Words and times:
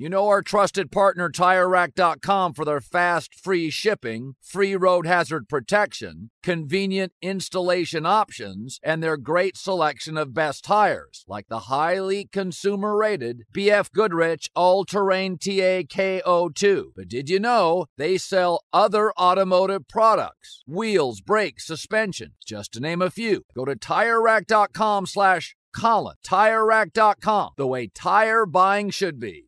You 0.00 0.08
know 0.08 0.28
our 0.28 0.42
trusted 0.42 0.92
partner 0.92 1.28
TireRack.com 1.28 2.54
for 2.54 2.64
their 2.64 2.80
fast, 2.80 3.34
free 3.34 3.68
shipping, 3.68 4.36
free 4.40 4.76
road 4.76 5.08
hazard 5.08 5.48
protection, 5.48 6.30
convenient 6.40 7.12
installation 7.20 8.06
options, 8.06 8.78
and 8.84 9.02
their 9.02 9.16
great 9.16 9.56
selection 9.56 10.16
of 10.16 10.32
best 10.32 10.62
tires, 10.62 11.24
like 11.26 11.48
the 11.48 11.66
highly 11.66 12.28
consumer 12.30 12.96
rated 12.96 13.42
BF 13.52 13.90
Goodrich 13.90 14.48
All 14.54 14.84
Terrain 14.84 15.36
TAKO2. 15.36 16.84
But 16.94 17.08
did 17.08 17.28
you 17.28 17.40
know 17.40 17.86
they 17.96 18.18
sell 18.18 18.62
other 18.72 19.12
automotive 19.18 19.88
products? 19.88 20.62
Wheels, 20.64 21.20
brakes, 21.20 21.66
suspension, 21.66 22.34
just 22.46 22.70
to 22.74 22.80
name 22.80 23.02
a 23.02 23.10
few. 23.10 23.42
Go 23.52 23.64
to 23.64 23.74
TireRack.com 23.74 25.06
slash 25.06 25.56
Colin. 25.74 26.14
TireRack.com, 26.24 27.50
the 27.56 27.66
way 27.66 27.88
tire 27.88 28.46
buying 28.46 28.90
should 28.90 29.18
be. 29.18 29.47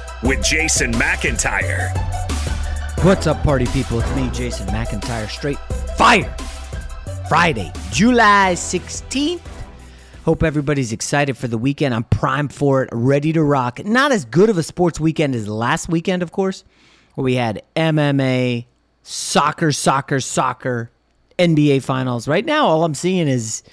with 0.23 0.43
Jason 0.43 0.91
McIntyre. 0.93 1.91
What's 3.03 3.25
up, 3.25 3.41
party 3.43 3.65
people? 3.67 3.99
It's 3.99 4.15
me, 4.15 4.29
Jason 4.29 4.67
McIntyre. 4.67 5.27
Straight 5.27 5.57
Fire. 5.97 6.35
Friday, 7.27 7.71
July 7.91 8.53
16th. 8.55 9.41
Hope 10.23 10.43
everybody's 10.43 10.91
excited 10.91 11.35
for 11.35 11.47
the 11.47 11.57
weekend. 11.57 11.95
I'm 11.95 12.03
primed 12.03 12.53
for 12.53 12.83
it, 12.83 12.89
ready 12.91 13.33
to 13.33 13.41
rock. 13.41 13.83
Not 13.83 14.11
as 14.11 14.25
good 14.25 14.49
of 14.49 14.57
a 14.57 14.63
sports 14.63 14.99
weekend 14.99 15.33
as 15.33 15.47
last 15.47 15.89
weekend, 15.89 16.21
of 16.21 16.31
course, 16.31 16.63
where 17.15 17.23
we 17.23 17.35
had 17.35 17.63
MMA, 17.75 18.65
soccer, 19.01 19.71
soccer, 19.71 20.19
soccer, 20.19 20.91
NBA 21.39 21.81
finals. 21.81 22.27
Right 22.27 22.45
now, 22.45 22.67
all 22.67 22.83
I'm 22.83 22.93
seeing 22.93 23.27
is 23.27 23.63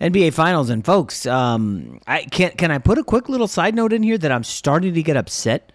NBA 0.00 0.32
finals. 0.32 0.70
And 0.70 0.84
folks, 0.84 1.26
um, 1.26 2.00
I 2.06 2.22
can 2.24 2.52
can 2.52 2.70
I 2.70 2.78
put 2.78 2.98
a 2.98 3.02
quick 3.04 3.28
little 3.28 3.48
side 3.48 3.74
note 3.74 3.92
in 3.92 4.04
here 4.04 4.18
that 4.18 4.30
I'm 4.30 4.44
starting 4.44 4.94
to 4.94 5.02
get 5.02 5.16
upset 5.16 5.72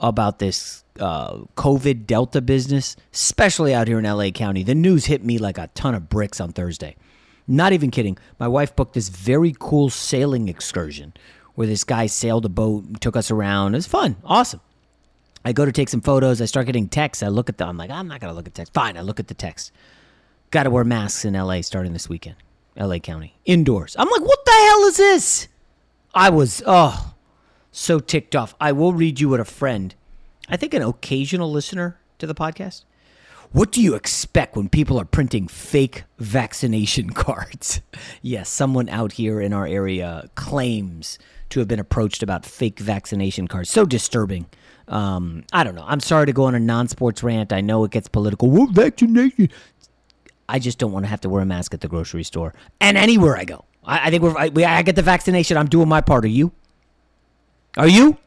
about 0.00 0.38
this 0.38 0.84
uh, 1.00 1.38
COVID 1.56 2.06
Delta 2.06 2.40
business, 2.40 2.96
especially 3.12 3.74
out 3.74 3.88
here 3.88 3.98
in 3.98 4.04
LA 4.04 4.30
County. 4.30 4.62
The 4.62 4.74
news 4.74 5.06
hit 5.06 5.24
me 5.24 5.38
like 5.38 5.58
a 5.58 5.68
ton 5.74 5.94
of 5.94 6.08
bricks 6.08 6.40
on 6.40 6.52
Thursday. 6.52 6.96
Not 7.46 7.72
even 7.72 7.90
kidding. 7.90 8.18
My 8.38 8.48
wife 8.48 8.76
booked 8.76 8.94
this 8.94 9.08
very 9.08 9.54
cool 9.58 9.90
sailing 9.90 10.48
excursion 10.48 11.14
where 11.54 11.66
this 11.66 11.82
guy 11.82 12.06
sailed 12.06 12.44
a 12.44 12.48
boat 12.48 12.84
and 12.84 13.00
took 13.00 13.16
us 13.16 13.30
around. 13.30 13.74
It 13.74 13.78
was 13.78 13.86
fun, 13.86 14.16
awesome. 14.24 14.60
I 15.44 15.52
go 15.52 15.64
to 15.64 15.72
take 15.72 15.88
some 15.88 16.00
photos. 16.00 16.42
I 16.42 16.44
start 16.44 16.66
getting 16.66 16.88
texts. 16.88 17.22
I 17.22 17.28
look 17.28 17.48
at 17.48 17.58
them. 17.58 17.68
I'm 17.68 17.76
like, 17.76 17.90
I'm 17.90 18.06
not 18.06 18.20
going 18.20 18.30
to 18.30 18.36
look 18.36 18.46
at 18.46 18.54
text. 18.54 18.74
Fine, 18.74 18.96
I 18.96 19.00
look 19.00 19.18
at 19.18 19.28
the 19.28 19.34
text. 19.34 19.72
Got 20.50 20.64
to 20.64 20.70
wear 20.70 20.84
masks 20.84 21.24
in 21.24 21.34
LA 21.34 21.62
starting 21.62 21.92
this 21.92 22.08
weekend. 22.08 22.36
LA 22.76 22.98
County. 22.98 23.34
Indoors. 23.44 23.96
I'm 23.98 24.08
like, 24.08 24.20
what 24.20 24.44
the 24.44 24.52
hell 24.52 24.84
is 24.84 24.96
this? 24.96 25.48
I 26.14 26.30
was, 26.30 26.62
oh, 26.66 27.14
so 27.70 27.98
ticked 27.98 28.34
off. 28.34 28.54
I 28.60 28.72
will 28.72 28.92
read 28.92 29.20
you 29.20 29.30
what 29.30 29.40
a 29.40 29.44
friend, 29.44 29.94
I 30.48 30.56
think 30.56 30.74
an 30.74 30.82
occasional 30.82 31.50
listener 31.50 31.98
to 32.18 32.26
the 32.26 32.34
podcast. 32.34 32.84
What 33.52 33.72
do 33.72 33.80
you 33.80 33.94
expect 33.94 34.56
when 34.56 34.68
people 34.68 35.00
are 35.00 35.06
printing 35.06 35.48
fake 35.48 36.04
vaccination 36.18 37.10
cards? 37.14 37.80
yes, 38.20 38.48
someone 38.48 38.88
out 38.88 39.12
here 39.12 39.40
in 39.40 39.52
our 39.52 39.66
area 39.66 40.28
claims 40.34 41.18
to 41.50 41.60
have 41.60 41.68
been 41.68 41.80
approached 41.80 42.22
about 42.22 42.44
fake 42.44 42.78
vaccination 42.78 43.48
cards. 43.48 43.70
So 43.70 43.86
disturbing. 43.86 44.46
Um, 44.86 45.44
I 45.52 45.64
don't 45.64 45.74
know. 45.74 45.84
I'm 45.86 46.00
sorry 46.00 46.26
to 46.26 46.32
go 46.32 46.44
on 46.44 46.54
a 46.54 46.60
non 46.60 46.88
sports 46.88 47.22
rant. 47.22 47.52
I 47.52 47.60
know 47.62 47.84
it 47.84 47.90
gets 47.90 48.08
political. 48.08 48.50
What 48.50 48.70
vaccination? 48.70 49.48
I 50.48 50.58
just 50.58 50.78
don't 50.78 50.92
want 50.92 51.04
to 51.04 51.08
have 51.08 51.20
to 51.22 51.28
wear 51.28 51.42
a 51.42 51.46
mask 51.46 51.74
at 51.74 51.80
the 51.80 51.88
grocery 51.88 52.24
store 52.24 52.54
and 52.80 52.96
anywhere 52.96 53.36
I 53.36 53.44
go. 53.44 53.64
I, 53.84 54.08
I 54.08 54.10
think 54.10 54.22
we're, 54.22 54.36
I, 54.36 54.50
I 54.66 54.82
get 54.82 54.96
the 54.96 55.02
vaccination. 55.02 55.56
I'm 55.56 55.68
doing 55.68 55.88
my 55.88 56.00
part. 56.00 56.24
Are 56.24 56.28
you? 56.28 56.52
Are 57.78 57.86
you? 57.86 58.18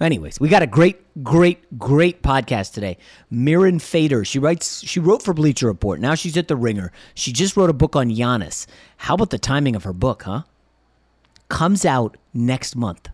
Anyways, 0.00 0.40
we 0.40 0.48
got 0.48 0.64
a 0.64 0.66
great, 0.66 1.22
great, 1.22 1.78
great 1.78 2.24
podcast 2.24 2.72
today. 2.72 2.98
Mirin 3.32 3.80
Fader. 3.80 4.24
She 4.24 4.40
writes. 4.40 4.84
She 4.84 4.98
wrote 4.98 5.22
for 5.22 5.32
Bleacher 5.32 5.68
Report. 5.68 6.00
Now 6.00 6.16
she's 6.16 6.36
at 6.36 6.48
the 6.48 6.56
Ringer. 6.56 6.90
She 7.14 7.32
just 7.32 7.56
wrote 7.56 7.70
a 7.70 7.72
book 7.72 7.94
on 7.94 8.10
Giannis. 8.10 8.66
How 8.96 9.14
about 9.14 9.30
the 9.30 9.38
timing 9.38 9.76
of 9.76 9.84
her 9.84 9.92
book, 9.92 10.24
huh? 10.24 10.42
Comes 11.48 11.84
out 11.84 12.16
next 12.34 12.74
month. 12.74 13.08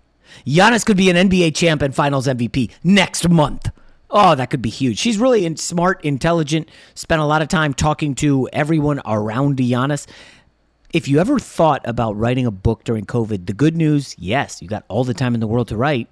Giannis 0.47 0.87
could 0.87 0.97
be 0.97 1.11
an 1.11 1.29
NBA 1.29 1.55
champ 1.55 1.83
and 1.83 1.95
Finals 1.95 2.27
MVP 2.27 2.71
next 2.83 3.29
month. 3.29 3.69
Oh, 4.09 4.35
that 4.35 4.49
could 4.49 4.63
be 4.63 4.71
huge. 4.71 4.99
She's 4.99 5.19
really 5.19 5.55
smart, 5.57 6.03
intelligent, 6.03 6.71
spent 6.95 7.21
a 7.21 7.27
lot 7.27 7.43
of 7.43 7.49
time 7.49 7.75
talking 7.75 8.15
to 8.17 8.49
everyone 8.51 9.03
around 9.05 9.59
Giannis. 9.59 10.07
If 10.93 11.09
you 11.09 11.21
ever 11.21 11.39
thought 11.39 11.81
about 11.85 12.19
writing 12.19 12.45
a 12.45 12.51
book 12.51 12.85
during 12.85 13.07
COVID, 13.07 13.47
the 13.47 13.55
good 13.55 13.75
news, 13.75 14.15
yes, 14.19 14.61
you 14.61 14.69
got 14.69 14.85
all 14.89 15.05
the 15.05 15.15
time 15.15 15.33
in 15.33 15.41
the 15.41 15.47
world 15.47 15.69
to 15.69 15.77
write. 15.77 16.09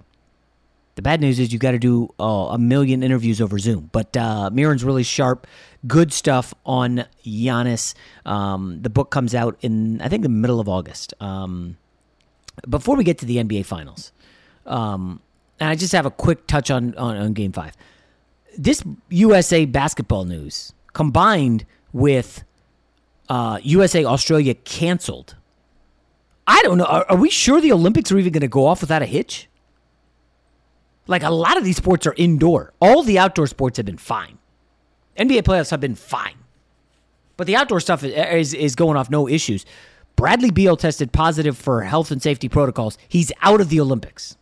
The 0.95 1.03
bad 1.03 1.21
news 1.21 1.39
is 1.39 1.53
you 1.53 1.59
got 1.59 1.71
to 1.71 1.79
do 1.79 2.13
uh, 2.19 2.49
a 2.49 2.57
million 2.57 3.03
interviews 3.03 3.39
over 3.39 3.59
Zoom. 3.59 3.89
But 3.91 4.17
uh, 4.17 4.49
Mirin's 4.51 4.83
really 4.83 5.03
sharp, 5.03 5.45
good 5.85 6.11
stuff 6.11 6.53
on 6.65 7.05
Giannis. 7.23 7.93
Um, 8.25 8.81
the 8.81 8.89
book 8.89 9.11
comes 9.11 9.35
out 9.35 9.55
in 9.61 10.01
I 10.01 10.09
think 10.09 10.23
the 10.23 10.29
middle 10.29 10.59
of 10.59 10.67
August. 10.67 11.13
Um, 11.21 11.77
before 12.67 12.95
we 12.95 13.03
get 13.03 13.19
to 13.19 13.25
the 13.25 13.37
NBA 13.37 13.65
Finals, 13.65 14.11
um, 14.65 15.21
and 15.59 15.69
I 15.69 15.75
just 15.75 15.93
have 15.93 16.07
a 16.07 16.11
quick 16.11 16.47
touch 16.47 16.71
on, 16.71 16.95
on, 16.95 17.17
on 17.17 17.33
Game 17.33 17.51
Five. 17.51 17.77
This 18.57 18.83
USA 19.09 19.65
basketball 19.65 20.25
news 20.25 20.73
combined 20.93 21.65
with 21.93 22.43
uh, 23.31 23.59
USA 23.63 24.03
Australia 24.03 24.53
canceled. 24.53 25.37
I 26.45 26.61
don't 26.63 26.77
know. 26.77 26.83
Are, 26.83 27.05
are 27.07 27.15
we 27.15 27.29
sure 27.29 27.61
the 27.61 27.71
Olympics 27.71 28.11
are 28.11 28.17
even 28.17 28.33
going 28.33 28.41
to 28.41 28.49
go 28.49 28.65
off 28.65 28.81
without 28.81 29.01
a 29.01 29.05
hitch? 29.05 29.47
Like 31.07 31.23
a 31.23 31.29
lot 31.29 31.57
of 31.57 31.63
these 31.63 31.77
sports 31.77 32.05
are 32.05 32.13
indoor. 32.17 32.73
All 32.81 33.03
the 33.03 33.17
outdoor 33.17 33.47
sports 33.47 33.77
have 33.77 33.85
been 33.85 33.97
fine. 33.97 34.37
NBA 35.17 35.43
playoffs 35.43 35.71
have 35.71 35.79
been 35.79 35.95
fine. 35.95 36.35
But 37.37 37.47
the 37.47 37.55
outdoor 37.55 37.79
stuff 37.79 38.03
is, 38.03 38.53
is 38.53 38.75
going 38.75 38.97
off 38.97 39.09
no 39.09 39.29
issues. 39.29 39.65
Bradley 40.17 40.51
Beal 40.51 40.75
tested 40.75 41.13
positive 41.13 41.57
for 41.57 41.83
health 41.83 42.11
and 42.11 42.21
safety 42.21 42.49
protocols. 42.49 42.97
He's 43.07 43.31
out 43.41 43.61
of 43.61 43.69
the 43.69 43.79
Olympics. 43.79 44.35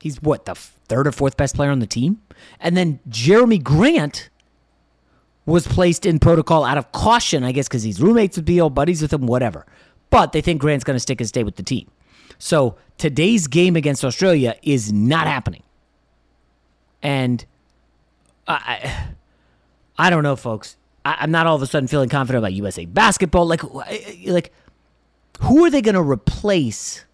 He's 0.00 0.20
what, 0.20 0.44
the 0.44 0.54
third 0.54 1.06
or 1.06 1.12
fourth 1.12 1.38
best 1.38 1.56
player 1.56 1.70
on 1.70 1.78
the 1.78 1.86
team? 1.86 2.20
And 2.60 2.76
then 2.76 3.00
Jerami 3.08 3.62
Grant 3.62 4.28
was 5.44 5.66
placed 5.66 6.06
in 6.06 6.18
protocol 6.18 6.64
out 6.64 6.78
of 6.78 6.92
caution, 6.92 7.44
I 7.44 7.52
guess, 7.52 7.68
because 7.68 7.82
he's 7.82 8.00
roommates 8.00 8.36
with 8.36 8.46
Beal, 8.46 8.70
buddies 8.70 9.02
with 9.02 9.12
him, 9.12 9.26
whatever. 9.26 9.66
But 10.10 10.32
they 10.32 10.40
think 10.40 10.60
Grant's 10.60 10.84
going 10.84 10.96
to 10.96 11.00
stick 11.00 11.20
and 11.20 11.28
stay 11.28 11.42
with 11.42 11.56
the 11.56 11.62
team. 11.62 11.90
So 12.38 12.76
today's 12.98 13.46
game 13.46 13.76
against 13.76 14.04
Australia 14.04 14.56
is 14.62 14.92
not 14.92 15.26
happening. 15.26 15.62
And 17.02 17.44
I, 18.46 19.08
I 19.98 20.10
don't 20.10 20.22
know, 20.22 20.36
folks. 20.36 20.76
I, 21.04 21.24
am 21.24 21.30
not 21.30 21.46
all 21.46 21.56
of 21.56 21.62
a 21.62 21.66
sudden 21.66 21.88
feeling 21.88 22.08
confident 22.08 22.42
about 22.42 22.52
USA 22.52 22.84
basketball. 22.84 23.46
Like, 23.46 23.62
like, 24.26 24.52
who 25.40 25.64
are 25.64 25.70
they 25.70 25.82
going 25.82 25.94
to 25.94 26.02
replace 26.02 27.04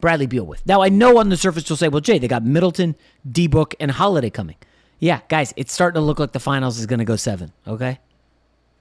Bradley 0.00 0.26
Beal 0.26 0.44
with? 0.44 0.64
Now, 0.66 0.82
I 0.82 0.88
know 0.88 1.18
on 1.18 1.28
the 1.28 1.36
surface 1.36 1.68
you'll 1.68 1.76
say, 1.76 1.88
well, 1.88 2.00
Jay, 2.00 2.18
they 2.18 2.28
got 2.28 2.44
Middleton, 2.44 2.96
D 3.30 3.48
Book, 3.48 3.74
and 3.80 3.90
Holiday 3.90 4.30
coming. 4.30 4.56
Yeah, 5.00 5.20
guys, 5.28 5.52
it's 5.56 5.72
starting 5.72 5.98
to 5.98 6.04
look 6.04 6.18
like 6.18 6.32
the 6.32 6.40
finals 6.40 6.78
is 6.78 6.86
going 6.86 6.98
to 6.98 7.04
go 7.06 7.16
seven, 7.16 7.52
okay? 7.66 7.98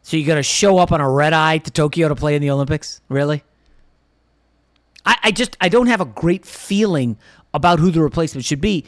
So 0.04 0.18
you're 0.18 0.28
going 0.28 0.38
to 0.38 0.44
show 0.44 0.78
up 0.78 0.92
on 0.92 1.02
a 1.02 1.10
red 1.10 1.34
eye 1.34 1.60
to 1.60 1.72
Tokyo 1.72 2.10
to 2.10 2.16
play 2.16 2.36
in 2.36 2.42
the 2.42 2.52
Olympics? 2.52 3.02
Really? 3.08 3.44
I, 5.06 5.18
I 5.24 5.32
just, 5.32 5.58
I 5.62 5.70
don't 5.70 5.88
have 5.88 6.02
a 6.02 6.06
great 6.06 6.46
feeling 6.46 7.18
about 7.54 7.80
who 7.80 7.90
the 7.90 8.02
replacement 8.02 8.46
should 8.46 8.60
be. 8.60 8.86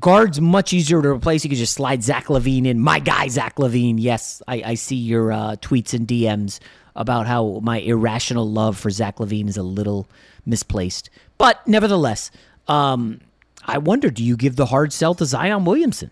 Guard's 0.00 0.40
much 0.40 0.72
easier 0.72 1.02
to 1.02 1.08
replace. 1.08 1.44
You 1.44 1.50
can 1.50 1.58
just 1.58 1.74
slide 1.74 2.02
Zach 2.02 2.26
LaVine 2.26 2.66
in. 2.66 2.80
My 2.80 2.98
guy, 2.98 3.28
Zach 3.28 3.56
LaVine. 3.56 3.96
Yes, 3.98 4.42
I, 4.48 4.62
I 4.66 4.74
see 4.74 4.96
your 4.96 5.30
uh, 5.30 5.56
tweets 5.56 5.94
and 5.94 6.08
DMs 6.08 6.58
about 6.96 7.26
how 7.26 7.60
my 7.62 7.78
irrational 7.78 8.50
love 8.50 8.78
for 8.78 8.90
Zach 8.90 9.16
LaVine 9.18 9.48
is 9.48 9.56
a 9.56 9.62
little 9.62 10.08
misplaced. 10.46 11.10
But 11.38 11.66
nevertheless, 11.68 12.30
um, 12.68 13.20
I 13.64 13.78
wonder 13.78 14.10
do 14.10 14.24
you 14.24 14.36
give 14.36 14.56
the 14.56 14.66
hard 14.66 14.92
sell 14.92 15.14
to 15.14 15.26
Zion 15.26 15.64
Williamson? 15.64 16.10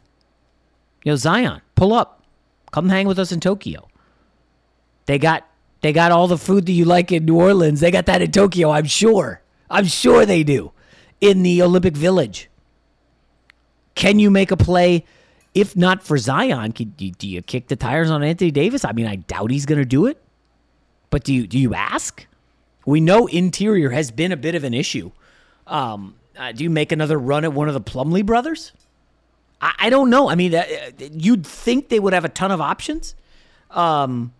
You 1.04 1.12
know, 1.12 1.16
Zion, 1.16 1.62
pull 1.74 1.92
up. 1.92 2.22
Come 2.72 2.88
hang 2.88 3.06
with 3.06 3.18
us 3.18 3.32
in 3.32 3.40
Tokyo. 3.40 3.88
They 5.06 5.18
got 5.18 5.46
they 5.80 5.92
got 5.92 6.12
all 6.12 6.26
the 6.28 6.38
food 6.38 6.66
that 6.66 6.72
you 6.72 6.84
like 6.84 7.10
in 7.10 7.24
New 7.24 7.36
Orleans. 7.36 7.80
They 7.80 7.90
got 7.90 8.06
that 8.06 8.22
in 8.22 8.30
Tokyo, 8.30 8.70
I'm 8.70 8.84
sure. 8.84 9.42
I'm 9.70 9.86
sure 9.86 10.26
they 10.26 10.44
do. 10.44 10.72
In 11.20 11.42
the 11.42 11.62
Olympic 11.62 11.96
Village. 11.96 12.50
Can 13.94 14.18
you 14.18 14.30
make 14.30 14.50
a 14.50 14.56
play? 14.56 15.04
If 15.52 15.76
not 15.76 16.02
for 16.02 16.16
Zion, 16.16 16.70
do 16.70 17.26
you 17.26 17.42
kick 17.42 17.68
the 17.68 17.76
tires 17.76 18.10
on 18.10 18.22
Anthony 18.22 18.50
Davis? 18.50 18.84
I 18.84 18.92
mean, 18.92 19.06
I 19.06 19.16
doubt 19.16 19.50
he's 19.50 19.66
going 19.66 19.80
to 19.80 19.84
do 19.84 20.06
it. 20.06 20.22
But 21.10 21.24
do 21.24 21.34
you 21.34 21.46
do 21.46 21.58
you 21.58 21.74
ask? 21.74 22.26
We 22.86 23.00
know 23.00 23.26
interior 23.26 23.90
has 23.90 24.10
been 24.10 24.32
a 24.32 24.36
bit 24.36 24.54
of 24.54 24.64
an 24.64 24.74
issue. 24.74 25.10
Um, 25.66 26.14
uh, 26.38 26.52
do 26.52 26.64
you 26.64 26.70
make 26.70 26.92
another 26.92 27.18
run 27.18 27.44
at 27.44 27.52
one 27.52 27.68
of 27.68 27.74
the 27.74 27.80
Plumlee 27.80 28.24
brothers? 28.24 28.72
I, 29.60 29.74
I 29.78 29.90
don't 29.90 30.10
know. 30.10 30.28
I 30.28 30.34
mean, 30.34 30.54
uh, 30.54 30.64
you'd 31.12 31.46
think 31.46 31.88
they 31.88 32.00
would 32.00 32.12
have 32.12 32.24
a 32.24 32.28
ton 32.28 32.50
of 32.50 32.60
options. 32.60 33.14
Um, 33.70 34.32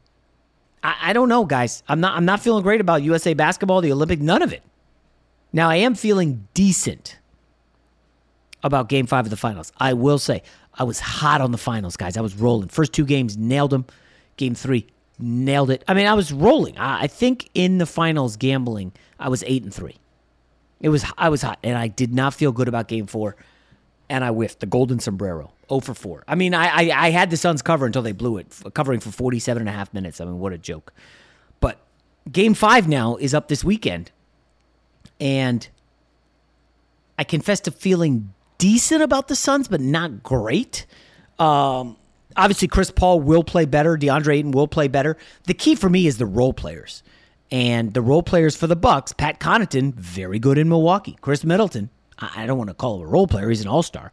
I, 0.83 0.97
I 1.03 1.13
don't 1.13 1.29
know, 1.29 1.45
guys. 1.45 1.83
I'm 1.89 2.01
not. 2.01 2.17
I'm 2.17 2.25
not 2.25 2.41
feeling 2.41 2.63
great 2.63 2.81
about 2.81 3.03
USA 3.03 3.35
basketball, 3.35 3.81
the 3.81 3.93
Olympic, 3.93 4.21
none 4.21 4.43
of 4.43 4.53
it. 4.53 4.63
Now 5.53 5.69
I 5.69 5.77
am 5.77 5.95
feeling 5.95 6.49
decent 6.55 7.19
about 8.63 8.89
Game 8.89 9.07
Five 9.07 9.27
of 9.27 9.31
the 9.31 9.37
finals. 9.37 9.73
I 9.79 9.93
will 9.93 10.19
say 10.19 10.43
I 10.75 10.85
was 10.85 11.01
hot 11.01 11.41
on 11.41 11.53
the 11.53 11.59
finals, 11.59 11.97
guys. 11.97 12.17
I 12.17 12.21
was 12.21 12.37
rolling. 12.37 12.69
First 12.69 12.93
two 12.93 13.05
games 13.05 13.37
nailed 13.37 13.71
them. 13.71 13.87
Game 14.37 14.55
three 14.55 14.87
nailed 15.19 15.71
it. 15.71 15.85
I 15.87 15.95
mean, 15.95 16.07
I 16.07 16.15
was 16.15 16.33
rolling. 16.33 16.79
I, 16.79 17.03
I 17.03 17.07
think 17.07 17.51
in 17.55 17.79
the 17.79 17.87
finals 17.87 18.37
gambling, 18.37 18.93
I 19.19 19.29
was 19.29 19.45
eight 19.47 19.63
and 19.63 19.75
three. 19.75 19.97
It 20.81 20.89
was 20.89 21.05
I 21.19 21.29
was 21.29 21.43
hot, 21.43 21.59
and 21.63 21.77
I 21.77 21.89
did 21.89 22.15
not 22.15 22.33
feel 22.35 22.53
good 22.53 22.69
about 22.69 22.89
Game 22.89 23.07
Four 23.07 23.37
and 24.11 24.25
I 24.25 24.29
whiffed 24.31 24.61
the 24.61 24.67
golden 24.67 24.99
sombrero. 24.99 25.53
0 25.69 25.81
for 25.81 25.95
4. 25.95 26.25
I 26.27 26.35
mean, 26.35 26.53
I, 26.53 26.67
I, 26.67 27.07
I 27.07 27.11
had 27.11 27.31
the 27.31 27.37
Suns 27.37 27.63
cover 27.63 27.87
until 27.87 28.03
they 28.03 28.13
blew 28.13 28.39
it, 28.39 28.53
covering 28.75 28.99
for 28.99 29.11
47 29.11 29.61
and 29.61 29.69
a 29.69 29.73
half 29.73 29.95
minutes. 29.95 30.21
I 30.21 30.25
mean, 30.25 30.41
what 30.41 30.53
a 30.53 30.59
joke. 30.59 30.93
But 31.61 31.79
game 32.31 32.55
five 32.55 32.89
now 32.89 33.17
is 33.17 33.33
up 33.33 33.47
this 33.47 33.63
weekend. 33.63 34.11
And 35.21 35.67
I 37.17 37.25
confess 37.25 37.61
to 37.61 37.71
feeling 37.71 38.35
decent 38.59 39.01
about 39.03 39.29
the 39.29 39.37
Suns, 39.37 39.69
but 39.69 39.81
not 39.81 40.25
great. 40.25 40.87
Um, 41.39 41.97
obviously, 42.37 42.67
Chris 42.67 42.91
Paul 42.91 43.21
will 43.21 43.45
play 43.45 43.65
better. 43.65 43.97
DeAndre 43.97 44.39
Ayton 44.39 44.51
will 44.51 44.69
play 44.69 44.89
better. 44.89 45.17
The 45.45 45.55
key 45.55 45.77
for 45.77 45.89
me 45.89 46.09
is 46.09 46.19
the 46.19 46.27
role 46.27 46.53
players. 46.53 47.05
And 47.53 47.95
the 47.95 48.03
role 48.03 48.25
players 48.25 48.57
for 48.57 48.67
the 48.67 48.77
Bucks, 48.77 49.13
Pat 49.13 49.39
Connaughton, 49.39 49.95
very 49.95 50.39
good 50.41 50.59
in 50.59 50.69
Milwaukee. 50.69 51.17
Khris 51.21 51.45
Middleton, 51.45 51.91
I 52.21 52.47
don't 52.47 52.59
want 52.59 52.69
to 52.69 52.75
call 52.75 52.97
him 52.97 53.03
a 53.03 53.07
role 53.07 53.27
player. 53.27 53.49
He's 53.49 53.63
an 53.63 53.69
all 53.69 53.83
star. 53.83 54.13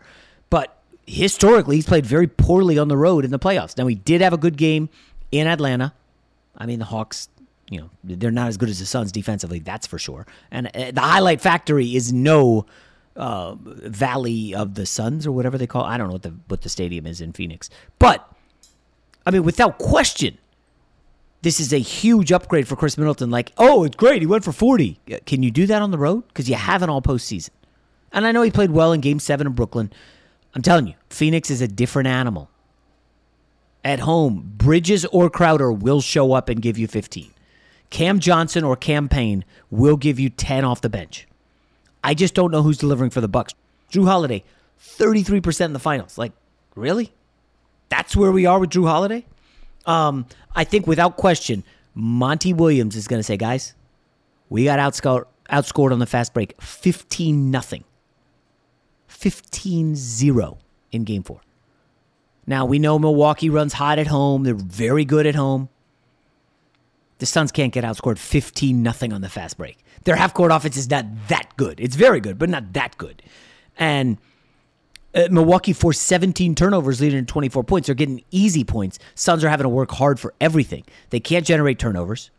But 0.50 0.82
historically, 1.06 1.78
he's 1.78 1.86
played 1.86 2.06
very 2.06 2.28
poorly 2.28 2.78
on 2.78 2.88
the 2.88 2.98
road 2.98 3.26
in 3.26 3.32
the 3.32 3.40
playoffs. 3.40 3.78
Now, 3.78 3.88
he 3.88 3.96
did 3.96 4.22
have 4.22 4.34
a 4.34 4.38
good 4.38 4.58
game 4.58 4.90
in 5.32 5.48
Atlanta. 5.48 5.94
I 6.58 6.66
mean, 6.66 6.80
the 6.80 6.86
Hawks, 6.86 7.30
you 7.70 7.80
know, 7.80 7.90
they're 8.04 8.32
not 8.32 8.48
as 8.48 8.58
good 8.58 8.70
as 8.70 8.80
the 8.80 8.86
Suns 8.86 9.12
defensively, 9.12 9.60
that's 9.60 9.88
for 9.88 10.00
sure. 10.00 10.26
And 10.52 10.68
uh, 10.68 10.92
the 10.92 11.02
highlight 11.02 11.42
factory 11.42 11.96
is 11.96 12.14
no 12.14 12.66
uh, 13.16 13.56
Valley 13.56 14.54
of 14.56 14.76
the 14.76 14.86
Suns 14.86 15.28
or 15.28 15.32
whatever 15.32 15.58
they 15.58 15.68
call 15.68 15.86
it. 15.86 15.90
I 15.90 15.98
don't 15.98 16.08
know 16.08 16.14
what 16.14 16.24
the, 16.24 16.36
what 16.48 16.62
the 16.62 16.70
stadium 16.70 17.06
is 17.06 17.22
in 17.22 17.34
Phoenix. 17.34 17.70
But, 18.00 18.30
I 19.26 19.32
mean, 19.32 19.44
without 19.44 19.78
question, 19.78 20.38
this 21.42 21.60
is 21.60 21.74
a 21.74 21.80
huge 21.80 22.32
upgrade 22.32 22.68
for 22.68 22.76
Khris 22.76 22.98
Middleton. 22.98 23.30
Like, 23.30 23.52
oh, 23.58 23.84
it's 23.84 23.96
great. 23.96 24.22
He 24.22 24.26
went 24.26 24.44
for 24.44 24.52
40. 24.52 25.00
Can 25.26 25.44
you 25.44 25.52
do 25.52 25.66
that 25.68 25.82
on 25.82 25.92
the 25.92 25.98
road? 25.98 26.28
Because 26.28 26.50
you 26.50 26.56
haven't 26.56 26.90
all 26.90 27.02
postseason. 27.02 27.50
And 28.12 28.26
I 28.26 28.32
know 28.32 28.42
he 28.42 28.52
played 28.52 28.72
well 28.72 28.94
in 28.94 29.02
game 29.02 29.20
seven 29.20 29.48
in 29.48 29.54
Brooklyn. 29.54 29.92
I'm 30.56 30.62
telling 30.62 30.88
you, 30.88 30.96
Phoenix 31.10 31.52
is 31.52 31.62
a 31.62 31.68
different 31.68 32.08
animal. 32.08 32.50
At 33.84 34.00
home, 34.00 34.54
Bridges 34.58 35.06
or 35.06 35.30
Crowder 35.30 35.72
will 35.72 36.02
show 36.02 36.34
up 36.34 36.50
and 36.50 36.62
give 36.62 36.78
you 36.78 36.88
15. 36.88 37.32
Cam 37.90 38.20
Johnson 38.20 38.64
or 38.64 38.76
Cam 38.76 39.08
Payne 39.08 39.46
will 39.70 39.98
give 39.98 40.20
you 40.20 40.30
10 40.30 40.66
off 40.66 40.82
the 40.82 40.90
bench. 40.90 41.28
I 42.04 42.14
just 42.14 42.34
don't 42.34 42.52
know 42.52 42.64
who's 42.64 42.78
delivering 42.78 43.12
for 43.12 43.22
the 43.22 43.28
Bucks. 43.28 43.54
Jrue 43.92 44.06
Holiday, 44.06 44.44
33% 44.82 45.66
in 45.66 45.74
the 45.74 45.80
finals. 45.80 46.18
Like, 46.18 46.34
really? 46.76 47.12
That's 47.90 48.16
where 48.16 48.32
we 48.32 48.46
are 48.46 48.60
with 48.60 48.72
Jrue 48.72 48.88
Holiday? 48.88 49.26
Um, 49.86 50.26
I 50.56 50.64
think 50.64 50.86
without 50.86 51.16
question, 51.16 51.64
Monty 51.94 52.54
Williams 52.54 52.96
is 52.96 53.08
going 53.08 53.20
to 53.20 53.24
say, 53.24 53.38
guys, 53.38 53.74
we 54.50 54.66
got 54.66 54.80
outscored, 54.80 55.26
outscored 55.50 55.92
on 55.92 56.00
the 56.00 56.06
fast 56.06 56.34
break 56.34 56.62
15 56.62 57.50
nothing. 57.50 57.84
15 59.18 59.96
0 59.96 60.58
in 60.92 61.04
game 61.04 61.24
four. 61.24 61.42
Now, 62.46 62.66
we 62.66 62.78
know 62.78 63.00
Milwaukee 63.00 63.50
runs 63.50 63.74
hot 63.74 63.98
at 63.98 64.08
home. 64.08 64.44
They're 64.44 64.54
very 64.54 65.06
good 65.06 65.26
at 65.26 65.34
home. 65.34 65.70
The 67.18 67.26
Suns 67.26 67.52
can't 67.52 67.74
get 67.74 67.84
outscored 67.84 68.20
15 68.20 68.86
0 68.94 69.16
on 69.16 69.22
the 69.22 69.30
fast 69.30 69.58
break. 69.58 69.80
Their 70.04 70.16
half 70.16 70.36
court 70.36 70.52
offense 70.52 70.78
is 70.78 70.90
not 70.90 71.06
that 71.30 71.50
good. 71.58 71.80
It's 71.80 71.96
very 71.96 72.20
good, 72.20 72.38
but 72.38 72.48
not 72.48 72.74
that 72.74 72.96
good. 73.00 73.24
And 73.80 74.20
uh, 75.16 75.28
Milwaukee 75.32 75.74
forced 75.74 76.04
17 76.04 76.54
turnovers, 76.54 77.02
leading 77.02 77.26
to 77.26 77.32
24 77.32 77.64
points. 77.64 77.88
They're 77.88 77.96
getting 77.96 78.24
easy 78.30 78.64
points. 78.64 79.00
Suns 79.16 79.44
are 79.44 79.50
having 79.50 79.66
to 79.66 79.70
work 79.70 79.92
hard 79.92 80.20
for 80.20 80.36
everything. 80.40 80.84
They 81.10 81.20
can't 81.20 81.46
generate 81.46 81.80
turnovers. 81.80 82.30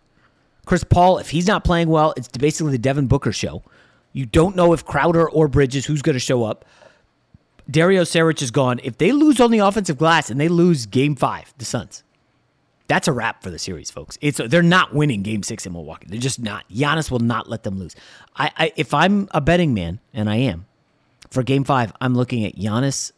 Chris 0.64 0.84
Paul, 0.84 1.18
if 1.18 1.30
he's 1.30 1.48
not 1.48 1.64
playing 1.64 1.88
well, 1.88 2.14
it's 2.16 2.28
basically 2.28 2.72
the 2.72 2.78
Devin 2.78 3.08
Booker 3.08 3.32
show. 3.32 3.64
You 4.12 4.26
don't 4.26 4.56
know 4.56 4.72
if 4.72 4.84
Crowder 4.84 5.28
or 5.28 5.48
Bridges 5.48 5.86
who's 5.86 6.02
going 6.02 6.14
to 6.14 6.20
show 6.20 6.44
up. 6.44 6.64
Dario 7.70 8.02
Saric 8.02 8.40
is 8.40 8.50
gone. 8.50 8.80
If 8.82 8.96
they 8.98 9.12
lose 9.12 9.40
on 9.40 9.50
the 9.50 9.58
offensive 9.58 9.98
glass 9.98 10.30
and 10.30 10.40
they 10.40 10.48
lose 10.48 10.86
game 10.86 11.14
five, 11.14 11.52
the 11.58 11.66
Suns, 11.66 12.02
that's 12.86 13.06
a 13.06 13.12
wrap 13.12 13.42
for 13.42 13.50
the 13.50 13.58
series, 13.58 13.90
folks. 13.90 14.16
It's 14.22 14.38
they're 14.38 14.62
not 14.62 14.94
winning 14.94 15.22
game 15.22 15.42
six 15.42 15.66
in 15.66 15.74
Milwaukee. 15.74 16.06
They're 16.08 16.18
just 16.18 16.40
not. 16.40 16.64
Giannis 16.70 17.10
will 17.10 17.18
not 17.18 17.48
let 17.48 17.62
them 17.62 17.78
lose. 17.78 17.94
I, 18.34 18.50
I 18.56 18.72
if 18.76 18.94
I'm 18.94 19.28
a 19.32 19.42
betting 19.42 19.74
man, 19.74 20.00
and 20.14 20.30
I 20.30 20.36
am, 20.36 20.64
For 21.30 21.42
game 21.42 21.64
five, 21.64 21.92
I'm 22.00 22.14
looking 22.14 22.46
at 22.46 22.56
Giannis 22.56 23.12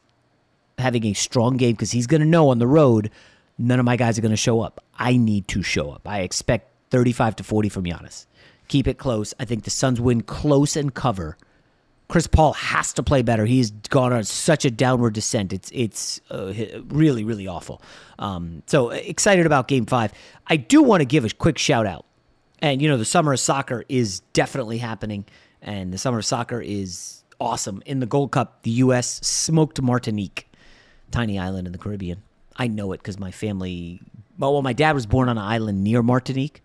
having 0.79 1.07
a 1.07 1.13
strong 1.13 1.57
game 1.57 1.73
because 1.73 1.93
he's 1.93 2.09
going 2.09 2.21
to 2.21 2.27
know 2.27 2.49
on 2.49 2.59
the 2.59 2.67
road 2.67 3.11
none 3.59 3.79
of 3.79 3.85
my 3.85 3.97
guys 3.97 4.19
are 4.19 4.23
going 4.23 4.31
to 4.31 4.37
show 4.37 4.61
up. 4.61 4.83
I 4.99 5.17
need 5.17 5.47
to 5.49 5.63
show 5.63 5.91
up. 5.91 6.09
I 6.09 6.21
expect 6.21 6.71
35 6.91 7.37
to 7.37 7.45
40 7.45 7.69
from 7.69 7.85
Giannis. 7.85 8.27
Keep 8.71 8.87
it 8.87 8.99
close. 8.99 9.35
I 9.41 9.47
think 9.47 9.65
the 9.65 9.71
Suns 9.71 10.01
win 10.01 10.21
close 10.21 10.77
and 10.77 10.95
cover. 10.95 11.37
Chris 12.07 12.29
Paul 12.29 12.53
has 12.53 12.93
to 12.93 13.03
play 13.03 13.21
better. 13.21 13.45
He's 13.45 13.73
gone 13.73 14.13
on 14.13 14.23
such 14.23 14.65
a 14.65 14.71
downward 14.71 15.13
descent. 15.13 15.53
It's 15.53 15.73
it's 15.75 16.21
uh, 16.31 16.55
really 16.87 17.25
really 17.25 17.49
awful. 17.49 17.83
Um, 18.21 18.63
so 18.67 18.91
excited 18.91 19.45
about 19.45 19.67
Game 19.67 19.87
Five. 19.87 20.13
I 20.47 20.57
do 20.57 20.85
want 20.85 21.01
to 21.01 21.05
give 21.05 21.25
a 21.25 21.31
quick 21.31 21.59
shout 21.59 21.85
out, 21.85 22.07
and 22.63 22.81
you 22.81 22.89
know 22.89 22.97
the 22.97 23.05
summer 23.05 23.33
of 23.33 23.41
soccer 23.41 23.85
is 23.89 24.21
definitely 24.35 24.79
happening, 24.79 25.25
and 25.61 25.93
the 25.93 25.99
summer 25.99 26.19
of 26.19 26.25
soccer 26.25 26.61
is 26.61 27.25
awesome. 27.41 27.83
In 27.87 27.99
the 27.99 28.07
Gold 28.07 28.31
Cup, 28.31 28.63
the 28.63 28.71
U.S. 28.71 29.19
smoked 29.27 29.83
Martinique, 29.83 30.49
tiny 31.11 31.41
island 31.41 31.67
in 31.67 31.73
the 31.73 31.79
Caribbean. 31.79 32.23
I 32.55 32.69
know 32.69 32.93
it 32.93 32.99
because 32.99 33.19
my 33.19 33.33
family. 33.33 34.01
Well, 34.39 34.63
my 34.63 34.75
dad 34.75 34.95
was 34.95 35.07
born 35.07 35.29
on 35.29 35.39
an 35.39 35.45
island 35.45 35.83
near 35.83 36.05
Martinique, 36.05 36.63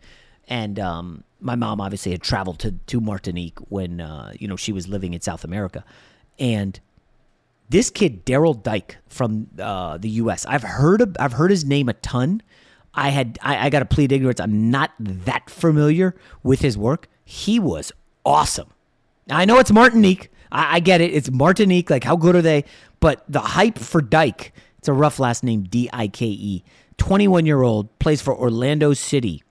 and 0.48 0.80
um, 0.80 1.24
my 1.46 1.56
mom 1.56 1.80
obviously 1.80 2.12
had 2.12 2.22
traveled 2.22 2.60
to 2.60 2.72
to 2.88 3.00
Martinique 3.00 3.60
when 3.70 4.02
uh, 4.02 4.34
you 4.38 4.48
know 4.48 4.56
she 4.56 4.74
was 4.74 4.88
living 4.88 5.14
in 5.14 5.22
South 5.22 5.44
America, 5.44 5.86
and 6.40 6.80
this 7.70 7.90
kid 7.90 8.25
Daryl 8.25 8.62
Dike 8.62 8.98
from 9.08 9.48
uh, 9.60 9.98
the 9.98 10.10
U.S. 10.10 10.46
I've 10.48 10.64
heard 10.64 11.02
of, 11.02 11.16
I've 11.20 11.34
heard 11.34 11.52
his 11.52 11.64
name 11.64 11.88
a 11.88 11.94
ton. 11.94 12.42
I 12.94 13.10
had 13.10 13.38
I, 13.42 13.68
I 13.68 13.70
got 13.70 13.80
to 13.80 13.86
plead 13.86 14.12
ignorance. 14.12 14.40
I'm 14.40 14.72
not 14.72 14.92
that 15.00 15.50
familiar 15.50 16.16
with 16.44 16.62
his 16.62 16.78
work. 16.78 17.08
He 17.24 17.60
was 17.60 17.92
awesome. 18.25 18.70
I 19.30 19.46
know 19.46 19.60
it's 19.60 19.72
Martinique. 19.72 20.32
I, 20.52 20.78
I 20.78 20.80
get 20.80 21.00
it. 21.00 21.14
It's 21.14 21.30
Martinique. 21.30 21.90
Like 21.90 22.04
how 22.04 22.16
good 22.16 22.36
are 22.36 22.42
they? 22.42 22.66
But 23.00 23.24
the 23.30 23.40
hype 23.40 23.78
for 23.78 24.02
Dike. 24.02 24.52
It's 24.80 24.88
a 24.88 24.94
rough 24.94 25.20
last 25.20 25.44
name. 25.44 25.64
D 25.64 25.90
I 25.94 26.08
K 26.08 26.25
E. 26.25 26.64
21 26.98 27.46
year 27.46 27.62
old 27.62 27.98
plays 28.00 28.22
for 28.22 28.36
Orlando 28.36 28.94
City 28.94 29.44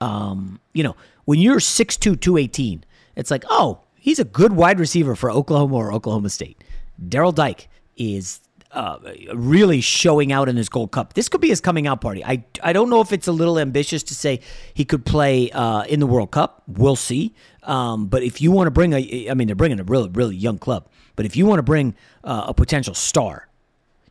um, 0.00 0.60
you 0.72 0.82
know, 0.82 0.96
when 1.24 1.38
you're 1.38 1.58
6'2, 1.58 2.20
218, 2.20 2.84
it's 3.16 3.30
like, 3.30 3.44
oh, 3.50 3.80
he's 3.96 4.18
a 4.18 4.24
good 4.24 4.52
wide 4.52 4.80
receiver 4.80 5.14
for 5.14 5.30
Oklahoma 5.30 5.74
or 5.74 5.92
Oklahoma 5.92 6.30
State. 6.30 6.62
Daryl 7.08 7.34
Dike 7.34 7.68
is 7.96 8.40
uh, 8.70 8.98
really 9.34 9.80
showing 9.80 10.32
out 10.32 10.48
in 10.48 10.56
this 10.56 10.68
Gold 10.68 10.92
Cup. 10.92 11.14
This 11.14 11.28
could 11.28 11.40
be 11.40 11.48
his 11.48 11.60
coming 11.60 11.86
out 11.86 12.00
party. 12.00 12.24
I, 12.24 12.44
I 12.62 12.72
don't 12.72 12.90
know 12.90 13.00
if 13.00 13.12
it's 13.12 13.26
a 13.26 13.32
little 13.32 13.58
ambitious 13.58 14.02
to 14.04 14.14
say 14.14 14.40
he 14.74 14.84
could 14.84 15.04
play 15.04 15.50
uh, 15.50 15.82
in 15.84 16.00
the 16.00 16.06
World 16.06 16.30
Cup. 16.30 16.62
We'll 16.66 16.96
see. 16.96 17.34
Um, 17.62 18.06
but 18.06 18.22
if 18.22 18.40
you 18.40 18.50
want 18.50 18.66
to 18.66 18.70
bring 18.70 18.92
a, 18.92 19.30
I 19.30 19.34
mean, 19.34 19.46
they're 19.46 19.56
bringing 19.56 19.80
a 19.80 19.84
really, 19.84 20.08
really 20.10 20.36
young 20.36 20.58
club. 20.58 20.88
But 21.16 21.26
if 21.26 21.36
you 21.36 21.46
want 21.46 21.58
to 21.58 21.64
bring 21.64 21.94
uh, 22.24 22.44
a 22.48 22.54
potential 22.54 22.94
star, 22.94 23.48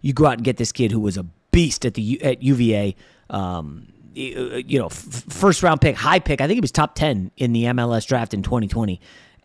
you 0.02 0.14
go 0.14 0.26
out 0.26 0.34
and 0.34 0.44
get 0.44 0.58
this 0.58 0.72
kid 0.72 0.92
who 0.92 1.00
was 1.00 1.18
a 1.18 1.24
beast 1.52 1.86
at 1.86 1.94
the 1.94 2.22
at 2.24 2.44
UVA. 2.44 2.96
Um, 3.30 3.88
you 4.18 4.80
know, 4.80 4.90
first 4.90 5.64
round 5.64 5.82
pick, 5.82 5.96
high 5.96 6.20
pick. 6.20 6.42
I 6.42 6.48
think 6.48 6.56
he 6.58 6.62
was 6.62 6.72
top 6.72 6.96
10 6.96 7.32
in 7.38 7.54
the 7.54 7.64
MLS 7.66 8.06
draft 8.08 8.34
in 8.34 8.42
2020. 8.44 9.00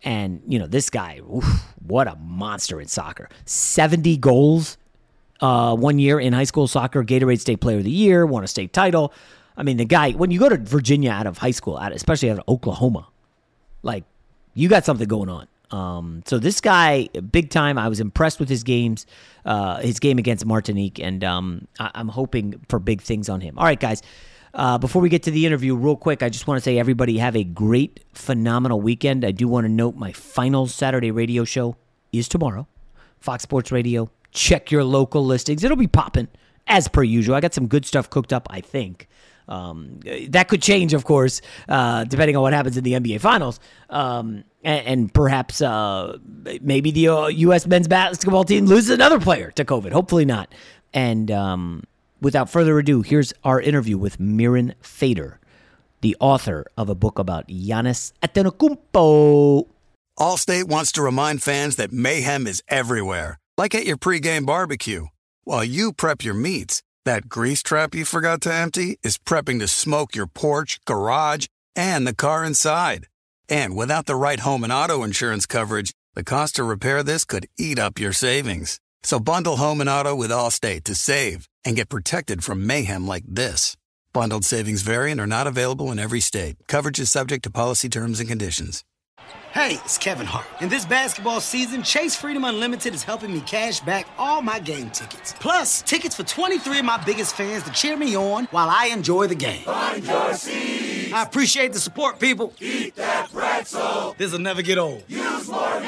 And, 0.05 0.43
you 0.49 0.59
know, 0.59 0.67
this 0.67 0.91
guy, 0.91 1.21
oof, 1.33 1.45
what 1.87 2.09
a 2.09 2.17
monster 2.17 2.81
in 2.81 2.89
soccer. 2.89 3.29
70 3.45 4.17
goals 4.17 4.77
uh, 5.41 5.77
one 5.77 5.99
year 5.99 6.19
in 6.19 6.33
high 6.33 6.45
school 6.45 6.67
soccer, 6.67 7.05
Gatorade 7.05 7.41
State 7.41 7.61
Player 7.61 7.79
of 7.79 7.85
the 7.85 7.91
Year, 7.91 8.27
won 8.27 8.43
a 8.43 8.49
state 8.49 8.73
title. 8.73 9.13
I 9.57 9.63
mean, 9.63 9.77
the 9.77 9.85
guy, 9.85 10.13
when 10.13 10.31
you 10.31 10.39
go 10.41 10.49
to 10.49 10.57
Virginia 10.57 11.11
out 11.11 11.27
of 11.27 11.39
high 11.39 11.51
school, 11.51 11.77
especially 11.79 12.31
out 12.31 12.39
of 12.39 12.45
Oklahoma, 12.49 13.09
like, 13.83 14.05
you 14.55 14.69
got 14.69 14.85
something 14.85 15.07
going 15.09 15.29
on. 15.29 15.47
Um, 15.71 16.23
so 16.27 16.39
this 16.39 16.61
guy, 16.61 17.09
big 17.31 17.49
time. 17.51 17.79
I 17.79 17.89
was 17.89 17.99
impressed 18.01 18.39
with 18.41 18.49
his 18.49 18.63
games, 18.63 19.07
uh, 19.45 19.79
his 19.81 19.99
game 20.01 20.19
against 20.19 20.45
Martinique, 20.45 20.99
and 21.01 21.25
um, 21.25 21.67
I- 21.79 21.91
I'm 21.95 22.09
hoping 22.09 22.61
for 22.69 22.79
big 22.79 23.01
things 23.01 23.29
on 23.29 23.41
him. 23.41 23.59
All 23.59 23.65
right, 23.65 23.81
guys. 23.81 24.03
Uh, 24.55 24.77
before 24.77 25.01
we 25.01 25.09
get 25.09 25.23
to 25.23 25.31
the 25.31 25.47
interview, 25.47 25.75
real 25.75 25.97
quick, 25.97 26.23
I 26.23 26.29
just 26.29 26.47
want 26.47 26.59
to 26.59 26.63
say 26.63 26.79
everybody 26.79 27.19
have 27.19 27.35
a 27.35 27.45
great, 27.45 28.01
phenomenal 28.13 28.81
weekend. 28.81 29.25
I 29.25 29.31
do 29.31 29.49
want 29.49 29.65
to 29.65 29.73
note 29.73 29.97
my 29.97 30.13
final 30.13 30.67
Saturday 30.67 31.11
radio 31.11 31.45
show 31.45 31.77
is 32.13 32.29
tomorrow, 32.29 32.69
Fox 33.21 33.43
Sports 33.43 33.73
Radio. 33.73 34.11
Check 34.31 34.71
your 34.71 34.85
local 34.85 35.25
listings; 35.25 35.65
it'll 35.65 35.77
be 35.77 35.87
popping 35.87 36.29
as 36.67 36.87
per 36.87 37.03
usual. 37.03 37.35
I 37.35 37.41
got 37.41 37.55
some 37.55 37.67
good 37.67 37.87
stuff 37.87 38.11
cooked 38.11 38.33
up, 38.33 38.47
I 38.51 38.61
think. 38.61 39.09
Um, 39.49 40.01
that 40.29 40.49
could 40.49 40.63
change, 40.63 40.95
of 40.95 41.05
course, 41.05 41.41
uh, 41.69 42.05
depending 42.05 42.37
on 42.37 42.43
what 42.43 42.53
happens 42.53 42.77
in 42.77 42.85
the 42.85 42.93
NBA 42.93 43.21
Finals, 43.21 43.59
um, 43.91 44.45
and, 44.63 44.87
and, 44.87 45.15
perhaps 45.15 45.61
uh, 45.61 46.17
maybe 46.61 46.91
the 46.93 47.09
uh, 47.09 47.27
U.S. 47.27 47.67
men's 47.67 47.89
basketball 47.89 48.45
team 48.45 48.67
loses 48.67 48.91
another 48.91 49.19
player 49.19 49.51
to 49.53 49.65
COVID. 49.65 49.91
Hopefully 49.93 50.25
not. 50.25 50.55
And 50.95 51.31
um, 51.31 51.83
without 52.23 52.49
further 52.49 52.79
ado, 52.79 53.03
here's 53.03 53.35
our 53.43 53.61
interview 53.61 53.99
with 53.99 54.19
Mirin 54.19 54.75
Fader, 54.81 55.41
the 56.01 56.17
author 56.21 56.65
of 56.77 56.89
a 56.89 56.95
book 56.95 57.19
about 57.19 57.49
Giannis 57.49 58.13
Antetokounmpo. 58.23 59.67
Allstate 60.19 60.65
wants 60.65 60.93
to 60.93 61.03
remind 61.03 61.43
fans 61.43 61.77
that 61.77 61.93
mayhem 61.93 62.47
is 62.47 62.63
everywhere, 62.69 63.39
like 63.59 63.75
at 63.75 63.85
your 63.85 63.97
pregame 63.97 64.47
barbecue. 64.47 65.07
While 65.45 65.65
you 65.65 65.93
prep 65.93 66.23
your 66.23 66.35
meats, 66.35 66.83
that 67.05 67.29
grease 67.29 67.63
trap 67.63 67.95
you 67.95 68.05
forgot 68.05 68.41
to 68.43 68.55
empty 68.55 68.99
is 69.03 69.19
prepping 69.19 69.59
to 69.59 69.67
smoke 69.67 70.15
your 70.15 70.29
porch, 70.29 70.79
garage, 70.85 71.47
and 71.75 72.07
the 72.07 72.15
car 72.15 72.45
inside. 72.45 73.09
And 73.49 73.75
without 73.75 74.07
the 74.07 74.15
right 74.15 74.39
home 74.39 74.63
and 74.63 74.73
auto 74.73 75.03
insurance 75.03 75.47
coverage, 75.47 75.93
the 76.15 76.23
cost 76.23 76.57
to 76.57 76.63
repair 76.63 77.03
this 77.03 77.25
could 77.25 77.49
eat 77.59 77.79
up 77.79 77.99
your 77.99 78.13
savings. 78.13 78.79
So 79.03 79.19
bundle 79.19 79.57
home 79.57 79.81
and 79.81 79.91
auto 79.91 80.15
with 80.15 80.31
Allstate 80.31 80.85
to 80.85 80.95
save 80.95 81.49
and 81.65 81.77
get 81.77 81.89
protected 81.89 82.45
from 82.45 82.67
mayhem 82.67 83.07
like 83.07 83.25
this. 83.27 83.77
Bundled 84.13 84.45
savings 84.45 84.83
variant 84.83 85.21
are 85.21 85.27
not 85.27 85.47
available 85.47 85.91
in 85.91 85.99
every 85.99 86.21
state. 86.21 86.57
Coverage 86.69 87.01
is 87.01 87.11
subject 87.11 87.45
to 87.45 87.51
policy 87.51 87.89
terms 87.89 88.21
and 88.21 88.29
conditions. 88.29 88.85
Hey, 89.53 89.75
it's 89.85 89.99
Kevin 89.99 90.27
Hart. 90.27 90.47
In 90.63 90.71
this 90.71 90.87
basketball 90.87 91.41
season, 91.41 91.83
Chase 91.83 92.17
Freedom 92.17 92.45
Unlimited 92.45 92.95
is 92.95 93.03
helping 93.03 93.33
me 93.33 93.41
cash 93.43 93.81
back 93.81 94.07
all 94.19 94.41
my 94.41 94.59
game 94.59 94.89
tickets. 94.91 95.35
Plus, 95.41 95.83
tickets 95.83 96.17
for 96.17 96.25
23 96.25 96.79
of 96.79 96.85
my 96.87 97.03
biggest 97.05 97.35
fans 97.37 97.63
to 97.65 97.71
cheer 97.73 97.97
me 97.97 98.17
on 98.17 98.47
while 98.47 98.69
I 98.71 98.87
enjoy 98.87 99.27
the 99.27 99.35
game. 99.35 99.65
Find 99.65 100.05
your 100.05 100.33
seats. 100.35 101.13
I 101.13 101.23
appreciate 101.23 101.75
the 101.75 101.81
support, 101.81 102.19
people. 102.19 102.55
Eat 102.61 102.97
that 102.97 103.31
pretzel. 103.31 104.15
This'll 104.17 104.39
never 104.39 104.63
get 104.63 104.79
old. 104.79 105.05
Use 105.09 105.49
more 105.49 105.81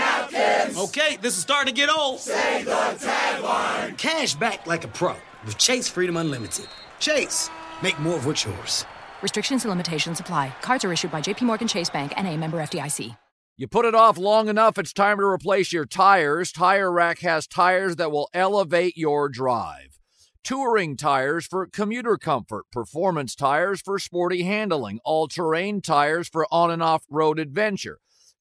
napkins. 0.64 0.84
Okay, 0.88 1.16
this 1.20 1.36
is 1.36 1.42
starting 1.42 1.74
to 1.74 1.80
get 1.80 1.90
old. 1.90 2.20
Say 2.20 2.62
the 2.64 2.70
tagline. 2.70 3.96
Cash 3.98 4.34
back 4.34 4.66
like 4.66 4.84
a 4.84 4.88
pro 4.88 5.16
with 5.44 5.58
Chase 5.58 5.88
Freedom 5.88 6.16
Unlimited. 6.16 6.66
Chase, 6.98 7.50
make 7.82 7.98
more 8.00 8.16
of 8.16 8.26
what's 8.26 8.44
yours. 8.44 8.84
Restrictions 9.22 9.64
and 9.64 9.70
limitations 9.70 10.20
apply. 10.20 10.54
Cards 10.62 10.84
are 10.84 10.92
issued 10.92 11.10
by 11.10 11.20
JPMorgan 11.20 11.68
Chase 11.68 11.90
Bank 11.90 12.12
and 12.16 12.26
a 12.26 12.36
member 12.36 12.58
FDIC. 12.58 13.16
You 13.56 13.68
put 13.68 13.84
it 13.84 13.94
off 13.94 14.18
long 14.18 14.48
enough, 14.48 14.78
it's 14.78 14.92
time 14.92 15.18
to 15.18 15.24
replace 15.24 15.72
your 15.72 15.86
tires. 15.86 16.50
Tire 16.50 16.90
Rack 16.90 17.20
has 17.20 17.46
tires 17.46 17.94
that 17.96 18.10
will 18.10 18.28
elevate 18.34 18.96
your 18.96 19.28
drive. 19.28 20.00
Touring 20.42 20.96
tires 20.96 21.46
for 21.46 21.64
commuter 21.66 22.16
comfort, 22.18 22.64
performance 22.72 23.36
tires 23.36 23.80
for 23.80 24.00
sporty 24.00 24.42
handling, 24.42 24.98
all 25.04 25.28
terrain 25.28 25.80
tires 25.80 26.28
for 26.28 26.48
on 26.50 26.72
and 26.72 26.82
off 26.82 27.04
road 27.08 27.38
adventure. 27.38 28.00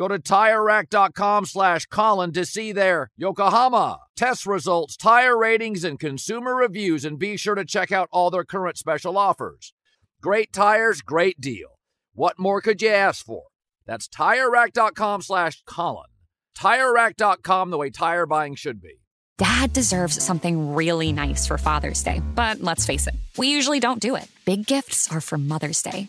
Go 0.00 0.08
to 0.08 0.18
TireRack.com 0.18 1.44
slash 1.44 1.84
Colin 1.84 2.32
to 2.32 2.46
see 2.46 2.72
their 2.72 3.10
Yokohama 3.18 3.98
test 4.16 4.46
results, 4.46 4.96
tire 4.96 5.36
ratings, 5.36 5.84
and 5.84 6.00
consumer 6.00 6.54
reviews, 6.54 7.04
and 7.04 7.18
be 7.18 7.36
sure 7.36 7.54
to 7.54 7.66
check 7.66 7.92
out 7.92 8.08
all 8.10 8.30
their 8.30 8.42
current 8.42 8.78
special 8.78 9.18
offers. 9.18 9.74
Great 10.22 10.54
tires, 10.54 11.02
great 11.02 11.38
deal. 11.38 11.78
What 12.14 12.38
more 12.38 12.62
could 12.62 12.80
you 12.80 12.88
ask 12.88 13.26
for? 13.26 13.42
That's 13.84 14.08
TireRack.com 14.08 15.20
slash 15.20 15.62
Colin. 15.66 16.08
TireRack.com, 16.56 17.68
the 17.68 17.76
way 17.76 17.90
tire 17.90 18.24
buying 18.24 18.54
should 18.54 18.80
be. 18.80 19.02
Dad 19.36 19.74
deserves 19.74 20.24
something 20.24 20.74
really 20.74 21.12
nice 21.12 21.46
for 21.46 21.58
Father's 21.58 22.02
Day, 22.02 22.22
but 22.34 22.62
let's 22.62 22.86
face 22.86 23.06
it, 23.06 23.16
we 23.36 23.48
usually 23.48 23.80
don't 23.80 24.00
do 24.00 24.16
it. 24.16 24.26
Big 24.46 24.66
gifts 24.66 25.12
are 25.12 25.20
for 25.20 25.36
Mother's 25.36 25.82
Day. 25.82 26.08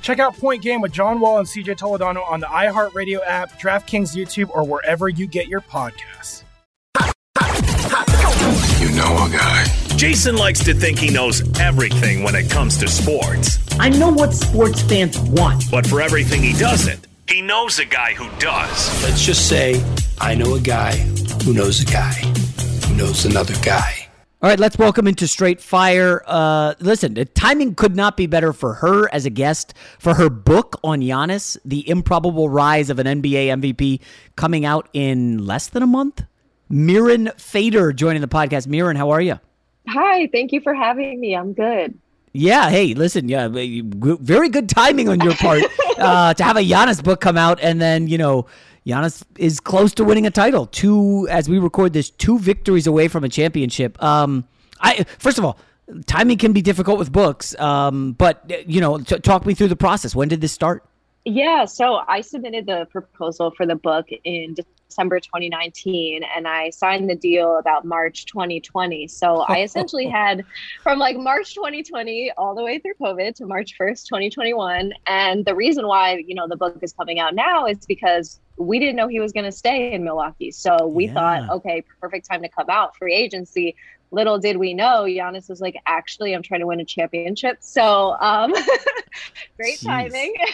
Check 0.00 0.18
out 0.18 0.36
Point 0.36 0.62
Game 0.62 0.80
with 0.80 0.92
John 0.92 1.20
Wall 1.20 1.38
and 1.38 1.46
CJ 1.46 1.78
Toledano 1.78 2.28
on 2.28 2.40
the 2.40 2.46
iHeartRadio 2.46 3.20
app, 3.24 3.60
DraftKings 3.60 4.16
YouTube, 4.16 4.50
or 4.50 4.64
wherever 4.64 5.08
you 5.08 5.26
get 5.26 5.48
your 5.48 5.60
podcasts. 5.60 6.44
You 8.80 8.96
know 8.96 9.26
a 9.26 9.30
guy. 9.30 9.64
Jason 9.96 10.36
likes 10.36 10.64
to 10.64 10.72
think 10.72 10.98
he 10.98 11.10
knows 11.10 11.42
everything 11.60 12.22
when 12.22 12.34
it 12.34 12.50
comes 12.50 12.78
to 12.78 12.88
sports. 12.88 13.58
I 13.78 13.90
know 13.90 14.08
what 14.08 14.32
sports 14.32 14.80
fans 14.80 15.18
want. 15.18 15.70
But 15.70 15.86
for 15.86 16.00
everything 16.00 16.42
he 16.42 16.54
doesn't, 16.54 17.06
he 17.28 17.42
knows 17.42 17.78
a 17.78 17.84
guy 17.84 18.14
who 18.14 18.28
does. 18.38 19.02
Let's 19.02 19.24
just 19.24 19.48
say 19.48 19.84
I 20.18 20.34
know 20.34 20.54
a 20.54 20.60
guy 20.60 20.96
who 21.44 21.52
knows 21.52 21.82
a 21.82 21.86
guy 21.86 22.12
who 22.86 22.96
knows 22.96 23.26
another 23.26 23.54
guy. 23.62 24.09
All 24.42 24.48
right, 24.48 24.58
let's 24.58 24.78
welcome 24.78 25.06
into 25.06 25.28
Straight 25.28 25.60
Fire. 25.60 26.22
Uh, 26.26 26.72
listen, 26.80 27.12
the 27.12 27.26
timing 27.26 27.74
could 27.74 27.94
not 27.94 28.16
be 28.16 28.26
better 28.26 28.54
for 28.54 28.72
her 28.72 29.12
as 29.12 29.26
a 29.26 29.30
guest 29.30 29.74
for 29.98 30.14
her 30.14 30.30
book 30.30 30.80
on 30.82 31.00
Giannis, 31.00 31.58
The 31.62 31.86
Improbable 31.86 32.48
Rise 32.48 32.88
of 32.88 32.98
an 32.98 33.06
NBA 33.06 33.48
MVP, 33.60 34.00
coming 34.36 34.64
out 34.64 34.88
in 34.94 35.44
less 35.44 35.66
than 35.66 35.82
a 35.82 35.86
month. 35.86 36.24
Mirin 36.72 37.38
Fader 37.38 37.92
joining 37.92 38.22
the 38.22 38.28
podcast. 38.28 38.66
Mirin, 38.66 38.96
how 38.96 39.10
are 39.10 39.20
you? 39.20 39.38
Hi, 39.88 40.26
thank 40.28 40.52
you 40.52 40.62
for 40.62 40.72
having 40.72 41.20
me. 41.20 41.36
I'm 41.36 41.52
good. 41.52 41.98
Yeah, 42.32 42.70
hey, 42.70 42.94
listen, 42.94 43.28
yeah, 43.28 43.48
very 43.50 44.48
good 44.48 44.70
timing 44.70 45.10
on 45.10 45.20
your 45.20 45.34
part 45.34 45.64
uh, 45.98 46.32
to 46.32 46.42
have 46.42 46.56
a 46.56 46.60
Giannis 46.60 47.04
book 47.04 47.20
come 47.20 47.36
out, 47.36 47.60
and 47.60 47.78
then 47.78 48.08
you 48.08 48.16
know, 48.16 48.46
Giannis 48.86 49.22
is 49.38 49.60
close 49.60 49.92
to 49.94 50.04
winning 50.04 50.26
a 50.26 50.30
title. 50.30 50.66
Two, 50.66 51.28
as 51.30 51.48
we 51.48 51.58
record 51.58 51.92
this, 51.92 52.10
two 52.10 52.38
victories 52.38 52.86
away 52.86 53.08
from 53.08 53.24
a 53.24 53.28
championship. 53.28 54.02
Um, 54.02 54.46
I 54.80 55.04
first 55.18 55.38
of 55.38 55.44
all, 55.44 55.58
timing 56.06 56.38
can 56.38 56.52
be 56.52 56.62
difficult 56.62 56.98
with 56.98 57.12
books, 57.12 57.58
um, 57.58 58.12
but 58.12 58.50
you 58.66 58.80
know, 58.80 58.98
t- 58.98 59.18
talk 59.18 59.46
me 59.46 59.54
through 59.54 59.68
the 59.68 59.76
process. 59.76 60.14
When 60.14 60.28
did 60.28 60.40
this 60.40 60.52
start? 60.52 60.84
Yeah, 61.26 61.66
so 61.66 62.00
I 62.08 62.22
submitted 62.22 62.64
the 62.64 62.86
proposal 62.90 63.50
for 63.50 63.66
the 63.66 63.76
book 63.76 64.06
in 64.24 64.54
December 64.88 65.20
2019 65.20 66.22
and 66.34 66.48
I 66.48 66.70
signed 66.70 67.10
the 67.10 67.14
deal 67.14 67.58
about 67.58 67.84
March 67.84 68.24
2020. 68.24 69.06
So 69.06 69.44
I 69.48 69.62
essentially 69.62 70.06
had 70.06 70.44
from 70.82 70.98
like 70.98 71.16
March 71.16 71.54
2020 71.54 72.32
all 72.38 72.54
the 72.54 72.62
way 72.62 72.78
through 72.78 72.94
COVID 73.00 73.34
to 73.36 73.46
March 73.46 73.76
1st, 73.78 74.06
2021. 74.06 74.92
And 75.06 75.44
the 75.44 75.54
reason 75.54 75.86
why, 75.86 76.24
you 76.26 76.34
know, 76.34 76.48
the 76.48 76.56
book 76.56 76.78
is 76.82 76.94
coming 76.94 77.20
out 77.20 77.34
now 77.34 77.66
is 77.66 77.84
because 77.86 78.40
we 78.60 78.78
didn't 78.78 78.96
know 78.96 79.08
he 79.08 79.20
was 79.20 79.32
going 79.32 79.46
to 79.46 79.52
stay 79.52 79.92
in 79.92 80.04
Milwaukee. 80.04 80.50
So 80.50 80.86
we 80.86 81.06
Yeah. 81.06 81.14
thought, 81.14 81.50
okay, 81.50 81.82
perfect 82.00 82.28
time 82.30 82.42
to 82.42 82.48
come 82.48 82.68
out, 82.68 82.94
free 82.96 83.14
agency. 83.14 83.74
Little 84.12 84.38
did 84.38 84.56
we 84.56 84.74
know, 84.74 85.04
Giannis 85.04 85.48
was 85.48 85.60
like, 85.60 85.76
actually, 85.86 86.34
I'm 86.34 86.42
trying 86.42 86.60
to 86.60 86.66
win 86.66 86.80
a 86.80 86.84
championship. 86.84 87.58
So, 87.60 88.16
um, 88.20 88.52
great 89.56 89.78
Jeez. 89.78 89.84
timing. 89.86 90.34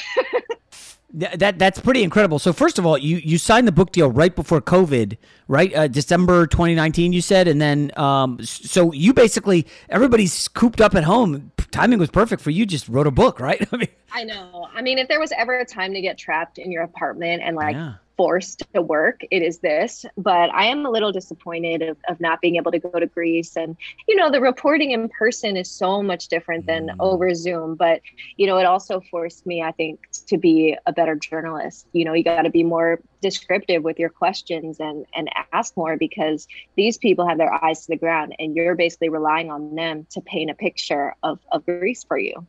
Th- 1.19 1.33
That 1.33 1.59
that's 1.59 1.81
pretty 1.81 2.03
incredible. 2.03 2.39
So 2.39 2.53
first 2.53 2.79
of 2.79 2.85
all, 2.85 2.99
you 2.99 3.17
you 3.19 3.39
signed 3.39 3.67
the 3.67 3.73
book 3.73 3.93
deal 3.93 4.11
right 4.11 4.35
before 4.35 4.61
COVID, 4.61 5.17
right? 5.49 5.75
Uh, 5.75 5.87
December 5.89 6.47
2019, 6.47 7.13
you 7.13 7.23
said, 7.23 7.49
and 7.49 7.61
then 7.61 7.91
um, 7.97 8.39
so 8.43 8.93
you 8.93 9.15
basically 9.15 9.67
everybody's 9.89 10.49
cooped 10.49 10.81
up 10.81 10.95
at 10.95 11.05
home. 11.05 11.53
Timing 11.71 11.99
was 11.99 12.11
perfect 12.11 12.43
for 12.43 12.51
you. 12.51 12.67
Just 12.67 12.89
wrote 12.89 13.07
a 13.07 13.11
book, 13.11 13.39
right? 13.41 13.67
I 13.73 13.77
mean, 13.77 13.89
I 14.13 14.25
know. 14.25 14.69
I 14.75 14.83
mean, 14.83 14.99
if 14.99 15.09
there 15.09 15.21
was 15.21 15.33
ever 15.39 15.59
a 15.61 15.65
time 15.65 15.95
to 15.95 16.01
get 16.03 16.19
trapped 16.19 16.59
in 16.59 16.71
your 16.73 16.83
apartment 16.83 17.41
and 17.43 17.57
like 17.57 17.77
Yeah. 17.77 17.95
Forced 18.17 18.63
to 18.75 18.83
work, 18.83 19.21
it 19.31 19.43
is 19.43 19.59
this. 19.59 20.05
But 20.17 20.51
I 20.55 20.67
am 20.67 20.87
a 20.87 20.91
little 20.91 21.13
disappointed 21.13 21.83
of, 21.83 21.97
of 22.09 22.21
not 22.21 22.41
being 22.41 22.57
able 22.57 22.73
to 22.73 22.79
go 22.79 22.99
to 22.99 23.07
Greece. 23.07 23.57
And, 23.57 23.77
you 24.09 24.17
know, 24.17 24.31
the 24.31 24.41
reporting 24.41 24.93
in 24.93 25.09
person 25.09 25.57
is 25.57 25.71
so 25.71 26.03
much 26.03 26.29
different 26.29 26.67
than 26.67 26.87
Mm. 26.87 26.97
over 27.01 27.35
Zoom. 27.35 27.75
But, 27.75 28.01
you 28.37 28.47
know, 28.47 28.59
it 28.59 28.65
also 28.65 29.01
forced 29.01 29.47
me, 29.47 29.63
I 29.63 29.73
think, 29.73 30.01
to 30.29 30.39
be 30.39 30.77
a 30.87 30.93
better 30.93 31.15
journalist. 31.15 31.87
You 31.93 32.05
know, 32.05 32.13
you 32.13 32.25
got 32.25 32.43
to 32.43 32.51
be 32.51 32.63
more 32.63 33.01
descriptive 33.21 33.83
with 33.83 33.99
your 33.99 34.11
questions 34.11 34.79
and, 34.79 35.07
and 35.15 35.31
ask 35.53 35.77
more 35.77 35.97
because 35.97 36.47
these 36.77 36.99
people 36.99 37.27
have 37.27 37.39
their 37.39 37.53
eyes 37.53 37.87
to 37.87 37.93
the 37.93 37.97
ground 37.97 38.35
and 38.39 38.55
you're 38.55 38.75
basically 38.75 39.09
relying 39.09 39.51
on 39.51 39.75
them 39.75 40.07
to 40.11 40.21
paint 40.21 40.51
a 40.51 40.55
picture 40.55 41.15
of, 41.23 41.39
of 41.51 41.65
Greece 41.65 42.05
for 42.05 42.19
you. 42.19 42.47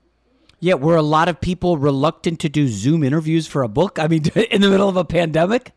Yeah, 0.59 0.73
were 0.73 0.95
a 0.95 1.01
lot 1.01 1.29
of 1.29 1.39
people 1.39 1.77
reluctant 1.77 2.39
to 2.41 2.49
do 2.49 2.67
Zoom 2.67 3.03
interviews 3.03 3.47
for 3.47 3.63
a 3.63 3.67
book? 3.67 3.99
I 3.99 4.07
mean, 4.07 4.25
in 4.51 4.61
the 4.61 4.69
middle 4.69 4.89
of 4.89 4.97
a 4.97 5.05
pandemic. 5.05 5.71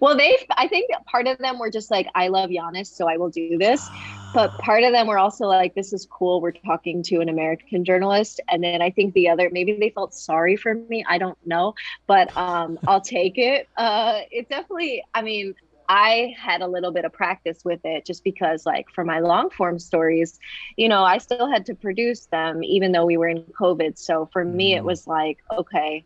Well, 0.00 0.16
they, 0.16 0.46
I 0.56 0.68
think 0.68 0.90
part 1.10 1.26
of 1.26 1.38
them 1.38 1.58
were 1.58 1.70
just 1.70 1.90
like, 1.90 2.08
I 2.14 2.28
love 2.28 2.50
Giannis, 2.50 2.86
so 2.86 3.08
I 3.08 3.16
will 3.16 3.28
do 3.28 3.58
this. 3.58 3.86
But 4.34 4.56
part 4.58 4.82
of 4.82 4.92
them 4.92 5.06
were 5.06 5.18
also 5.18 5.46
like, 5.46 5.74
this 5.74 5.92
is 5.92 6.06
cool. 6.10 6.40
We're 6.40 6.52
talking 6.52 7.02
to 7.04 7.20
an 7.20 7.28
American 7.28 7.84
journalist. 7.84 8.40
And 8.48 8.62
then 8.62 8.82
I 8.82 8.90
think 8.90 9.14
the 9.14 9.28
other, 9.28 9.48
maybe 9.50 9.76
they 9.78 9.90
felt 9.90 10.14
sorry 10.14 10.56
for 10.56 10.74
me. 10.74 11.04
I 11.08 11.18
don't 11.18 11.38
know. 11.46 11.74
But 12.06 12.36
um, 12.36 12.78
I'll 12.86 13.00
take 13.00 13.38
it. 13.38 13.68
Uh, 13.76 14.20
it 14.30 14.48
definitely, 14.48 15.04
I 15.14 15.22
mean, 15.22 15.54
I 15.88 16.34
had 16.38 16.62
a 16.62 16.66
little 16.66 16.92
bit 16.92 17.04
of 17.04 17.12
practice 17.12 17.64
with 17.64 17.80
it 17.84 18.04
just 18.04 18.24
because, 18.24 18.66
like, 18.66 18.86
for 18.90 19.04
my 19.04 19.20
long 19.20 19.50
form 19.50 19.78
stories, 19.78 20.38
you 20.76 20.88
know, 20.88 21.02
I 21.04 21.18
still 21.18 21.50
had 21.50 21.66
to 21.66 21.74
produce 21.74 22.26
them 22.26 22.62
even 22.64 22.92
though 22.92 23.04
we 23.04 23.16
were 23.16 23.28
in 23.28 23.42
COVID. 23.42 23.98
So 23.98 24.28
for 24.32 24.44
me, 24.44 24.74
it 24.74 24.82
mm. 24.82 24.86
was 24.86 25.06
like, 25.06 25.38
okay, 25.52 26.04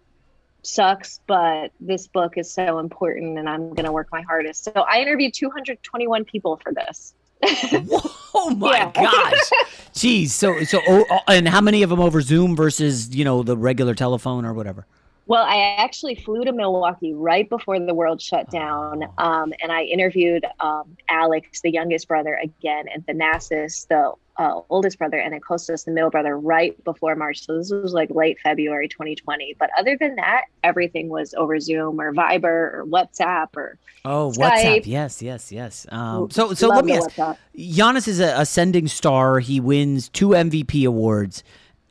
sucks, 0.63 1.21
but 1.27 1.73
this 1.81 2.07
book 2.07 2.37
is 2.37 2.53
so 2.53 2.79
important 2.79 3.39
and 3.39 3.49
I'm 3.49 3.71
going 3.71 3.87
to 3.87 3.93
work 3.93 4.09
my 4.13 4.23
hardest. 4.23 4.65
So 4.65 4.73
I 4.73 5.01
interviewed 5.01 5.35
221 5.35 6.25
people 6.25 6.61
for 6.63 6.73
this. 6.73 7.15
Oh 8.33 8.51
my 8.57 8.71
Yeah. 8.77 8.93
gosh! 8.93 9.51
Jeez. 9.93 10.29
So 10.29 10.63
so 10.63 10.81
oh, 10.87 11.05
oh, 11.11 11.19
and 11.27 11.49
how 11.49 11.61
many 11.61 11.83
of 11.83 11.91
them 11.91 11.99
over 11.99 12.21
Zoom 12.21 12.55
versus 12.55 13.15
you 13.15 13.25
know 13.25 13.43
the 13.43 13.57
regular 13.57 13.95
telephone 13.95 14.45
or 14.45 14.55
whatever? 14.55 14.87
Well, 15.31 15.45
I 15.45 15.77
actually 15.79 16.17
flew 16.17 16.45
to 16.45 16.53
Milwaukee 16.53 17.15
right 17.15 17.49
before 17.49 17.79
the 17.79 17.95
world 17.95 18.21
shut 18.21 18.51
down, 18.51 19.05
um, 19.17 19.53
and 19.63 19.71
I 19.71 19.83
interviewed 19.83 20.45
um, 20.59 20.97
Alex, 21.09 21.61
the 21.61 21.71
youngest 21.71 22.09
brother, 22.09 22.35
again, 22.43 22.87
and 22.93 23.07
Thanasis, 23.07 23.87
the 23.87 24.13
uh, 24.43 24.61
oldest 24.71 24.99
brother, 24.99 25.19
and 25.19 25.33
then 25.33 25.41
the 25.85 25.93
middle 25.93 26.11
brother, 26.11 26.37
right 26.37 26.83
before 26.83 27.15
March. 27.15 27.47
So 27.47 27.59
this 27.59 27.71
was 27.71 27.93
like 27.93 28.11
late 28.11 28.39
February 28.43 28.89
2020. 28.89 29.55
But 29.57 29.71
other 29.79 29.97
than 29.97 30.17
that, 30.17 30.47
everything 30.65 31.09
was 31.11 31.33
over 31.35 31.61
Zoom 31.61 32.01
or 32.01 32.13
Viber 32.13 32.43
or 32.45 32.85
WhatsApp 32.89 33.57
or 33.57 33.79
Oh, 34.05 34.33
Skype. 34.35 34.51
WhatsApp. 34.51 34.87
Yes, 34.87 35.23
yes, 35.23 35.53
yes. 35.53 35.87
Um, 35.91 36.29
so, 36.33 36.55
so 36.55 36.67
Love 36.67 36.77
let 36.79 36.85
me 36.87 36.93
ask. 36.95 37.11
WhatsApp. 37.11 37.37
Giannis 37.57 38.09
is 38.09 38.19
a 38.19 38.37
ascending 38.37 38.89
star. 38.89 39.39
He 39.39 39.61
wins 39.61 40.09
two 40.09 40.31
MVP 40.31 40.85
awards, 40.89 41.45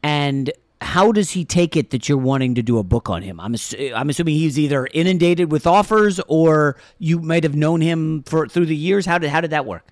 and 0.04 0.52
how 0.82 1.12
does 1.12 1.32
he 1.32 1.44
take 1.44 1.76
it 1.76 1.90
that 1.90 2.08
you're 2.08 2.18
wanting 2.18 2.56
to 2.56 2.62
do 2.62 2.78
a 2.78 2.84
book 2.84 3.10
on 3.10 3.22
him? 3.22 3.40
I'm 3.40 3.54
ass- 3.54 3.76
I'm 3.94 4.10
assuming 4.10 4.36
he's 4.36 4.58
either 4.58 4.88
inundated 4.94 5.52
with 5.52 5.68
offers, 5.68 6.20
or 6.28 6.78
you 7.00 7.20
might 7.20 7.44
have 7.44 7.56
known 7.56 7.82
him 7.82 8.24
for 8.24 8.48
through 8.48 8.68
the 8.68 8.76
years. 8.76 9.06
How 9.06 9.18
did 9.18 9.30
how 9.30 9.42
did 9.42 9.52
that 9.52 9.66
work? 9.66 9.88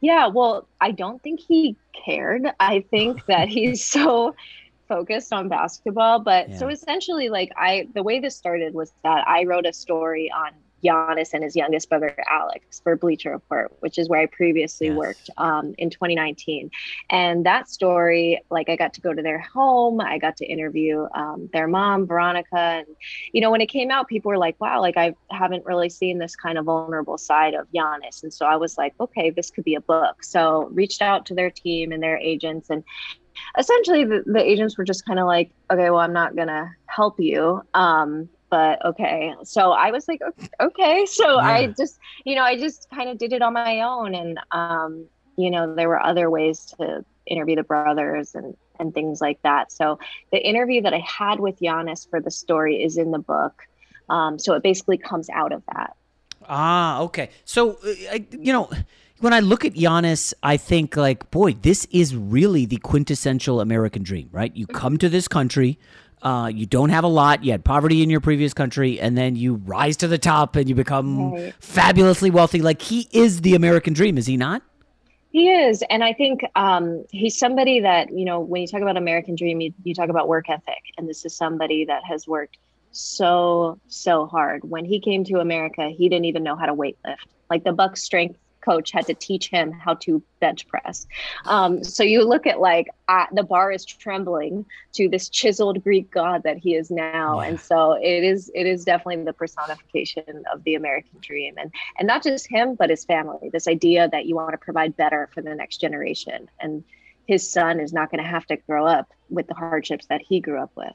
Yeah, 0.00 0.28
well, 0.28 0.68
I 0.80 0.92
don't 0.92 1.22
think 1.22 1.40
he 1.40 1.76
cared. 2.04 2.46
I 2.60 2.84
think 2.90 3.24
that 3.26 3.48
he's 3.48 3.84
so 3.84 4.34
focused 4.86 5.32
on 5.32 5.48
basketball. 5.48 6.20
But 6.20 6.54
so 6.56 6.68
essentially, 6.68 7.28
like 7.28 7.52
I, 7.56 7.88
the 7.94 8.02
way 8.02 8.20
this 8.20 8.36
started 8.36 8.74
was 8.74 8.92
that 9.04 9.26
I 9.26 9.44
wrote 9.44 9.66
a 9.66 9.72
story 9.72 10.30
on 10.30 10.50
Giannis 10.84 11.30
and 11.32 11.42
his 11.42 11.56
youngest 11.56 11.88
brother 11.88 12.14
Alex 12.30 12.80
for 12.80 12.96
Bleacher 12.96 13.32
Report, 13.32 13.72
which 13.80 13.98
is 13.98 14.08
where 14.08 14.20
I 14.20 14.26
previously 14.26 14.90
worked 14.90 15.30
um, 15.36 15.74
in 15.78 15.90
2019. 15.90 16.70
And 17.10 17.46
that 17.46 17.68
story, 17.68 18.40
like 18.50 18.68
I 18.68 18.76
got 18.76 18.94
to 18.94 19.00
go 19.00 19.12
to 19.12 19.22
their 19.22 19.40
home, 19.40 20.00
I 20.00 20.18
got 20.18 20.36
to 20.38 20.46
interview 20.46 21.06
um, 21.14 21.48
their 21.52 21.66
mom, 21.66 22.06
Veronica, 22.06 22.56
and 22.56 22.86
you 23.32 23.40
know 23.40 23.50
when 23.50 23.60
it 23.60 23.66
came 23.66 23.90
out, 23.90 24.08
people 24.08 24.30
were 24.30 24.38
like, 24.38 24.56
"Wow, 24.60 24.80
like 24.80 24.96
I 24.96 25.14
haven't 25.30 25.64
really 25.64 25.88
seen 25.90 26.18
this 26.18 26.36
kind 26.36 26.58
of 26.58 26.66
vulnerable 26.66 27.18
side 27.18 27.54
of 27.54 27.66
Giannis." 27.74 28.22
And 28.22 28.32
so 28.32 28.46
I 28.46 28.56
was 28.56 28.78
like, 28.78 28.94
"Okay, 29.00 29.30
this 29.30 29.50
could 29.50 29.64
be 29.64 29.74
a 29.74 29.80
book." 29.80 30.22
So 30.24 30.68
reached 30.72 31.02
out 31.02 31.26
to 31.26 31.34
their 31.34 31.50
team 31.50 31.92
and 31.92 32.02
their 32.02 32.18
agents 32.18 32.70
and 32.70 32.84
essentially 33.56 34.04
the, 34.04 34.22
the 34.26 34.42
agents 34.42 34.76
were 34.76 34.84
just 34.84 35.06
kind 35.06 35.18
of 35.18 35.26
like 35.26 35.52
okay 35.70 35.90
well 35.90 36.00
i'm 36.00 36.12
not 36.12 36.34
gonna 36.34 36.68
help 36.86 37.20
you 37.20 37.62
um 37.72 38.28
but 38.50 38.84
okay. 38.84 39.34
So 39.44 39.72
i 39.72 39.90
was 39.90 40.06
like 40.08 40.20
"Okay, 40.22 40.48
okay. 40.60 41.06
So 41.06 41.38
i 41.38 41.66
just 41.66 41.98
you 42.24 42.34
know 42.34 42.42
i 42.42 42.56
just 42.56 42.88
kind 42.94 43.08
of 43.08 43.18
did 43.18 43.32
it 43.32 43.42
on 43.42 43.52
my 43.52 43.80
own 43.80 44.14
and 44.14 44.38
um 44.50 45.06
you 45.36 45.50
know 45.50 45.74
there 45.74 45.88
were 45.88 46.02
other 46.02 46.30
ways 46.30 46.66
to 46.78 47.04
interview 47.26 47.56
the 47.56 47.62
brothers 47.62 48.34
and 48.34 48.56
and 48.80 48.94
things 48.94 49.20
like 49.20 49.42
that. 49.42 49.72
So 49.72 49.98
the 50.30 50.38
interview 50.38 50.82
that 50.82 50.94
i 50.94 51.00
had 51.00 51.40
with 51.40 51.60
Giannis 51.60 52.08
for 52.08 52.20
the 52.20 52.30
story 52.30 52.82
is 52.82 52.96
in 52.96 53.10
the 53.10 53.18
book. 53.18 53.62
Um 54.08 54.38
so 54.38 54.54
it 54.54 54.62
basically 54.62 54.98
comes 54.98 55.28
out 55.30 55.52
of 55.52 55.62
that. 55.74 55.94
Ah, 56.48 57.00
okay. 57.00 57.30
So, 57.44 57.72
uh, 57.72 57.92
I, 58.12 58.26
you 58.30 58.52
know, 58.52 58.70
when 59.20 59.32
I 59.32 59.40
look 59.40 59.64
at 59.64 59.74
Giannis, 59.74 60.32
I 60.42 60.56
think 60.56 60.96
like, 60.96 61.30
boy, 61.30 61.52
this 61.52 61.86
is 61.90 62.14
really 62.14 62.66
the 62.66 62.78
quintessential 62.78 63.60
American 63.60 64.02
dream, 64.02 64.28
right? 64.32 64.54
You 64.54 64.66
come 64.66 64.96
to 64.98 65.08
this 65.08 65.28
country, 65.28 65.78
uh, 66.22 66.50
you 66.52 66.66
don't 66.66 66.90
have 66.90 67.04
a 67.04 67.08
lot, 67.08 67.44
you 67.44 67.52
had 67.52 67.64
poverty 67.64 68.02
in 68.02 68.10
your 68.10 68.20
previous 68.20 68.52
country, 68.54 69.00
and 69.00 69.16
then 69.16 69.36
you 69.36 69.54
rise 69.54 69.96
to 69.98 70.08
the 70.08 70.18
top 70.18 70.56
and 70.56 70.68
you 70.68 70.74
become 70.74 71.32
Right. 71.32 71.54
fabulously 71.60 72.30
wealthy. 72.30 72.60
Like 72.62 72.82
he 72.82 73.08
is 73.12 73.40
the 73.42 73.54
American 73.54 73.92
dream, 73.92 74.18
is 74.18 74.26
he 74.26 74.36
not? 74.36 74.62
He 75.30 75.50
is. 75.50 75.82
And 75.90 76.02
I 76.02 76.14
think 76.14 76.40
um, 76.54 77.04
he's 77.10 77.38
somebody 77.38 77.80
that, 77.80 78.10
you 78.12 78.24
know, 78.24 78.40
when 78.40 78.62
you 78.62 78.66
talk 78.68 78.80
about 78.80 78.96
American 78.96 79.34
Dream, 79.34 79.60
you, 79.60 79.72
you 79.84 79.94
talk 79.94 80.08
about 80.08 80.26
work 80.26 80.48
ethic. 80.48 80.82
And 80.96 81.08
this 81.08 81.24
is 81.24 81.36
somebody 81.36 81.84
that 81.84 82.02
has 82.04 82.26
worked 82.26 82.56
so, 82.92 83.78
so 83.88 84.26
hard. 84.26 84.62
When 84.64 84.84
he 84.86 85.00
came 85.00 85.24
to 85.24 85.40
America, 85.40 85.90
he 85.90 86.08
didn't 86.08 86.24
even 86.24 86.42
know 86.42 86.56
how 86.56 86.66
to 86.66 86.74
weightlift. 86.74 87.16
Like 87.50 87.62
the 87.62 87.72
Buck 87.72 87.96
strength 87.96 88.38
coach 88.68 88.88
had 88.92 89.06
to 89.06 89.14
teach 89.14 89.46
him 89.56 89.72
how 89.72 89.94
to 89.94 90.22
bench 90.40 90.66
press. 90.68 91.06
Um, 91.54 91.82
so 91.82 92.02
you 92.02 92.20
look 92.32 92.46
at 92.46 92.60
like 92.60 92.86
uh, 93.08 93.26
the 93.32 93.42
bar 93.42 93.72
is 93.72 93.84
trembling 93.84 94.54
to 94.96 95.08
this 95.08 95.28
chiseled 95.38 95.82
Greek 95.82 96.10
god 96.10 96.42
that 96.44 96.58
he 96.64 96.70
is 96.80 96.90
now. 96.90 97.40
And 97.40 97.58
so 97.68 97.92
it 98.12 98.22
is, 98.32 98.50
it 98.54 98.66
is 98.66 98.84
definitely 98.84 99.24
the 99.24 99.32
personification 99.32 100.44
of 100.52 100.62
the 100.64 100.74
American 100.74 101.18
dream. 101.28 101.54
And, 101.60 101.72
and 101.98 102.06
not 102.06 102.22
just 102.22 102.46
him, 102.56 102.74
but 102.74 102.90
his 102.90 103.04
family, 103.04 103.48
this 103.52 103.66
idea 103.66 104.08
that 104.14 104.26
you 104.26 104.34
want 104.36 104.52
to 104.52 104.58
provide 104.58 104.96
better 104.96 105.28
for 105.32 105.40
the 105.40 105.54
next 105.54 105.76
generation. 105.80 106.48
And 106.60 106.84
his 107.26 107.50
son 107.50 107.80
is 107.80 107.92
not 107.92 108.10
going 108.10 108.22
to 108.22 108.28
have 108.28 108.46
to 108.46 108.56
grow 108.68 108.86
up 108.86 109.06
with 109.30 109.46
the 109.46 109.54
hardships 109.54 110.06
that 110.06 110.20
he 110.28 110.40
grew 110.40 110.60
up 110.60 110.72
with. 110.76 110.92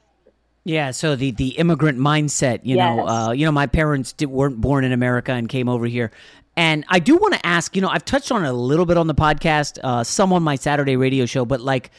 Yeah, 0.66 0.92
so 0.92 1.14
the 1.14 1.30
the 1.30 1.50
immigrant 1.58 1.98
mindset, 1.98 2.60
you 2.62 2.76
know, 2.76 2.96
Yes. 2.96 3.08
uh, 3.28 3.32
you 3.32 3.44
know, 3.44 3.52
my 3.52 3.66
parents 3.66 4.14
did, 4.14 4.30
weren't 4.30 4.60
born 4.62 4.82
in 4.82 4.92
America 4.92 5.32
and 5.32 5.46
came 5.46 5.68
over 5.68 5.84
here, 5.84 6.10
and 6.56 6.84
I 6.88 6.98
do 6.98 7.16
want 7.16 7.34
to 7.34 7.46
ask, 7.46 7.74
you 7.74 7.82
know, 7.82 7.88
I've 7.88 8.04
touched 8.04 8.30
on 8.30 8.44
it 8.44 8.48
a 8.48 8.52
little 8.52 8.86
bit 8.86 8.96
on 8.96 9.06
the 9.06 9.14
podcast, 9.14 9.78
uh, 9.82 10.04
some 10.04 10.32
on 10.32 10.42
my 10.42 10.56
Saturday 10.56 10.96
radio 10.96 11.26
show, 11.26 11.44
but 11.44 11.60
like 11.60 11.90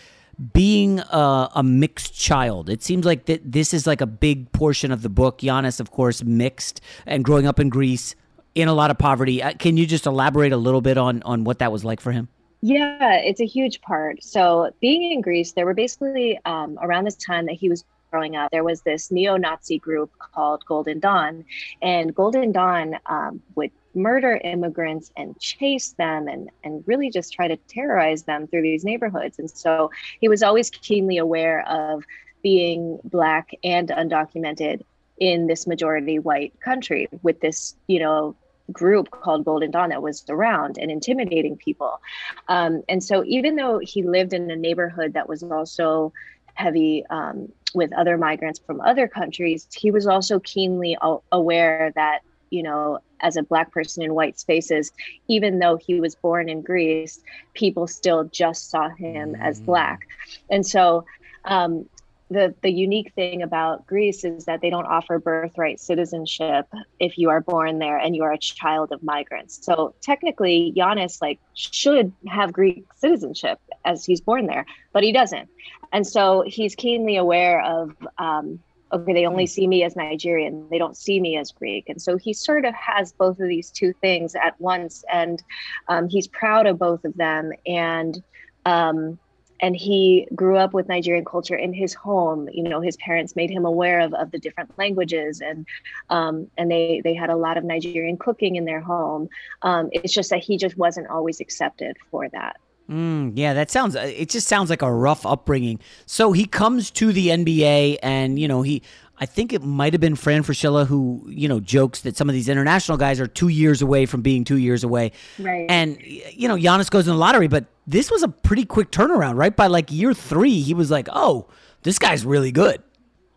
being 0.53 0.99
a, 0.99 1.49
a 1.55 1.63
mixed 1.63 2.13
child, 2.13 2.69
it 2.69 2.81
seems 2.81 3.05
like 3.05 3.25
that 3.25 3.51
this 3.51 3.73
is 3.73 3.85
like 3.85 4.01
a 4.01 4.05
big 4.05 4.51
portion 4.51 4.91
of 4.91 5.01
the 5.01 5.09
book. 5.09 5.39
Giannis, 5.39 5.79
of 5.79 5.91
course, 5.91 6.23
mixed 6.23 6.81
and 7.05 7.23
growing 7.23 7.45
up 7.45 7.59
in 7.59 7.69
Greece 7.69 8.15
in 8.53 8.67
a 8.67 8.73
lot 8.73 8.91
of 8.91 8.97
poverty. 8.97 9.43
Uh, 9.43 9.53
can 9.57 9.77
you 9.77 9.85
just 9.85 10.05
elaborate 10.05 10.53
a 10.53 10.57
little 10.57 10.81
bit 10.81 10.97
on 10.97 11.21
on 11.23 11.43
what 11.43 11.59
that 11.59 11.71
was 11.71 11.83
like 11.83 11.99
for 11.99 12.11
him? 12.11 12.29
Yeah, 12.61 13.15
it's 13.17 13.41
a 13.41 13.45
huge 13.45 13.81
part. 13.81 14.23
So, 14.23 14.71
being 14.81 15.11
in 15.11 15.21
Greece, 15.21 15.51
there 15.51 15.65
were 15.65 15.75
basically 15.75 16.39
um, 16.45 16.79
around 16.81 17.03
this 17.03 17.15
time 17.15 17.45
that 17.45 17.55
he 17.55 17.69
was 17.69 17.83
growing 18.15 18.37
up, 18.37 18.49
there 18.51 18.63
was 18.63 18.81
this 18.81 19.11
neo 19.11 19.35
Nazi 19.35 19.77
group 19.77 20.09
called 20.19 20.63
Golden 20.65 20.99
Dawn. 20.99 21.43
And 21.81 22.15
Golden 22.15 22.53
Dawn 22.53 22.97
um, 23.07 23.41
would 23.55 23.71
murder 23.95 24.39
immigrants 24.43 25.11
and 25.17 25.39
chase 25.39 25.93
them 25.93 26.27
and, 26.27 26.49
and 26.63 26.83
really 26.87 27.09
just 27.09 27.33
try 27.33 27.47
to 27.47 27.57
terrorize 27.67 28.23
them 28.23 28.47
through 28.47 28.61
these 28.61 28.83
neighborhoods. 28.83 29.39
And 29.39 29.49
so, 29.49 29.91
he 30.19 30.27
was 30.27 30.43
always 30.43 30.69
keenly 30.69 31.17
aware 31.17 31.67
of 31.67 32.03
being 32.43 32.99
Black 33.03 33.51
and 33.63 33.89
undocumented 33.89 34.83
in 35.17 35.47
this 35.47 35.65
majority 35.65 36.19
white 36.19 36.53
country 36.59 37.07
with 37.23 37.39
this, 37.39 37.75
you 37.87 37.99
know, 37.99 38.35
group 38.71 39.11
called 39.11 39.45
Golden 39.45 39.71
Dawn 39.71 39.89
that 39.89 40.01
was 40.01 40.23
around 40.29 40.77
and 40.77 40.91
intimidating 40.91 41.55
people. 41.57 42.01
Um, 42.47 42.83
and 42.89 43.03
so, 43.03 43.23
even 43.25 43.55
though 43.55 43.79
he 43.79 44.03
lived 44.03 44.33
in 44.33 44.49
a 44.51 44.55
neighborhood 44.55 45.13
that 45.13 45.29
was 45.29 45.43
also 45.43 46.13
heavy 46.55 47.05
um, 47.09 47.51
with 47.73 47.91
other 47.93 48.17
migrants 48.17 48.59
from 48.65 48.81
other 48.81 49.07
countries, 49.07 49.67
he 49.75 49.91
was 49.91 50.07
also 50.07 50.39
keenly 50.39 50.97
aware 51.31 51.91
that, 51.95 52.19
you 52.55 52.63
know, 52.63 52.99
as 53.19 53.35
a 53.37 53.43
Black 53.43 53.71
person 53.71 54.03
in 54.03 54.13
white 54.13 54.39
spaces, 54.39 54.91
even 55.27 55.59
though 55.59 55.77
he 55.77 55.99
was 55.99 56.15
born 56.15 56.49
in 56.49 56.61
Greece, 56.61 57.19
people 57.53 57.87
still 57.87 58.23
just 58.25 58.69
saw 58.69 58.89
him 58.89 59.35
as 59.35 59.59
Black. 59.59 60.07
And 60.49 60.65
so, 60.65 61.05
um, 61.43 61.87
the 62.29 62.55
the 62.61 62.71
unique 62.71 63.13
thing 63.13 63.43
about 63.43 63.85
Greece 63.85 64.23
is 64.23 64.45
that 64.45 64.61
they 64.61 64.71
don't 64.71 64.85
offer 64.85 65.19
birthright 65.19 65.79
citizenship 65.79 66.65
if 66.99 67.17
you 67.17 67.29
are 67.29 67.41
born 67.41 67.77
there 67.77 67.97
and 67.97 68.15
you 68.15 68.23
are 68.23 68.33
a 68.33 68.37
child 68.37 68.91
of 68.91 69.03
migrants. 69.03 69.63
So 69.63 69.93
technically, 70.01 70.73
Giannis 70.75 71.21
like 71.21 71.39
should 71.53 72.11
have 72.27 72.51
Greek 72.51 72.85
citizenship 72.97 73.59
as 73.83 74.05
he's 74.05 74.21
born 74.21 74.47
there, 74.47 74.65
but 74.91 75.03
he 75.03 75.11
doesn't. 75.11 75.49
And 75.93 76.05
so 76.05 76.43
he's 76.45 76.73
keenly 76.73 77.15
aware 77.15 77.61
of 77.63 77.95
um, 78.17 78.59
okay, 78.95 79.13
they 79.13 79.25
only 79.25 79.45
see 79.45 79.67
me 79.67 79.83
as 79.83 79.95
Nigerian, 79.95 80.67
they 80.69 80.77
don't 80.77 80.97
see 80.97 81.19
me 81.19 81.37
as 81.37 81.51
Greek, 81.51 81.89
and 81.89 82.01
so 82.01 82.17
he 82.17 82.33
sort 82.33 82.65
of 82.65 82.73
has 82.73 83.13
both 83.13 83.39
of 83.39 83.47
these 83.47 83.71
two 83.71 83.93
things 83.93 84.35
at 84.35 84.59
once, 84.59 85.03
and 85.11 85.43
um, 85.87 86.07
he's 86.09 86.27
proud 86.27 86.65
of 86.65 86.79
both 86.79 87.03
of 87.05 87.15
them, 87.15 87.51
and 87.65 88.23
um, 88.65 89.19
and 89.61 89.75
he 89.75 90.27
grew 90.35 90.57
up 90.57 90.73
with 90.73 90.87
Nigerian 90.87 91.25
culture 91.25 91.55
in 91.55 91.73
his 91.73 91.93
home. 91.93 92.49
You 92.51 92.63
know, 92.63 92.81
his 92.81 92.97
parents 92.97 93.35
made 93.35 93.49
him 93.49 93.65
aware 93.65 94.01
of, 94.01 94.13
of 94.13 94.31
the 94.31 94.39
different 94.39 94.77
languages, 94.77 95.41
and 95.41 95.65
um, 96.09 96.47
and 96.57 96.69
they 96.69 97.01
they 97.03 97.13
had 97.13 97.29
a 97.29 97.35
lot 97.35 97.57
of 97.57 97.63
Nigerian 97.63 98.17
cooking 98.17 98.55
in 98.55 98.65
their 98.65 98.81
home. 98.81 99.29
Um, 99.61 99.89
it's 99.91 100.13
just 100.13 100.29
that 100.29 100.43
he 100.43 100.57
just 100.57 100.77
wasn't 100.77 101.07
always 101.07 101.39
accepted 101.39 101.97
for 102.11 102.29
that. 102.29 102.57
Mm, 102.89 103.33
yeah, 103.35 103.53
that 103.53 103.71
sounds. 103.71 103.95
It 103.95 104.29
just 104.29 104.47
sounds 104.47 104.69
like 104.69 104.83
a 104.83 104.93
rough 104.93 105.25
upbringing. 105.25 105.79
So 106.05 106.33
he 106.33 106.45
comes 106.45 106.91
to 106.91 107.11
the 107.11 107.29
NBA, 107.29 107.97
and 108.03 108.37
you 108.37 108.47
know 108.47 108.61
he. 108.61 108.83
I 109.17 109.25
think 109.25 109.53
it 109.53 109.63
might 109.63 109.93
have 109.93 110.01
been 110.01 110.15
Fran 110.15 110.43
Fraschilla 110.43 110.85
who 110.85 111.25
you 111.27 111.47
know 111.47 111.59
jokes 111.59 112.01
that 112.01 112.15
some 112.15 112.29
of 112.29 112.33
these 112.33 112.47
international 112.47 112.97
guys 112.97 113.19
are 113.19 113.27
two 113.27 113.47
years 113.47 113.81
away 113.81 114.05
from 114.05 114.21
being 114.21 114.43
two 114.43 114.57
years 114.57 114.83
away. 114.83 115.13
Right. 115.39 115.65
And 115.69 115.97
you 116.01 116.47
know 116.47 116.55
Giannis 116.55 116.91
goes 116.91 117.07
in 117.07 117.13
the 117.13 117.19
lottery, 117.19 117.47
but 117.47 117.65
this 117.87 118.11
was 118.11 118.21
a 118.21 118.27
pretty 118.27 118.65
quick 118.65 118.91
turnaround, 118.91 119.35
right? 119.35 119.55
By 119.55 119.67
like 119.67 119.91
year 119.91 120.13
three, 120.13 120.61
he 120.61 120.75
was 120.75 120.91
like, 120.91 121.07
"Oh, 121.11 121.47
this 121.81 121.97
guy's 121.97 122.23
really 122.23 122.51
good." 122.51 122.83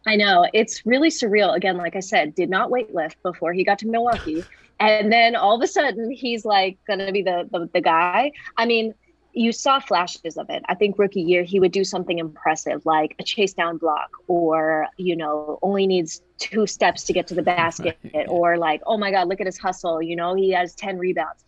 I 0.07 0.17
know 0.17 0.47
it's 0.53 0.85
really 0.85 1.11
surreal. 1.11 1.55
Again, 1.55 1.79
like 1.79 1.97
I 1.97 2.01
said, 2.01 2.35
did 2.35 2.51
not 2.51 2.71
weightlift 2.71 3.15
before 3.23 3.55
he 3.55 3.65
got 3.65 3.79
to 3.79 3.89
Milwaukee, 3.89 4.45
and 4.81 5.11
then 5.11 5.37
all 5.37 5.57
of 5.57 5.63
a 5.63 5.67
sudden 5.67 6.11
he's 6.11 6.45
like 6.45 6.77
going 6.87 6.99
to 6.99 7.13
be 7.13 7.23
the, 7.23 7.49
the 7.51 7.69
the 7.73 7.81
guy. 7.81 8.33
I 8.59 8.67
mean, 8.67 8.95
you 9.33 9.53
saw 9.53 9.79
flashes 9.79 10.37
of 10.37 10.51
it. 10.51 10.63
I 10.69 10.75
think 10.75 10.99
rookie 10.99 11.23
year 11.23 11.43
he 11.43 11.61
would 11.61 11.73
do 11.73 11.85
something 11.85 12.19
impressive 12.19 12.85
like 12.85 13.15
a 13.19 13.23
chase 13.23 13.53
down 13.53 13.79
block, 13.79 14.11
or 14.27 14.89
you 14.97 15.17
know, 15.17 15.59
only 15.63 15.87
needs 15.87 16.23
two 16.39 16.67
steps 16.67 17.03
to 17.05 17.13
get 17.13 17.27
to 17.27 17.35
the 17.35 17.43
basket 17.43 17.99
or 18.29 18.57
like 18.57 18.81
oh 18.87 18.97
my 18.97 19.11
god 19.11 19.29
look 19.29 19.41
at 19.41 19.47
his 19.47 19.59
hustle. 19.59 20.01
You 20.01 20.17
know 20.17 20.35
he 20.35 20.51
has 20.53 20.75
10 20.75 20.99
rebounds. 20.99 21.45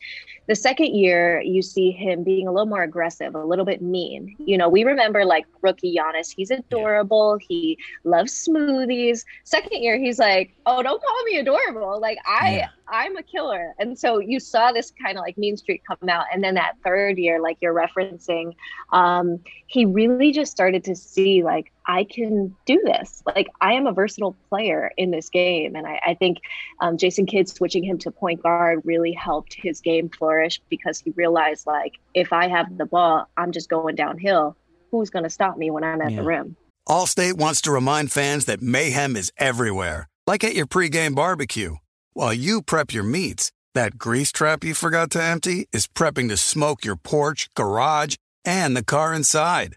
The 0.46 0.57
second 0.57 0.96
year 0.96 1.40
you 1.40 1.62
see 1.62 1.92
him 1.92 2.24
being 2.24 2.48
a 2.48 2.53
little 2.53 2.66
more 2.66 2.83
aggressive 2.83 3.35
a 3.35 3.44
little 3.44 3.64
bit 3.64 3.81
mean. 3.81 4.37
You 4.38 4.59
know 4.59 4.68
we 4.68 4.85
remember 4.85 5.24
like 5.24 5.46
rookie 5.62 5.96
Giannis 5.96 6.33
he's 6.35 6.50
adorable. 6.50 7.38
He 7.40 7.79
loves 8.05 8.46
smoothies. 8.46 9.24
Second 9.44 9.83
year 9.83 9.98
he's 9.98 10.18
like 10.18 10.53
oh 10.66 10.83
don't 10.83 11.00
call 11.00 11.24
me 11.24 11.38
adorable. 11.38 12.00
Like 12.00 12.18
I 12.26 12.57
yeah. 12.57 12.68
I'm 12.88 13.16
a 13.16 13.22
killer. 13.22 13.74
And 13.79 13.96
so 13.96 14.18
you 14.18 14.40
saw 14.40 14.72
this 14.72 14.92
kind 15.00 15.16
of 15.16 15.22
like 15.22 15.38
mean 15.38 15.57
streak 15.57 15.83
come 15.87 16.09
out. 16.09 16.24
And 16.33 16.42
then 16.42 16.55
that 16.55 16.74
third 16.85 17.18
year 17.18 17.40
like 17.40 17.59
you're 17.61 17.74
referencing 17.74 18.55
um 18.92 19.38
he 19.66 19.85
really 19.85 20.33
just 20.33 20.50
started 20.50 20.83
to 20.85 20.96
see 20.96 21.44
like 21.44 21.72
I 21.90 22.05
can 22.05 22.55
do 22.66 22.81
this. 22.85 23.20
Like 23.26 23.48
I 23.61 23.72
am 23.72 23.88
a 23.88 23.92
versatile 23.92 24.37
player 24.48 24.92
in 24.96 25.11
this 25.11 25.29
game, 25.29 25.74
and 25.74 25.88
I, 25.88 26.00
I 26.07 26.14
think 26.14 26.38
um, 26.81 26.96
Jason 26.96 27.26
Kidd 27.26 27.48
switching 27.48 27.83
him 27.83 27.98
to 27.98 28.12
point 28.12 28.44
guard 28.44 28.83
really 28.85 29.12
helped 29.12 29.55
his 29.55 29.81
game 29.81 30.09
flourish 30.09 30.61
because 30.70 31.00
he 31.00 31.11
realized 31.16 31.66
like 31.66 31.94
if 32.14 32.33
I 32.33 32.46
have 32.46 32.79
the 32.79 32.87
ball, 32.87 33.29
I'm 33.37 33.50
just 33.50 33.68
going 33.68 33.96
downhill. 33.96 34.57
Who's 34.92 35.11
going 35.11 35.24
to 35.24 35.31
stop 35.31 35.57
me 35.57 35.72
when 35.72 35.83
I'm 35.83 36.00
at 36.00 36.12
yeah. 36.12 36.18
the 36.18 36.22
rim? 36.22 36.57
Allstate 36.88 37.35
wants 37.35 37.61
to 37.62 37.72
remind 37.72 38.12
fans 38.12 38.44
that 38.44 38.62
mayhem 38.62 39.16
is 39.16 39.33
everywhere, 39.37 40.09
like 40.29 40.44
at 40.44 40.55
your 40.55 40.66
pregame 40.66 41.16
barbecue. 41.16 41.74
While 42.12 42.35
you 42.35 42.62
prep 42.62 42.92
your 42.92 43.05
meats, 43.05 43.50
that 43.74 43.98
grease 43.98 44.31
trap 44.31 44.62
you 44.62 44.74
forgot 44.74 45.11
to 45.12 45.22
empty 45.22 45.66
is 45.72 45.88
prepping 45.88 46.29
to 46.29 46.37
smoke 46.37 46.85
your 46.85 46.96
porch, 46.96 47.48
garage, 47.57 48.14
and 48.44 48.76
the 48.76 48.85
car 48.85 49.12
inside. 49.12 49.76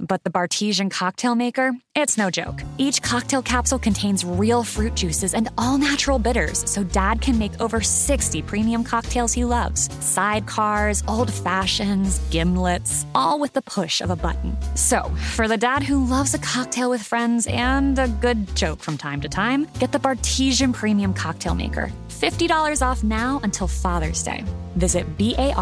But 0.00 0.24
the 0.24 0.30
Bartesian 0.30 0.90
cocktail 0.90 1.34
maker, 1.34 1.72
it's 1.94 2.18
no 2.18 2.30
joke. 2.30 2.62
Each 2.78 3.00
cocktail 3.00 3.42
capsule 3.42 3.78
contains 3.78 4.24
real 4.24 4.64
fruit 4.64 4.94
juices 4.94 5.34
and 5.34 5.48
all 5.56 5.78
natural 5.78 6.18
bitters, 6.18 6.68
so 6.70 6.82
dad 6.84 7.20
can 7.20 7.38
make 7.38 7.60
over 7.60 7.80
60 7.80 8.42
premium 8.42 8.84
cocktails 8.84 9.32
he 9.32 9.44
loves. 9.44 9.88
Sidecars, 10.00 11.02
old 11.08 11.32
fashions, 11.32 12.18
gimlets, 12.30 13.06
all 13.14 13.38
with 13.38 13.52
the 13.52 13.62
push 13.62 14.00
of 14.00 14.10
a 14.10 14.16
button. 14.16 14.56
So, 14.74 15.02
for 15.34 15.46
the 15.48 15.56
dad 15.56 15.82
who 15.82 16.04
loves 16.04 16.34
a 16.34 16.38
cocktail 16.38 16.90
with 16.90 17.02
friends 17.02 17.46
and 17.46 17.98
a 17.98 18.08
good 18.08 18.54
joke 18.56 18.80
from 18.80 18.98
time 18.98 19.20
to 19.20 19.28
time, 19.28 19.68
get 19.78 19.92
the 19.92 19.98
Bartesian 19.98 20.72
Premium 20.72 21.14
Cocktail 21.14 21.54
Maker. 21.54 21.92
$50 22.08 22.80
off 22.80 23.04
now 23.04 23.40
until 23.42 23.66
Father's 23.68 24.22
Day. 24.22 24.44
Visit 24.76 25.18
B-A-R-T-E-S-I-A-N 25.18 25.58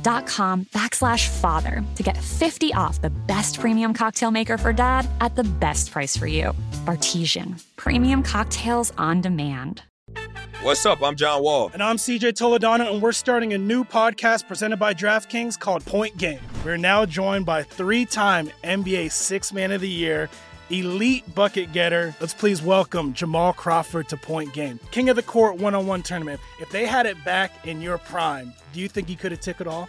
dot 0.00 0.26
com 0.26 0.64
backslash 0.66 1.28
father 1.28 1.84
to 1.96 2.02
get 2.02 2.16
50 2.16 2.72
off 2.74 3.02
the 3.02 3.10
best 3.10 3.58
premium 3.58 3.92
cocktail 3.92 4.30
maker 4.30 4.56
for 4.56 4.72
dad 4.72 5.08
at 5.20 5.34
the 5.34 5.44
best 5.44 5.90
price 5.90 6.16
for 6.16 6.26
you. 6.26 6.54
Bartesian, 6.84 7.62
premium 7.76 8.22
cocktails 8.22 8.92
on 8.96 9.20
demand. 9.20 9.82
What's 10.62 10.86
up? 10.86 11.02
I'm 11.02 11.16
John 11.16 11.42
Wall. 11.42 11.70
And 11.72 11.82
I'm 11.82 11.96
CJ 11.96 12.32
Toledano, 12.32 12.92
and 12.92 13.02
we're 13.02 13.12
starting 13.12 13.52
a 13.52 13.58
new 13.58 13.84
podcast 13.84 14.48
presented 14.48 14.78
by 14.78 14.94
DraftKings 14.94 15.58
called 15.58 15.84
Point 15.84 16.16
Game. 16.16 16.40
We're 16.64 16.76
now 16.76 17.04
joined 17.06 17.46
by 17.46 17.62
three 17.62 18.04
time 18.04 18.50
NBA 18.64 19.12
Six 19.12 19.52
Man 19.52 19.70
of 19.70 19.80
the 19.80 19.88
Year 19.88 20.28
elite 20.70 21.32
bucket 21.34 21.72
getter. 21.72 22.14
Let's 22.20 22.34
please 22.34 22.62
welcome 22.62 23.12
Jamal 23.12 23.52
Crawford 23.52 24.08
to 24.08 24.16
Point 24.16 24.52
Game. 24.52 24.80
King 24.90 25.08
of 25.08 25.16
the 25.16 25.22
Court 25.22 25.58
one 25.58 25.74
on 25.74 25.86
one 25.86 26.02
tournament. 26.02 26.40
If 26.60 26.70
they 26.70 26.86
had 26.86 27.06
it 27.06 27.22
back 27.24 27.66
in 27.66 27.80
your 27.80 27.98
prime, 27.98 28.52
do 28.72 28.80
you 28.80 28.88
think 28.88 29.08
he 29.08 29.14
could 29.14 29.32
have 29.32 29.40
took 29.40 29.60
it 29.60 29.66
all? 29.66 29.88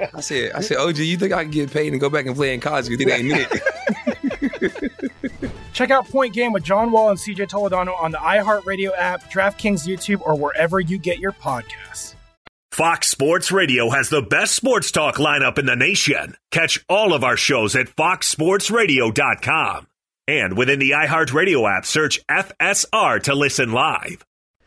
I 0.00 0.20
said, 0.20 0.52
I 0.52 0.60
said, 0.60 0.78
OG, 0.78 0.98
you 0.98 1.16
think 1.16 1.32
I 1.32 1.42
can 1.42 1.50
get 1.50 1.72
paid 1.72 1.92
and 1.92 2.00
go 2.00 2.10
back 2.10 2.26
and 2.26 2.34
play 2.34 2.54
in 2.54 2.60
college? 2.60 2.88
You 2.88 2.96
think 2.96 3.10
I 3.10 3.16
ain't 3.16 3.32
it? 3.32 3.62
Check 5.72 5.90
out 5.90 6.08
Point 6.08 6.34
Game 6.34 6.52
with 6.52 6.62
John 6.62 6.92
Wall 6.92 7.10
and 7.10 7.18
CJ 7.18 7.48
Toledano 7.48 8.00
on 8.00 8.12
the 8.12 8.18
iHeartRadio 8.18 8.92
app, 8.96 9.30
DraftKings 9.30 9.86
YouTube, 9.86 10.20
or 10.22 10.36
wherever 10.36 10.80
you 10.80 10.98
get 10.98 11.18
your 11.18 11.32
podcasts. 11.32 12.14
Fox 12.70 13.08
Sports 13.08 13.52
Radio 13.52 13.90
has 13.90 14.08
the 14.08 14.22
best 14.22 14.54
sports 14.54 14.90
talk 14.90 15.16
lineup 15.16 15.58
in 15.58 15.66
the 15.66 15.76
nation. 15.76 16.36
Catch 16.50 16.84
all 16.88 17.12
of 17.12 17.22
our 17.22 17.36
shows 17.36 17.76
at 17.76 17.86
foxsportsradio.com. 17.86 19.86
And 20.26 20.56
within 20.56 20.78
the 20.78 20.90
iHeartRadio 20.90 21.76
app, 21.76 21.86
search 21.86 22.20
FSR 22.26 23.22
to 23.24 23.34
listen 23.34 23.72
live. 23.72 24.24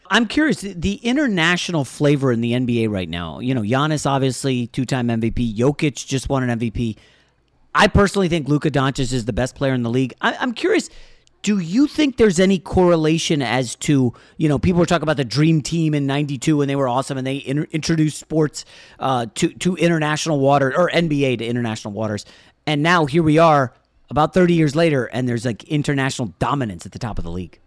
I'm 0.09 0.27
curious 0.27 0.61
the 0.61 0.95
international 0.95 1.85
flavor 1.85 2.31
in 2.31 2.41
the 2.41 2.53
NBA 2.53 2.89
right 2.89 3.09
now. 3.09 3.39
You 3.39 3.53
know, 3.53 3.61
Giannis 3.61 4.05
obviously 4.05 4.67
two-time 4.67 5.07
MVP. 5.07 5.55
Jokic 5.55 6.05
just 6.05 6.29
won 6.29 6.47
an 6.47 6.59
MVP. 6.59 6.97
I 7.73 7.87
personally 7.87 8.27
think 8.27 8.47
Luka 8.47 8.71
Doncic 8.71 9.13
is 9.13 9.25
the 9.25 9.33
best 9.33 9.55
player 9.55 9.73
in 9.73 9.83
the 9.83 9.89
league. 9.89 10.13
I, 10.21 10.35
I'm 10.37 10.53
curious. 10.53 10.89
Do 11.43 11.59
you 11.59 11.87
think 11.87 12.17
there's 12.17 12.39
any 12.39 12.59
correlation 12.59 13.41
as 13.41 13.75
to 13.75 14.13
you 14.37 14.49
know 14.49 14.57
people 14.57 14.79
were 14.79 14.85
talking 14.85 15.03
about 15.03 15.17
the 15.17 15.25
dream 15.25 15.61
team 15.61 15.93
in 15.93 16.07
'92 16.07 16.61
and 16.61 16.69
they 16.69 16.75
were 16.75 16.87
awesome 16.87 17.17
and 17.17 17.25
they 17.25 17.37
in, 17.37 17.67
introduced 17.71 18.19
sports 18.19 18.65
uh, 18.99 19.27
to 19.35 19.49
to 19.49 19.75
international 19.75 20.39
water 20.39 20.75
or 20.75 20.89
NBA 20.89 21.37
to 21.37 21.45
international 21.45 21.93
waters 21.93 22.25
and 22.65 22.81
now 22.81 23.05
here 23.05 23.23
we 23.23 23.37
are 23.37 23.73
about 24.09 24.33
30 24.33 24.55
years 24.55 24.75
later 24.75 25.05
and 25.05 25.27
there's 25.29 25.45
like 25.45 25.63
international 25.65 26.33
dominance 26.39 26.85
at 26.85 26.91
the 26.91 26.99
top 26.99 27.17
of 27.17 27.23
the 27.23 27.31
league 27.31 27.59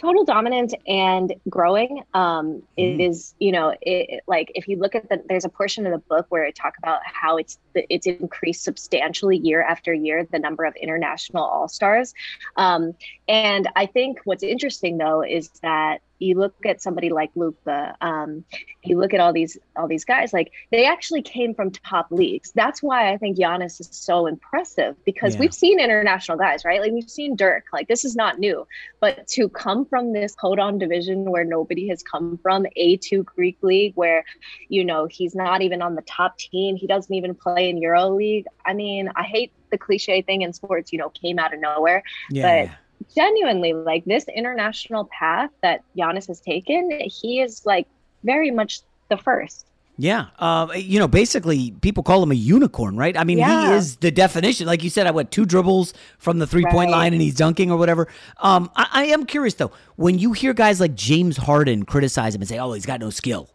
total 0.00 0.24
dominance 0.24 0.72
and 0.86 1.34
growing 1.50 2.02
um, 2.14 2.62
mm. 2.78 3.08
is 3.08 3.34
you 3.38 3.52
know 3.52 3.74
it, 3.82 4.22
like 4.26 4.50
if 4.54 4.66
you 4.66 4.76
look 4.78 4.94
at 4.94 5.08
the 5.10 5.22
there's 5.28 5.44
a 5.44 5.48
portion 5.48 5.86
of 5.86 5.92
the 5.92 5.98
book 5.98 6.26
where 6.30 6.44
I 6.44 6.50
talk 6.52 6.78
about 6.78 7.00
how 7.04 7.36
it's 7.36 7.58
it's 7.74 8.06
increased 8.06 8.64
substantially 8.64 9.36
year 9.36 9.62
after 9.62 9.92
year 9.92 10.26
the 10.30 10.38
number 10.38 10.64
of 10.64 10.74
international 10.76 11.44
all 11.44 11.68
stars 11.68 12.14
um, 12.56 12.94
and 13.30 13.68
I 13.76 13.86
think 13.86 14.18
what's 14.24 14.42
interesting 14.42 14.98
though 14.98 15.22
is 15.22 15.50
that 15.62 16.00
you 16.18 16.36
look 16.36 16.66
at 16.66 16.82
somebody 16.82 17.10
like 17.10 17.30
Luka, 17.36 17.96
um, 18.00 18.44
you 18.82 18.98
look 18.98 19.14
at 19.14 19.20
all 19.20 19.32
these 19.32 19.56
all 19.76 19.86
these 19.86 20.04
guys, 20.04 20.32
like 20.32 20.50
they 20.72 20.84
actually 20.84 21.22
came 21.22 21.54
from 21.54 21.70
top 21.70 22.08
leagues. 22.10 22.50
That's 22.56 22.82
why 22.82 23.12
I 23.12 23.18
think 23.18 23.38
Giannis 23.38 23.78
is 23.78 23.88
so 23.92 24.26
impressive 24.26 24.96
because 25.04 25.34
yeah. 25.34 25.40
we've 25.42 25.54
seen 25.54 25.78
international 25.78 26.38
guys, 26.38 26.64
right? 26.64 26.80
Like 26.80 26.90
we've 26.90 27.08
seen 27.08 27.36
Dirk, 27.36 27.66
like 27.72 27.86
this 27.86 28.04
is 28.04 28.16
not 28.16 28.40
new, 28.40 28.66
but 28.98 29.28
to 29.28 29.48
come 29.48 29.86
from 29.86 30.12
this 30.12 30.34
on 30.42 30.78
division 30.78 31.30
where 31.30 31.44
nobody 31.44 31.86
has 31.86 32.02
come 32.02 32.36
from, 32.42 32.66
A2 32.76 33.24
Greek 33.24 33.58
league, 33.62 33.92
where 33.94 34.24
you 34.68 34.84
know 34.84 35.06
he's 35.06 35.36
not 35.36 35.62
even 35.62 35.82
on 35.82 35.94
the 35.94 36.02
top 36.02 36.36
team, 36.36 36.74
he 36.74 36.88
doesn't 36.88 37.14
even 37.14 37.36
play 37.36 37.70
in 37.70 37.78
Euro 37.78 38.08
League. 38.08 38.46
I 38.66 38.74
mean, 38.74 39.08
I 39.14 39.22
hate 39.22 39.52
the 39.70 39.78
cliche 39.78 40.20
thing 40.20 40.42
in 40.42 40.52
sports, 40.52 40.92
you 40.92 40.98
know, 40.98 41.10
came 41.10 41.38
out 41.38 41.54
of 41.54 41.60
nowhere, 41.60 42.02
yeah. 42.28 42.66
but 42.66 42.74
genuinely 43.14 43.72
like 43.72 44.04
this 44.04 44.24
international 44.34 45.06
path 45.06 45.50
that 45.62 45.82
Giannis 45.96 46.26
has 46.28 46.40
taken, 46.40 46.90
he 47.04 47.40
is 47.40 47.64
like 47.66 47.86
very 48.24 48.50
much 48.50 48.80
the 49.08 49.16
first. 49.16 49.66
Yeah, 49.98 50.28
uh, 50.38 50.68
you 50.76 50.98
know, 50.98 51.08
basically, 51.08 51.72
people 51.82 52.02
call 52.02 52.22
him 52.22 52.30
a 52.30 52.34
unicorn, 52.34 52.96
right? 52.96 53.14
I 53.14 53.24
mean, 53.24 53.36
yeah. 53.36 53.68
he 53.68 53.74
is 53.74 53.96
the 53.96 54.10
definition. 54.10 54.66
Like 54.66 54.82
you 54.82 54.88
said, 54.88 55.06
I 55.06 55.10
went 55.10 55.30
two 55.30 55.44
dribbles 55.44 55.92
from 56.18 56.38
the 56.38 56.46
three 56.46 56.64
point 56.64 56.90
right. 56.90 56.98
line, 56.98 57.12
and 57.12 57.20
he's 57.20 57.34
dunking 57.34 57.70
or 57.70 57.76
whatever. 57.76 58.08
Um, 58.38 58.70
I, 58.74 58.86
I, 58.92 59.04
am 59.06 59.26
curious 59.26 59.54
though, 59.54 59.72
when 59.96 60.18
you 60.18 60.32
hear 60.32 60.54
guys 60.54 60.80
like 60.80 60.94
James 60.94 61.36
Harden 61.36 61.84
criticize 61.84 62.34
him 62.34 62.40
and 62.40 62.48
say, 62.48 62.58
"Oh, 62.58 62.72
he's 62.72 62.86
got 62.86 62.98
no 62.98 63.10
skill," 63.10 63.50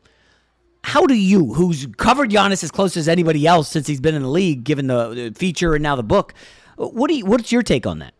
how 0.85 1.07
do 1.07 1.15
you, 1.15 1.51
who's 1.55 1.87
covered 1.97 2.29
Giannis 2.29 2.63
as 2.63 2.69
close 2.69 2.95
as 2.95 3.07
anybody 3.07 3.47
else 3.47 3.67
since 3.67 3.87
he's 3.87 3.99
been 3.99 4.13
in 4.13 4.21
the 4.21 4.29
league, 4.29 4.63
given 4.63 4.85
the, 4.85 5.09
the 5.09 5.31
feature 5.31 5.73
and 5.73 5.81
now 5.81 5.95
the 5.95 6.03
book, 6.03 6.35
what 6.75 7.07
do 7.07 7.15
you, 7.15 7.25
what's 7.25 7.51
your 7.51 7.63
take 7.63 7.87
on 7.87 7.99
that? 7.99 8.13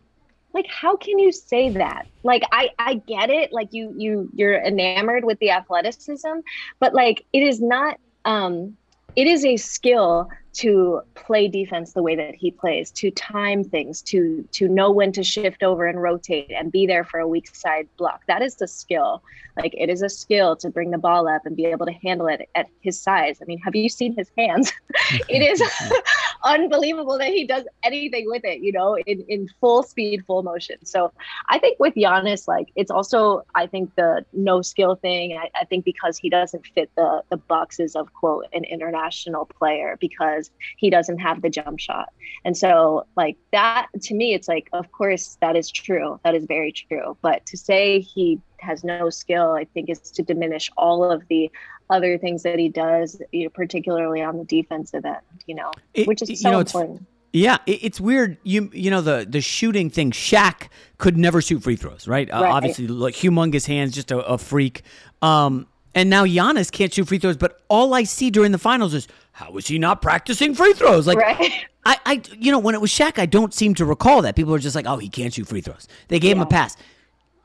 Like 0.56 0.66
how 0.68 0.96
can 0.96 1.18
you 1.18 1.30
say 1.30 1.68
that 1.68 2.06
like 2.22 2.42
i 2.50 2.70
i 2.78 2.94
get 2.94 3.28
it 3.28 3.52
like 3.52 3.68
you 3.72 3.94
you 3.96 4.28
you're 4.34 4.58
enamored 4.58 5.22
with 5.22 5.38
the 5.38 5.50
athleticism 5.50 6.38
but 6.80 6.94
like 6.94 7.26
it 7.34 7.42
is 7.42 7.60
not 7.60 8.00
um 8.24 8.74
it 9.16 9.26
is 9.26 9.44
a 9.44 9.56
skill 9.56 10.28
to 10.56 11.02
play 11.14 11.48
defense 11.48 11.92
the 11.92 12.02
way 12.02 12.16
that 12.16 12.34
he 12.34 12.50
plays, 12.50 12.90
to 12.90 13.10
time 13.10 13.62
things, 13.62 14.00
to 14.00 14.46
to 14.52 14.68
know 14.68 14.90
when 14.90 15.12
to 15.12 15.22
shift 15.22 15.62
over 15.62 15.86
and 15.86 16.00
rotate 16.00 16.50
and 16.50 16.72
be 16.72 16.86
there 16.86 17.04
for 17.04 17.20
a 17.20 17.28
weak 17.28 17.54
side 17.54 17.88
block. 17.98 18.22
That 18.26 18.40
is 18.40 18.56
the 18.56 18.66
skill. 18.66 19.22
Like 19.56 19.74
it 19.76 19.90
is 19.90 20.02
a 20.02 20.08
skill 20.08 20.56
to 20.56 20.70
bring 20.70 20.90
the 20.90 20.98
ball 20.98 21.28
up 21.28 21.44
and 21.44 21.56
be 21.56 21.66
able 21.66 21.84
to 21.86 21.92
handle 21.92 22.26
it 22.28 22.48
at 22.54 22.68
his 22.80 23.00
size. 23.00 23.38
I 23.42 23.44
mean, 23.44 23.58
have 23.60 23.74
you 23.74 23.88
seen 23.88 24.14
his 24.14 24.30
hands? 24.36 24.72
it 25.28 25.42
is 25.42 25.62
unbelievable 26.44 27.18
that 27.18 27.28
he 27.28 27.46
does 27.46 27.64
anything 27.82 28.28
with 28.28 28.44
it, 28.44 28.60
you 28.60 28.72
know, 28.72 28.96
in, 28.96 29.24
in 29.28 29.48
full 29.60 29.82
speed, 29.82 30.24
full 30.26 30.42
motion. 30.42 30.84
So 30.84 31.12
I 31.48 31.58
think 31.58 31.78
with 31.78 31.94
Giannis, 31.94 32.48
like 32.48 32.68
it's 32.76 32.90
also 32.90 33.42
I 33.54 33.66
think 33.66 33.94
the 33.96 34.24
no 34.32 34.62
skill 34.62 34.96
thing. 34.96 35.36
I, 35.36 35.50
I 35.60 35.64
think 35.64 35.84
because 35.84 36.18
he 36.18 36.30
doesn't 36.30 36.66
fit 36.74 36.90
the 36.96 37.22
the 37.30 37.36
boxes 37.36 37.96
of 37.96 38.12
quote 38.12 38.46
an 38.52 38.64
international 38.64 39.46
player 39.46 39.96
because 40.00 40.16
because 40.16 40.50
he 40.76 40.90
doesn't 40.90 41.18
have 41.18 41.42
the 41.42 41.50
jump 41.50 41.78
shot. 41.78 42.12
And 42.44 42.56
so, 42.56 43.06
like 43.16 43.36
that 43.52 43.88
to 44.02 44.14
me, 44.14 44.34
it's 44.34 44.48
like, 44.48 44.68
of 44.72 44.90
course, 44.92 45.38
that 45.40 45.56
is 45.56 45.70
true. 45.70 46.20
That 46.24 46.34
is 46.34 46.44
very 46.46 46.72
true. 46.72 47.16
But 47.22 47.46
to 47.46 47.56
say 47.56 48.00
he 48.00 48.40
has 48.58 48.84
no 48.84 49.10
skill, 49.10 49.52
I 49.52 49.64
think 49.64 49.90
is 49.90 50.00
to 50.12 50.22
diminish 50.22 50.70
all 50.76 51.04
of 51.04 51.26
the 51.28 51.50
other 51.90 52.18
things 52.18 52.42
that 52.42 52.58
he 52.58 52.68
does, 52.68 53.20
you 53.32 53.44
know, 53.44 53.50
particularly 53.50 54.22
on 54.22 54.38
the 54.38 54.44
defensive 54.44 55.04
end, 55.04 55.16
you 55.46 55.54
know, 55.54 55.70
it, 55.94 56.06
which 56.06 56.22
is 56.22 56.40
so 56.40 56.50
know, 56.50 56.60
important. 56.60 57.06
Yeah, 57.32 57.58
it's 57.66 58.00
weird. 58.00 58.38
You 58.44 58.70
you 58.72 58.90
know 58.90 59.02
the 59.02 59.26
the 59.28 59.42
shooting 59.42 59.90
thing. 59.90 60.10
Shaq 60.10 60.68
could 60.96 61.18
never 61.18 61.42
shoot 61.42 61.62
free 61.62 61.76
throws, 61.76 62.08
right? 62.08 62.30
Uh, 62.30 62.40
right. 62.40 62.50
Uh, 62.50 62.54
obviously, 62.54 62.86
like 62.86 63.14
humongous 63.14 63.66
hands, 63.66 63.94
just 63.94 64.10
a, 64.10 64.18
a 64.20 64.38
freak. 64.38 64.82
Um, 65.20 65.66
and 65.94 66.08
now 66.08 66.24
Giannis 66.24 66.70
can't 66.70 66.92
shoot 66.92 67.08
free 67.08 67.18
throws, 67.18 67.36
but 67.36 67.62
all 67.68 67.94
I 67.94 68.04
see 68.04 68.30
during 68.30 68.52
the 68.52 68.58
finals 68.58 68.94
is 68.94 69.08
how 69.32 69.54
is 69.56 69.66
he 69.66 69.78
not 69.78 70.00
practicing 70.00 70.54
free 70.54 70.72
throws? 70.72 71.06
Like, 71.06 71.18
right. 71.18 71.52
I, 71.84 71.98
I, 72.06 72.22
you 72.38 72.50
know, 72.50 72.58
when 72.58 72.74
it 72.74 72.80
was 72.80 72.90
Shaq, 72.90 73.18
I 73.18 73.26
don't 73.26 73.52
seem 73.52 73.74
to 73.74 73.84
recall 73.84 74.22
that. 74.22 74.34
People 74.34 74.54
are 74.54 74.58
just 74.58 74.74
like, 74.74 74.86
oh, 74.86 74.96
he 74.96 75.08
can't 75.08 75.32
shoot 75.32 75.46
free 75.46 75.60
throws. 75.60 75.88
They 76.08 76.18
gave 76.18 76.36
yeah. 76.36 76.42
him 76.42 76.46
a 76.46 76.46
pass. 76.46 76.76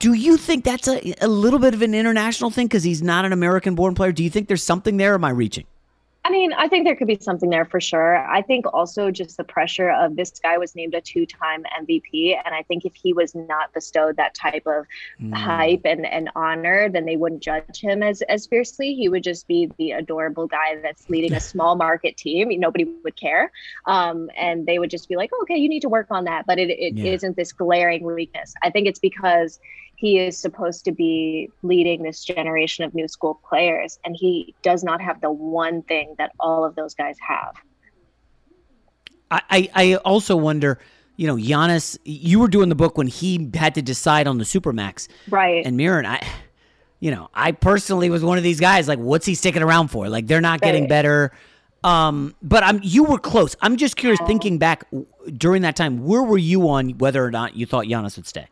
Do 0.01 0.13
you 0.13 0.35
think 0.35 0.63
that's 0.63 0.87
a, 0.87 1.13
a 1.23 1.27
little 1.27 1.59
bit 1.59 1.75
of 1.75 1.83
an 1.83 1.93
international 1.93 2.49
thing 2.49 2.65
because 2.65 2.83
he's 2.83 3.03
not 3.03 3.23
an 3.23 3.33
American 3.33 3.75
born 3.75 3.93
player? 3.93 4.11
Do 4.11 4.23
you 4.23 4.31
think 4.31 4.47
there's 4.47 4.63
something 4.63 4.97
there? 4.97 5.13
am 5.13 5.23
I 5.23 5.29
reaching? 5.29 5.65
I 6.25 6.31
mean, 6.31 6.53
I 6.53 6.67
think 6.67 6.85
there 6.85 6.95
could 6.95 7.07
be 7.07 7.19
something 7.19 7.51
there 7.51 7.65
for 7.65 7.79
sure. 7.79 8.17
I 8.17 8.41
think 8.41 8.65
also 8.73 9.11
just 9.11 9.37
the 9.37 9.43
pressure 9.43 9.91
of 9.91 10.15
this 10.15 10.31
guy 10.39 10.57
was 10.57 10.75
named 10.75 10.95
a 10.95 11.01
two 11.01 11.27
time 11.27 11.63
MVP. 11.79 12.35
And 12.43 12.55
I 12.55 12.63
think 12.63 12.83
if 12.83 12.95
he 12.95 13.13
was 13.13 13.35
not 13.35 13.73
bestowed 13.73 14.17
that 14.17 14.33
type 14.33 14.65
of 14.65 14.87
mm. 15.21 15.33
hype 15.35 15.81
and, 15.85 16.03
and 16.05 16.31
honor, 16.35 16.89
then 16.89 17.05
they 17.05 17.15
wouldn't 17.15 17.43
judge 17.43 17.79
him 17.79 18.01
as, 18.01 18.23
as 18.23 18.47
fiercely. 18.47 18.95
He 18.95 19.07
would 19.07 19.23
just 19.23 19.47
be 19.47 19.69
the 19.77 19.91
adorable 19.91 20.47
guy 20.47 20.77
that's 20.81 21.07
leading 21.11 21.33
a 21.33 21.39
small 21.39 21.75
market 21.75 22.17
team. 22.17 22.49
Nobody 22.59 22.85
would 23.03 23.15
care. 23.15 23.51
Um, 23.85 24.31
and 24.35 24.65
they 24.65 24.79
would 24.79 24.89
just 24.89 25.09
be 25.09 25.15
like, 25.15 25.29
oh, 25.33 25.41
okay, 25.43 25.57
you 25.57 25.69
need 25.69 25.81
to 25.81 25.89
work 25.89 26.07
on 26.09 26.23
that. 26.23 26.47
But 26.47 26.57
it, 26.57 26.71
it 26.71 26.97
yeah. 26.97 27.17
not 27.27 27.35
this 27.35 27.51
glaring 27.51 28.03
weakness. 28.03 28.55
I 28.63 28.71
think 28.71 28.87
it's 28.87 28.99
because 28.99 29.59
he 30.01 30.17
is 30.17 30.35
supposed 30.35 30.83
to 30.83 30.91
be 30.91 31.47
leading 31.61 32.01
this 32.01 32.23
generation 32.23 32.83
of 32.83 32.95
new 32.95 33.07
school 33.07 33.39
players, 33.47 33.99
and 34.03 34.15
he 34.19 34.55
does 34.63 34.83
not 34.83 34.99
have 34.99 35.21
the 35.21 35.29
one 35.31 35.83
thing 35.83 36.15
that 36.17 36.31
all 36.39 36.65
of 36.65 36.73
those 36.73 36.95
guys 36.95 37.17
have. 37.19 37.53
I, 39.29 39.69
I 39.75 39.95
also 39.97 40.35
wonder, 40.35 40.79
you 41.17 41.27
know, 41.27 41.35
Giannis, 41.35 41.99
you 42.03 42.39
were 42.39 42.47
doing 42.47 42.69
the 42.69 42.75
book 42.75 42.97
when 42.97 43.05
he 43.05 43.51
had 43.53 43.75
to 43.75 43.83
decide 43.83 44.25
on 44.25 44.39
the 44.39 44.43
Supermax. 44.43 45.07
Right. 45.29 45.63
And 45.63 45.79
Mirin, 45.79 46.05
I 46.05 46.27
you 46.99 47.11
know, 47.11 47.29
I 47.35 47.51
personally 47.51 48.09
was 48.09 48.23
one 48.23 48.39
of 48.39 48.43
these 48.43 48.59
guys, 48.59 48.87
like, 48.87 48.99
what's 48.99 49.27
he 49.27 49.35
sticking 49.35 49.61
around 49.61 49.89
for? 49.89 50.09
Like 50.09 50.25
they're 50.25 50.41
not 50.41 50.61
getting 50.61 50.87
better. 50.87 51.31
Um, 51.83 52.35
but 52.41 52.63
I'm 52.63 52.79
you 52.81 53.03
were 53.03 53.19
close. 53.19 53.55
I'm 53.61 53.77
just 53.77 53.97
curious, 53.97 54.19
thinking 54.25 54.57
back 54.57 54.83
during 55.37 55.61
that 55.61 55.75
time, 55.75 56.03
where 56.03 56.23
were 56.23 56.39
you 56.39 56.67
on 56.69 56.97
whether 56.97 57.23
or 57.23 57.29
not 57.29 57.55
you 57.55 57.67
thought 57.67 57.85
Giannis 57.85 58.17
would 58.17 58.27
stay? 58.27 58.47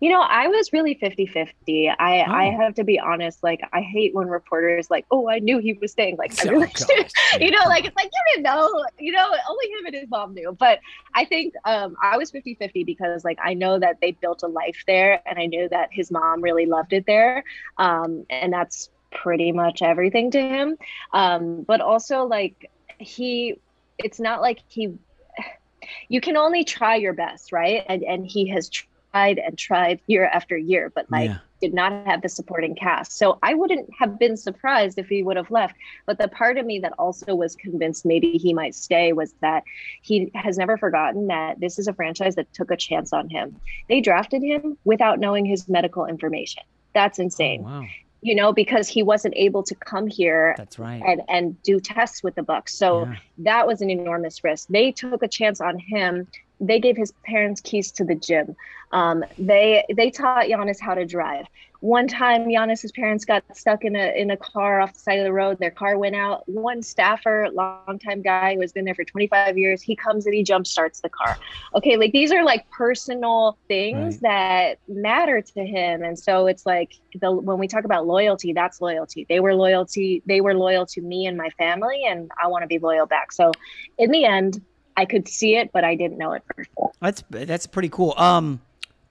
You 0.00 0.10
know, 0.10 0.20
I 0.20 0.48
was 0.48 0.72
really 0.72 0.94
50-50. 0.94 1.94
I 1.98 2.24
oh. 2.26 2.32
I 2.32 2.44
have 2.46 2.74
to 2.74 2.84
be 2.84 2.98
honest, 2.98 3.42
like 3.42 3.60
I 3.72 3.80
hate 3.80 4.14
when 4.14 4.28
reporters 4.28 4.90
like, 4.90 5.06
"Oh, 5.10 5.28
I 5.28 5.38
knew 5.38 5.58
he 5.58 5.72
was 5.74 5.92
staying." 5.92 6.16
Like 6.16 6.32
I 6.44 6.50
really 6.50 6.66
oh, 6.66 7.04
you 7.40 7.50
know, 7.50 7.64
like 7.66 7.84
it's 7.84 7.96
like 7.96 8.10
you 8.12 8.34
didn't 8.34 8.44
know, 8.44 8.84
you 8.98 9.12
know, 9.12 9.26
only 9.48 9.66
him 9.66 9.86
and 9.86 9.94
his 9.94 10.08
mom 10.08 10.34
knew. 10.34 10.56
But 10.58 10.80
I 11.14 11.24
think 11.24 11.54
um 11.64 11.96
I 12.02 12.16
was 12.16 12.30
50-50 12.30 12.84
because 12.84 13.24
like 13.24 13.38
I 13.42 13.54
know 13.54 13.78
that 13.78 14.00
they 14.00 14.12
built 14.12 14.42
a 14.42 14.48
life 14.48 14.84
there 14.86 15.22
and 15.26 15.38
I 15.38 15.46
knew 15.46 15.68
that 15.68 15.88
his 15.92 16.10
mom 16.10 16.42
really 16.42 16.66
loved 16.66 16.92
it 16.92 17.06
there. 17.06 17.44
Um 17.78 18.26
and 18.30 18.52
that's 18.52 18.90
pretty 19.10 19.52
much 19.52 19.82
everything 19.82 20.30
to 20.32 20.40
him. 20.40 20.76
Um 21.12 21.62
but 21.62 21.80
also 21.80 22.24
like 22.24 22.70
he 22.98 23.58
it's 23.98 24.20
not 24.20 24.40
like 24.40 24.58
he 24.68 24.94
you 26.08 26.20
can 26.20 26.36
only 26.36 26.64
try 26.64 26.96
your 26.96 27.12
best, 27.14 27.52
right? 27.52 27.84
And 27.88 28.02
and 28.02 28.26
he 28.26 28.48
has 28.50 28.68
tried 28.68 28.90
and 29.22 29.56
tried 29.56 30.00
year 30.06 30.26
after 30.26 30.56
year, 30.56 30.92
but 30.94 31.10
like 31.10 31.30
yeah. 31.30 31.38
did 31.60 31.74
not 31.74 32.06
have 32.06 32.22
the 32.22 32.28
supporting 32.28 32.74
cast. 32.74 33.12
So 33.12 33.38
I 33.42 33.54
wouldn't 33.54 33.88
have 33.98 34.18
been 34.18 34.36
surprised 34.36 34.98
if 34.98 35.08
he 35.08 35.22
would 35.22 35.36
have 35.36 35.50
left. 35.50 35.74
But 36.06 36.18
the 36.18 36.28
part 36.28 36.58
of 36.58 36.66
me 36.66 36.78
that 36.80 36.92
also 36.98 37.34
was 37.34 37.54
convinced 37.56 38.04
maybe 38.04 38.32
he 38.32 38.52
might 38.54 38.74
stay 38.74 39.12
was 39.12 39.32
that 39.40 39.64
he 40.02 40.30
has 40.34 40.58
never 40.58 40.76
forgotten 40.76 41.26
that 41.28 41.60
this 41.60 41.78
is 41.78 41.88
a 41.88 41.92
franchise 41.92 42.34
that 42.36 42.52
took 42.52 42.70
a 42.70 42.76
chance 42.76 43.12
on 43.12 43.28
him. 43.28 43.56
They 43.88 44.00
drafted 44.00 44.42
him 44.42 44.78
without 44.84 45.18
knowing 45.18 45.44
his 45.44 45.68
medical 45.68 46.06
information. 46.06 46.62
That's 46.94 47.18
oh, 47.18 47.24
insane. 47.24 47.62
Oh, 47.66 47.80
wow 47.80 47.86
you 48.22 48.34
know, 48.34 48.52
because 48.52 48.88
he 48.88 49.04
wasn't 49.04 49.34
able 49.36 49.62
to 49.62 49.74
come 49.76 50.08
here 50.08 50.54
That's 50.56 50.80
right. 50.80 51.00
and, 51.06 51.22
and 51.28 51.62
do 51.62 51.78
tests 51.78 52.24
with 52.24 52.34
the 52.34 52.42
Bucks. 52.42 52.74
So 52.74 53.04
yeah. 53.04 53.16
that 53.38 53.66
was 53.68 53.82
an 53.82 53.90
enormous 53.90 54.42
risk. 54.42 54.66
They 54.68 54.90
took 54.90 55.22
a 55.22 55.28
chance 55.28 55.60
on 55.60 55.78
him 55.78 56.26
they 56.60 56.80
gave 56.80 56.96
his 56.96 57.12
parents 57.24 57.60
keys 57.60 57.90
to 57.92 58.04
the 58.04 58.14
gym. 58.14 58.56
Um, 58.92 59.24
they 59.38 59.84
they 59.94 60.10
taught 60.10 60.46
Giannis 60.46 60.80
how 60.80 60.94
to 60.94 61.04
drive. 61.04 61.46
One 61.80 62.08
time, 62.08 62.46
Giannis's 62.46 62.90
parents 62.92 63.24
got 63.24 63.44
stuck 63.54 63.84
in 63.84 63.96
a 63.96 64.18
in 64.18 64.30
a 64.30 64.36
car 64.36 64.80
off 64.80 64.94
the 64.94 64.98
side 64.98 65.18
of 65.18 65.24
the 65.24 65.32
road. 65.32 65.58
Their 65.58 65.70
car 65.70 65.98
went 65.98 66.16
out. 66.16 66.48
One 66.48 66.82
staffer, 66.82 67.48
longtime 67.52 68.22
guy 68.22 68.54
who 68.54 68.60
has 68.62 68.72
been 68.72 68.84
there 68.84 68.94
for 68.94 69.04
25 69.04 69.58
years, 69.58 69.82
he 69.82 69.94
comes 69.94 70.24
and 70.24 70.34
he 70.34 70.42
jump 70.42 70.66
starts 70.66 71.00
the 71.00 71.08
car. 71.08 71.36
Okay, 71.74 71.96
like 71.96 72.12
these 72.12 72.32
are 72.32 72.44
like 72.44 72.68
personal 72.70 73.58
things 73.68 74.14
right. 74.14 74.22
that 74.22 74.78
matter 74.88 75.42
to 75.42 75.66
him, 75.66 76.02
and 76.02 76.18
so 76.18 76.46
it's 76.46 76.64
like 76.64 76.94
the 77.20 77.30
when 77.30 77.58
we 77.58 77.68
talk 77.68 77.84
about 77.84 78.06
loyalty, 78.06 78.52
that's 78.52 78.80
loyalty. 78.80 79.26
They 79.28 79.40
were 79.40 79.54
loyalty. 79.54 80.22
They 80.26 80.40
were 80.40 80.54
loyal 80.54 80.86
to 80.86 81.02
me 81.02 81.26
and 81.26 81.36
my 81.36 81.50
family, 81.50 82.04
and 82.06 82.30
I 82.42 82.46
want 82.46 82.62
to 82.62 82.68
be 82.68 82.78
loyal 82.78 83.06
back. 83.06 83.32
So, 83.32 83.52
in 83.98 84.10
the 84.10 84.24
end, 84.24 84.62
I 84.96 85.04
could 85.04 85.28
see 85.28 85.56
it, 85.56 85.70
but 85.72 85.84
I 85.84 85.94
didn't 85.94 86.18
know 86.18 86.32
it 86.32 86.42
first. 86.54 86.70
That's 87.00 87.22
that's 87.30 87.66
pretty 87.66 87.88
cool. 87.88 88.14
Um, 88.16 88.60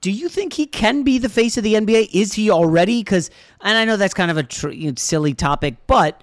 do 0.02 0.12
you 0.12 0.30
think 0.30 0.54
he 0.54 0.68
can 0.68 1.04
be 1.04 1.18
the 1.18 1.30
face 1.30 1.58
of 1.58 1.64
the 1.64 1.74
NBA? 1.74 2.10
Is 2.14 2.34
he 2.34 2.52
already? 2.52 3.04
Because, 3.04 3.32
and 3.62 3.76
I 3.76 3.86
know 3.86 3.98
that's 3.98 4.14
kind 4.14 4.30
of 4.30 4.38
a 4.38 4.44
tr- 4.44 4.72
silly 4.98 5.34
topic, 5.34 5.76
but 5.88 6.22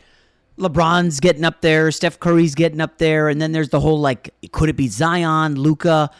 LeBron's 0.58 1.18
getting 1.20 1.44
up 1.44 1.62
there, 1.62 1.90
Steph 1.90 2.20
Curry's 2.20 2.54
getting 2.54 2.80
up 2.80 2.98
there, 2.98 3.28
and 3.28 3.42
then 3.42 3.52
there's 3.52 3.70
the 3.70 3.80
whole 3.80 3.98
like, 3.98 4.32
could 4.52 4.68
it 4.68 4.76
be 4.76 4.86
Zion, 4.86 5.56
Luka? 5.56 6.10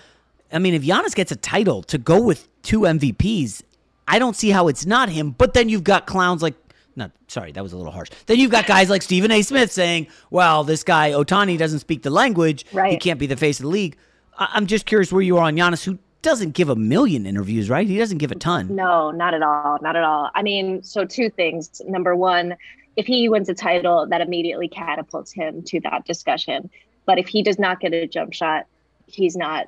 I 0.52 0.58
mean, 0.58 0.74
if 0.74 0.82
Giannis 0.82 1.14
gets 1.14 1.30
a 1.30 1.36
title 1.36 1.82
to 1.84 1.98
go 1.98 2.20
with 2.20 2.48
two 2.62 2.80
MVPs, 2.80 3.62
I 4.08 4.18
don't 4.18 4.34
see 4.34 4.50
how 4.50 4.68
it's 4.68 4.84
not 4.84 5.08
him. 5.08 5.30
But 5.30 5.54
then 5.54 5.68
you've 5.68 5.84
got 5.84 6.06
clowns 6.06 6.42
like 6.42 6.61
not 6.96 7.10
sorry, 7.28 7.52
that 7.52 7.62
was 7.62 7.72
a 7.72 7.76
little 7.76 7.92
harsh. 7.92 8.10
Then 8.26 8.38
you've 8.38 8.50
got 8.50 8.66
guys 8.66 8.90
like 8.90 9.02
Stephen 9.02 9.30
A. 9.30 9.42
Smith 9.42 9.72
saying, 9.72 10.06
"Well, 10.30 10.64
this 10.64 10.82
guy 10.82 11.12
Ohtani 11.12 11.58
doesn't 11.58 11.80
speak 11.80 12.02
the 12.02 12.10
language. 12.10 12.66
Right. 12.72 12.92
He 12.92 12.98
can't 12.98 13.18
be 13.18 13.26
the 13.26 13.36
face 13.36 13.58
of 13.58 13.64
the 13.64 13.70
league." 13.70 13.96
I- 14.38 14.56
am 14.56 14.66
just 14.66 14.86
curious 14.86 15.12
where 15.12 15.22
you 15.22 15.36
are 15.38 15.44
on 15.44 15.56
Giannis, 15.56 15.84
who 15.84 15.98
doesn't 16.22 16.52
give 16.52 16.68
a 16.68 16.76
million 16.76 17.26
interviews, 17.26 17.68
right? 17.68 17.86
He 17.86 17.98
doesn't 17.98 18.18
give 18.18 18.30
a 18.30 18.36
ton. 18.36 18.74
No, 18.74 19.10
not 19.10 19.34
at 19.34 19.42
all, 19.42 19.78
not 19.82 19.96
at 19.96 20.04
all. 20.04 20.30
I 20.34 20.42
mean, 20.42 20.82
so 20.82 21.04
two 21.04 21.28
things. 21.28 21.82
Number 21.86 22.14
one, 22.14 22.56
if 22.96 23.06
he 23.06 23.28
wins 23.28 23.48
a 23.48 23.54
title, 23.54 24.06
that 24.06 24.20
immediately 24.20 24.68
catapults 24.68 25.32
him 25.32 25.62
to 25.64 25.80
that 25.80 26.04
discussion. 26.04 26.70
But 27.06 27.18
if 27.18 27.26
he 27.26 27.42
does 27.42 27.58
not 27.58 27.80
get 27.80 27.92
a 27.92 28.06
jump 28.06 28.32
shot, 28.32 28.66
he's 29.06 29.36
not 29.36 29.66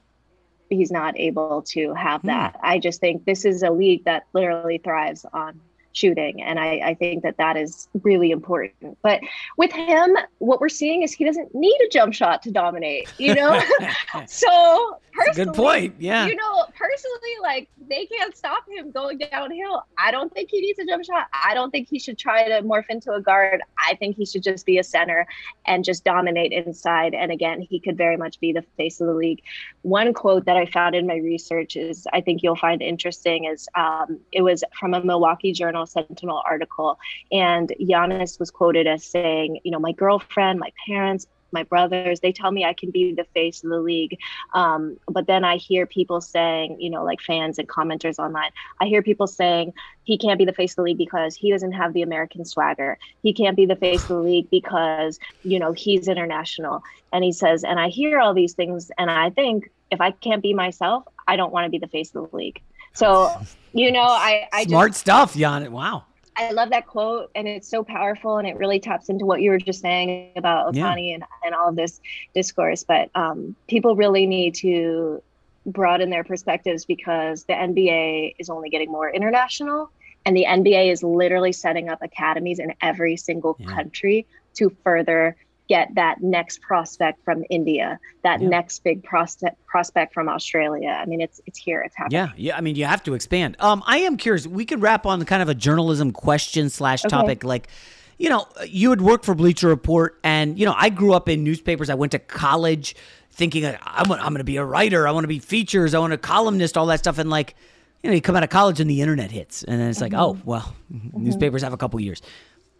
he's 0.70 0.90
not 0.90 1.18
able 1.18 1.62
to 1.62 1.92
have 1.94 2.22
hmm. 2.22 2.28
that. 2.28 2.58
I 2.62 2.78
just 2.78 3.00
think 3.00 3.24
this 3.24 3.44
is 3.44 3.62
a 3.62 3.70
league 3.70 4.04
that 4.04 4.26
literally 4.32 4.78
thrives 4.78 5.26
on 5.32 5.60
shooting. 5.94 6.42
And 6.42 6.58
I, 6.58 6.80
I 6.84 6.94
think 6.94 7.22
that 7.22 7.38
that 7.38 7.56
is 7.56 7.88
really 8.02 8.30
important. 8.30 8.98
But 9.02 9.20
with 9.56 9.72
him, 9.72 10.16
what 10.38 10.60
we're 10.60 10.68
seeing 10.68 11.02
is 11.02 11.12
he 11.12 11.24
doesn't 11.24 11.54
need 11.54 11.78
a 11.86 11.88
jump 11.88 12.12
shot 12.12 12.42
to 12.42 12.50
dominate, 12.50 13.12
you 13.18 13.34
know? 13.34 13.60
so 14.26 14.98
personally, 15.14 15.44
good 15.44 15.54
point. 15.54 15.94
Yeah. 15.98 16.26
You 16.26 16.36
know, 16.36 16.66
personally, 16.76 17.34
like 17.42 17.68
they 17.88 18.06
can't 18.06 18.36
stop 18.36 18.64
him 18.68 18.90
going 18.90 19.18
downhill. 19.18 19.84
I 19.98 20.10
don't 20.10 20.32
think 20.32 20.50
he 20.50 20.60
needs 20.60 20.78
a 20.78 20.84
jump 20.84 21.04
shot. 21.04 21.28
I 21.32 21.54
don't 21.54 21.70
think 21.70 21.88
he 21.88 21.98
should 21.98 22.18
try 22.18 22.48
to 22.48 22.62
morph 22.62 22.86
into 22.88 23.12
a 23.12 23.20
guard. 23.20 23.62
I 23.78 23.94
think 23.94 24.16
he 24.16 24.26
should 24.26 24.42
just 24.42 24.66
be 24.66 24.78
a 24.78 24.84
center 24.84 25.26
and 25.66 25.84
just 25.84 26.04
dominate 26.04 26.52
inside. 26.52 27.14
And 27.14 27.30
again, 27.30 27.60
he 27.60 27.78
could 27.78 27.96
very 27.96 28.16
much 28.16 28.40
be 28.40 28.52
the 28.52 28.62
face 28.76 29.00
of 29.00 29.06
the 29.06 29.14
league. 29.14 29.42
One 29.82 30.12
quote 30.12 30.44
that 30.46 30.56
I 30.56 30.66
found 30.66 30.94
in 30.94 31.06
my 31.06 31.16
research 31.16 31.76
is 31.76 32.06
I 32.12 32.20
think 32.20 32.42
you'll 32.42 32.56
find 32.56 32.82
interesting 32.82 33.44
is 33.44 33.68
um, 33.76 34.18
it 34.32 34.42
was 34.42 34.64
from 34.78 34.94
a 34.94 35.04
Milwaukee 35.04 35.52
Journal 35.52 35.83
Sentinel 35.86 36.42
article. 36.44 36.98
And 37.32 37.72
Giannis 37.80 38.38
was 38.38 38.50
quoted 38.50 38.86
as 38.86 39.04
saying, 39.04 39.60
you 39.64 39.70
know, 39.70 39.78
my 39.78 39.92
girlfriend, 39.92 40.58
my 40.58 40.72
parents, 40.86 41.26
my 41.54 41.62
brothers 41.62 42.20
they 42.20 42.32
tell 42.32 42.50
me 42.50 42.64
i 42.64 42.74
can 42.74 42.90
be 42.90 43.14
the 43.14 43.24
face 43.32 43.64
of 43.64 43.70
the 43.70 43.78
league. 43.78 44.18
Um, 44.52 44.98
but 45.08 45.26
then 45.26 45.44
i 45.44 45.56
hear 45.56 45.86
people 45.86 46.20
saying 46.20 46.76
you 46.80 46.90
know 46.90 47.02
like 47.02 47.22
fans 47.22 47.58
and 47.58 47.66
commenters 47.66 48.18
online 48.18 48.50
i 48.80 48.86
hear 48.86 49.02
people 49.02 49.26
saying 49.26 49.72
he 50.02 50.18
can't 50.18 50.38
be 50.38 50.44
the 50.44 50.52
face 50.52 50.72
of 50.72 50.76
the 50.76 50.82
league 50.82 50.98
because 50.98 51.34
he 51.34 51.50
doesn't 51.50 51.72
have 51.72 51.94
the 51.94 52.02
american 52.02 52.44
swagger. 52.44 52.98
He 53.22 53.32
can't 53.32 53.56
be 53.56 53.64
the 53.64 53.76
face 53.76 54.02
of 54.02 54.08
the 54.08 54.18
league 54.18 54.50
because 54.50 55.18
you 55.44 55.58
know 55.58 55.72
he's 55.72 56.08
international. 56.08 56.82
And 57.12 57.24
he 57.24 57.32
says 57.32 57.64
and 57.64 57.80
i 57.80 57.88
hear 57.88 58.18
all 58.18 58.34
these 58.34 58.54
things 58.54 58.90
and 58.98 59.10
i 59.10 59.30
think 59.30 59.70
if 59.90 60.00
i 60.00 60.10
can't 60.10 60.42
be 60.42 60.52
myself 60.52 61.04
i 61.28 61.36
don't 61.36 61.52
want 61.52 61.64
to 61.64 61.70
be 61.70 61.78
the 61.78 61.88
face 61.88 62.12
of 62.14 62.28
the 62.30 62.36
league. 62.36 62.60
So 62.92 63.30
you 63.74 63.92
know 63.92 64.02
i, 64.02 64.48
I 64.52 64.64
smart 64.64 64.92
just, 64.92 65.00
stuff 65.00 65.34
Jan. 65.34 65.70
wow 65.72 66.04
I 66.36 66.50
love 66.50 66.70
that 66.70 66.86
quote, 66.86 67.30
and 67.34 67.46
it's 67.46 67.68
so 67.68 67.84
powerful, 67.84 68.38
and 68.38 68.48
it 68.48 68.56
really 68.56 68.80
taps 68.80 69.08
into 69.08 69.24
what 69.24 69.40
you 69.40 69.50
were 69.50 69.58
just 69.58 69.80
saying 69.80 70.32
about 70.36 70.74
Ohtani 70.74 71.08
yeah. 71.08 71.14
and, 71.14 71.24
and 71.44 71.54
all 71.54 71.68
of 71.68 71.76
this 71.76 72.00
discourse. 72.34 72.82
But 72.82 73.10
um, 73.14 73.54
people 73.68 73.94
really 73.94 74.26
need 74.26 74.54
to 74.56 75.22
broaden 75.66 76.10
their 76.10 76.24
perspectives 76.24 76.84
because 76.84 77.44
the 77.44 77.52
NBA 77.52 78.34
is 78.38 78.50
only 78.50 78.68
getting 78.68 78.90
more 78.90 79.08
international, 79.08 79.90
and 80.26 80.36
the 80.36 80.44
NBA 80.44 80.90
is 80.90 81.02
literally 81.02 81.52
setting 81.52 81.88
up 81.88 82.02
academies 82.02 82.58
in 82.58 82.74
every 82.80 83.16
single 83.16 83.56
yeah. 83.60 83.68
country 83.68 84.26
to 84.54 84.70
further 84.82 85.36
get 85.68 85.94
that 85.94 86.22
next 86.22 86.60
prospect 86.60 87.24
from 87.24 87.44
India, 87.50 87.98
that 88.22 88.40
yeah. 88.40 88.48
next 88.48 88.84
big 88.84 89.02
prospect 89.02 89.64
prospect 89.66 90.12
from 90.14 90.28
Australia. 90.28 90.90
I 90.90 91.06
mean, 91.06 91.20
it's 91.20 91.40
it's 91.46 91.58
here, 91.58 91.82
it's 91.82 91.96
happening. 91.96 92.20
Yeah, 92.20 92.32
yeah. 92.36 92.56
I 92.56 92.60
mean, 92.60 92.76
you 92.76 92.84
have 92.84 93.02
to 93.04 93.14
expand. 93.14 93.56
Um, 93.60 93.82
I 93.86 93.98
am 93.98 94.16
curious. 94.16 94.46
We 94.46 94.64
could 94.64 94.82
wrap 94.82 95.06
on 95.06 95.24
kind 95.24 95.42
of 95.42 95.48
a 95.48 95.54
journalism 95.54 96.12
question 96.12 96.70
slash 96.70 97.02
topic, 97.02 97.38
okay. 97.38 97.48
like. 97.48 97.68
You 98.16 98.28
know, 98.28 98.46
you 98.68 98.90
had 98.90 99.00
worked 99.00 99.24
for 99.24 99.34
Bleacher 99.34 99.66
Report, 99.66 100.20
and 100.22 100.56
you 100.56 100.64
know, 100.64 100.74
I 100.76 100.88
grew 100.88 101.14
up 101.14 101.28
in 101.28 101.42
newspapers. 101.42 101.90
I 101.90 101.94
went 101.94 102.12
to 102.12 102.20
college 102.20 102.94
thinking 103.32 103.66
I'm, 103.66 104.12
I'm 104.12 104.28
going 104.28 104.36
to 104.36 104.44
be 104.44 104.56
a 104.56 104.64
writer. 104.64 105.08
I 105.08 105.10
want 105.10 105.24
to 105.24 105.28
be 105.28 105.40
features. 105.40 105.94
I 105.94 105.98
want 105.98 106.12
to 106.12 106.16
columnist, 106.16 106.76
all 106.76 106.86
that 106.86 107.00
stuff. 107.00 107.18
And 107.18 107.28
like, 107.28 107.56
you 108.04 108.10
know, 108.10 108.14
you 108.14 108.22
come 108.22 108.36
out 108.36 108.44
of 108.44 108.50
college 108.50 108.78
and 108.78 108.88
the 108.88 109.00
internet 109.00 109.32
hits, 109.32 109.64
and 109.64 109.80
then 109.80 109.88
it's 109.88 109.98
mm-hmm. 109.98 110.14
like, 110.14 110.22
oh, 110.22 110.38
well, 110.44 110.76
mm-hmm. 110.94 111.24
newspapers 111.24 111.62
have 111.62 111.72
a 111.72 111.76
couple 111.76 111.98
years 111.98 112.22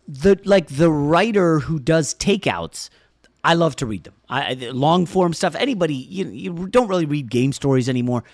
the 0.06 0.38
like 0.44 0.68
the 0.68 0.90
writer 0.90 1.60
who 1.60 1.78
does 1.78 2.14
takeouts 2.14 2.90
I 3.44 3.54
love 3.54 3.76
to 3.76 3.86
read 3.86 4.04
them. 4.04 4.14
I, 4.28 4.54
long 4.54 5.04
form 5.04 5.34
stuff. 5.34 5.54
Anybody, 5.54 5.94
you, 5.94 6.26
you 6.28 6.66
don't 6.68 6.88
really 6.88 7.04
read 7.04 7.30
game 7.30 7.52
stories 7.52 7.90
anymore, 7.90 8.24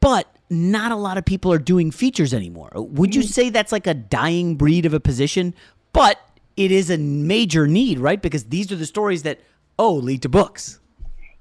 but 0.00 0.26
not 0.48 0.90
a 0.90 0.96
lot 0.96 1.18
of 1.18 1.26
people 1.26 1.52
are 1.52 1.58
doing 1.58 1.90
features 1.90 2.32
anymore. 2.32 2.72
Would 2.74 3.14
you 3.14 3.22
mm. 3.22 3.26
say 3.26 3.50
that's 3.50 3.72
like 3.72 3.86
a 3.86 3.92
dying 3.92 4.56
breed 4.56 4.86
of 4.86 4.94
a 4.94 5.00
position? 5.00 5.54
But 5.92 6.18
it 6.56 6.72
is 6.72 6.88
a 6.88 6.96
major 6.96 7.66
need, 7.66 7.98
right? 7.98 8.20
Because 8.20 8.44
these 8.44 8.72
are 8.72 8.76
the 8.76 8.86
stories 8.86 9.22
that 9.24 9.40
oh 9.78 9.92
lead 9.92 10.22
to 10.22 10.30
books. 10.30 10.79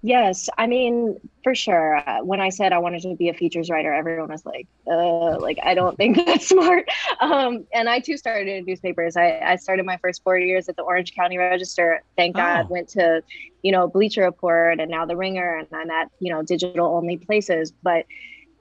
Yes, 0.02 0.47
I 0.58 0.68
mean 0.68 1.20
for 1.43 1.54
sure. 1.54 1.97
Uh, 1.97 2.24
when 2.24 2.39
I 2.39 2.50
said 2.50 2.72
I 2.72 2.78
wanted 2.78 3.02
to 3.02 3.16
be 3.16 3.28
a 3.28 3.34
features 3.34 3.70
writer, 3.70 3.93
everyone 3.93 4.30
was 4.30 4.45
like, 4.45 4.68
uh, 4.88 5.38
like 5.39 5.60
I 5.62 5.74
don't 5.74 5.97
think 5.97 6.16
that's 6.26 6.47
smart. 6.47 6.88
Um, 7.20 7.66
and 7.74 7.89
I 7.89 8.00
too 8.00 8.16
started 8.16 8.47
in 8.47 8.66
newspapers. 8.66 9.18
I, 9.18 9.39
I 9.39 9.56
started 9.58 9.86
my 9.86 9.97
first 9.97 10.24
four 10.24 10.38
years 10.38 10.70
at 10.70 10.78
the 10.78 10.84
Orange 10.84 11.14
County 11.14 11.38
Register. 11.38 12.02
Thank 12.16 12.38
oh. 12.38 12.39
God, 12.39 12.70
went 12.70 12.88
to 12.89 13.22
you 13.62 13.74
know 13.74 13.89
Bleacher 13.89 14.24
Report 14.24 14.80
and 14.80 14.89
now 14.89 15.06
the 15.06 15.18
Ringer, 15.18 15.58
and 15.58 15.68
I'm 15.74 15.91
at 15.91 16.10
you 16.20 16.34
know 16.34 16.43
digital 16.43 16.88
only 16.95 17.18
places. 17.18 17.74
But 17.84 18.06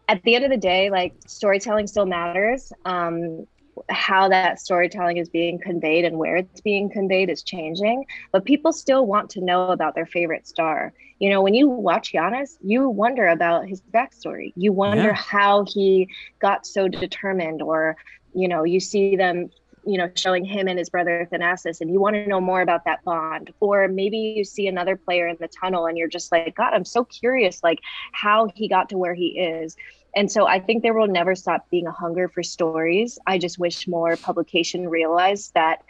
at 0.08 0.22
the 0.24 0.34
end 0.34 0.44
of 0.44 0.50
the 0.50 0.56
day, 0.56 0.90
like 0.90 1.14
storytelling 1.28 1.86
still 1.86 2.06
matters. 2.06 2.72
Um, 2.84 3.46
how 3.88 4.28
that 4.28 4.60
storytelling 4.60 5.16
is 5.16 5.28
being 5.28 5.58
conveyed 5.58 6.04
and 6.04 6.18
where 6.18 6.36
it's 6.36 6.60
being 6.60 6.90
conveyed 6.90 7.30
is 7.30 7.42
changing, 7.42 8.06
but 8.32 8.44
people 8.44 8.72
still 8.72 9.06
want 9.06 9.30
to 9.30 9.40
know 9.40 9.70
about 9.70 9.94
their 9.94 10.06
favorite 10.06 10.46
star. 10.46 10.92
You 11.18 11.30
know, 11.30 11.42
when 11.42 11.54
you 11.54 11.68
watch 11.68 12.12
Giannis, 12.12 12.56
you 12.62 12.88
wonder 12.88 13.28
about 13.28 13.66
his 13.66 13.82
backstory. 13.92 14.52
You 14.56 14.72
wonder 14.72 15.08
yeah. 15.08 15.14
how 15.14 15.64
he 15.64 16.08
got 16.38 16.66
so 16.66 16.86
determined, 16.88 17.60
or, 17.60 17.96
you 18.34 18.48
know, 18.48 18.64
you 18.64 18.80
see 18.80 19.16
them 19.16 19.50
you 19.88 19.96
know 19.96 20.10
showing 20.14 20.44
him 20.44 20.68
and 20.68 20.78
his 20.78 20.90
brother 20.90 21.26
Thanasis 21.32 21.80
and 21.80 21.90
you 21.90 21.98
want 21.98 22.14
to 22.14 22.26
know 22.26 22.40
more 22.40 22.60
about 22.60 22.84
that 22.84 23.02
bond 23.04 23.52
or 23.60 23.88
maybe 23.88 24.18
you 24.18 24.44
see 24.44 24.66
another 24.66 24.96
player 24.96 25.28
in 25.28 25.36
the 25.40 25.48
tunnel 25.48 25.86
and 25.86 25.96
you're 25.96 26.08
just 26.08 26.30
like 26.30 26.54
god 26.54 26.74
I'm 26.74 26.84
so 26.84 27.04
curious 27.04 27.62
like 27.62 27.78
how 28.12 28.50
he 28.54 28.68
got 28.68 28.90
to 28.90 28.98
where 28.98 29.14
he 29.14 29.38
is 29.38 29.76
and 30.14 30.30
so 30.30 30.46
I 30.46 30.60
think 30.60 30.82
there 30.82 30.94
will 30.94 31.08
never 31.08 31.34
stop 31.34 31.68
being 31.70 31.86
a 31.86 31.92
hunger 31.92 32.28
for 32.28 32.42
stories. 32.42 33.18
I 33.26 33.38
just 33.38 33.58
wish 33.58 33.86
more 33.86 34.16
publication 34.16 34.88
realized 34.88 35.54
that 35.54 35.82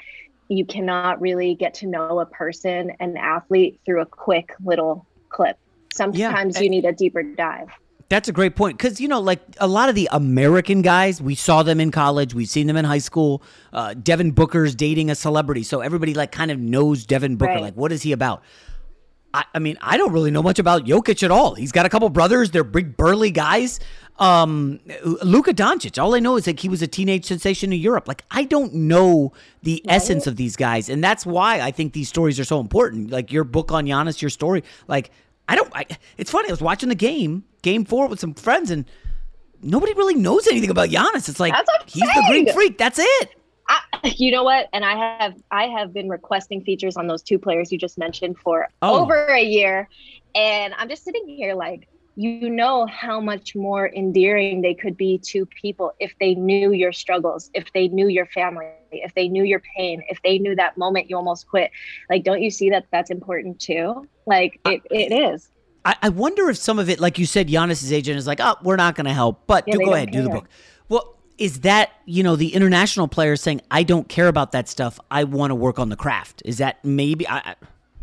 you 0.49 0.65
cannot 0.65 1.21
really 1.21 1.55
get 1.55 1.75
to 1.75 1.87
know 1.87 2.21
a 2.21 2.27
person, 2.27 2.93
an 3.01 3.17
athlete, 3.17 3.81
through 3.85 4.01
a 4.01 4.07
quick 4.07 4.55
little 4.65 5.07
clip. 5.29 5.59
Sometimes 5.93 6.57
yeah, 6.57 6.63
you 6.63 6.71
need 6.71 6.85
a 6.85 6.93
deeper 6.93 7.23
dive. 7.23 7.69
That's 8.09 8.29
a 8.29 8.33
great 8.33 8.57
point 8.57 8.79
because 8.79 9.01
you 9.01 9.09
know, 9.09 9.21
like 9.21 9.41
a 9.59 9.67
lot 9.67 9.91
of 9.91 9.95
the 9.95 10.09
American 10.11 10.81
guys, 10.81 11.21
we 11.21 11.35
saw 11.35 11.63
them 11.63 11.81
in 11.81 11.91
college, 11.91 12.35
we've 12.35 12.49
seen 12.49 12.67
them 12.67 12.77
in 12.77 12.85
high 12.87 12.99
school. 12.99 13.43
Uh, 13.73 13.95
Devin 13.95 14.31
Booker's 14.31 14.75
dating 14.75 15.11
a 15.11 15.15
celebrity, 15.15 15.63
so 15.63 15.81
everybody 15.81 16.15
like 16.15 16.33
kind 16.33 16.51
of 16.51 16.59
knows 16.59 17.05
Devin 17.05 17.37
Booker. 17.37 17.53
Right. 17.53 17.63
Like, 17.63 17.75
what 17.75 17.93
is 17.93 18.03
he 18.03 18.13
about? 18.13 18.43
I, 19.35 19.45
I, 19.55 19.59
mean, 19.59 19.77
I 19.81 19.97
don't 19.97 20.13
really 20.13 20.31
know 20.31 20.43
much 20.43 20.59
about 20.59 20.85
Jokic 20.85 21.23
at 21.23 21.31
all. 21.31 21.55
He's 21.55 21.73
got 21.73 21.87
a 21.87 21.89
couple 21.89 22.09
brothers; 22.09 22.51
they're 22.51 22.65
big, 22.65 22.97
burly 22.97 23.31
guys. 23.31 23.81
Um, 24.19 24.81
Luka 25.05 25.55
Doncic. 25.55 26.03
All 26.03 26.15
I 26.15 26.19
know 26.19 26.37
is 26.37 26.47
like 26.47 26.59
he 26.59 26.69
was 26.69 26.83
a 26.83 26.87
teenage 26.87 27.27
sensation 27.27 27.73
in 27.73 27.79
Europe. 27.79 28.09
Like 28.09 28.25
I 28.31 28.45
don't 28.45 28.75
know 28.75 29.33
the 29.63 29.83
right. 29.87 29.95
essence 29.95 30.27
of 30.27 30.37
these 30.37 30.57
guys, 30.57 30.89
and 30.89 31.05
that's 31.05 31.25
why 31.25 31.61
I 31.61 31.71
think 31.71 31.93
these 31.93 32.09
stories 32.09 32.41
are 32.41 32.45
so 32.45 32.59
important. 32.59 33.11
Like 33.11 33.33
your 33.33 33.45
book 33.45 33.71
on 33.71 33.85
Giannis, 33.85 34.21
your 34.21 34.31
story. 34.31 34.65
Like 34.89 35.11
I 35.49 35.57
don't. 35.57 35.71
I, 35.75 35.87
it's 36.17 36.31
funny. 36.31 36.49
I 36.49 36.53
was 36.53 36.61
watching 36.61 36.89
the 36.89 36.95
game, 36.95 37.45
game 37.63 37.85
four, 37.85 38.09
with 38.09 38.21
some 38.21 38.35
friends, 38.35 38.71
and 38.71 38.87
nobody 39.63 39.93
really 39.95 40.15
knows 40.15 40.49
anything 40.49 40.71
about 40.71 40.89
Giannis. 40.89 41.29
It's 41.29 41.41
like 41.41 41.55
he's 41.87 42.03
the 42.03 42.25
green 42.29 42.53
freak. 42.53 42.79
That's 42.79 42.99
it. 42.99 43.38
I, 43.69 43.81
you 44.17 44.31
know 44.31 44.43
what? 44.45 44.69
And 44.73 44.85
I 44.85 45.19
have 45.21 45.35
I 45.51 45.65
have 45.65 45.93
been 45.93 46.09
requesting 46.09 46.63
features 46.63 46.97
on 46.97 47.07
those 47.07 47.23
two 47.23 47.39
players 47.39 47.71
you 47.73 47.79
just 47.79 47.99
mentioned 47.99 48.39
for 48.39 48.69
Oh. 48.83 49.03
over 49.03 49.27
a 49.27 49.43
year, 49.43 49.89
and 50.35 50.75
I'm 50.77 50.89
just 50.89 51.05
sitting 51.05 51.27
here 51.29 51.55
like, 51.55 51.89
you 52.17 52.51
know 52.51 52.87
how 52.87 53.21
much 53.21 53.55
more 53.55 53.89
endearing 53.95 54.61
they 54.63 54.75
could 54.75 54.97
be 54.97 55.21
to 55.29 55.47
people 55.47 55.93
if 56.01 56.13
they 56.21 56.35
knew 56.35 56.73
your 56.73 56.93
struggles, 56.93 57.51
if 57.55 57.73
they 57.75 57.89
knew 57.89 58.09
your 58.09 58.27
family, 58.27 58.67
if 58.91 59.15
they 59.15 59.29
knew 59.29 59.45
your 59.45 59.63
pain, 59.77 60.03
if 60.09 60.19
they 60.23 60.39
knew 60.39 60.57
that 60.57 60.77
moment 60.77 61.09
you 61.09 61.17
almost 61.17 61.47
quit. 61.47 61.71
Like, 62.11 62.25
don't 62.25 62.43
you 62.43 62.51
see 62.51 62.71
that 62.71 62.87
that's 62.91 63.11
important 63.11 63.61
too? 63.61 64.07
Like, 64.27 64.59
it, 64.65 64.83
it 64.91 65.13
is. 65.13 65.49
I, 65.85 65.97
I 66.03 66.09
wonder 66.09 66.51
if 66.51 66.57
some 66.57 66.79
of 66.79 66.89
it, 66.91 66.99
like 67.01 67.19
you 67.19 67.27
said, 67.27 67.49
Giannis's 67.49 67.93
agent 67.93 68.19
is 68.19 68.27
like, 68.27 68.41
"Oh, 68.41 68.57
we're 68.63 68.77
not 68.77 68.95
going 68.95 69.07
to 69.07 69.13
help," 69.13 69.47
but 69.47 69.67
Yeah, 69.67 69.75
do 69.75 69.85
go 69.85 69.95
ahead, 69.95 70.11
do 70.11 70.23
the 70.23 70.29
book. 70.29 70.49
Well, 70.89 71.18
is 71.39 71.61
that 71.61 71.91
you 72.05 72.23
know 72.23 72.37
the 72.37 72.53
international 72.55 73.09
players 73.09 73.41
saying, 73.41 73.61
"I 73.71 73.83
don't 73.85 74.09
care 74.09 74.29
about 74.29 74.53
that 74.53 74.69
stuff. 74.69 74.99
I 75.11 75.25
want 75.25 75.51
to 75.53 75.55
work 75.55 75.79
on 75.79 75.89
the 75.89 75.97
craft"? 75.97 76.43
Is 76.45 76.59
that 76.59 76.85
maybe? 76.85 77.27
I, 77.29 77.39
I, 77.39 77.55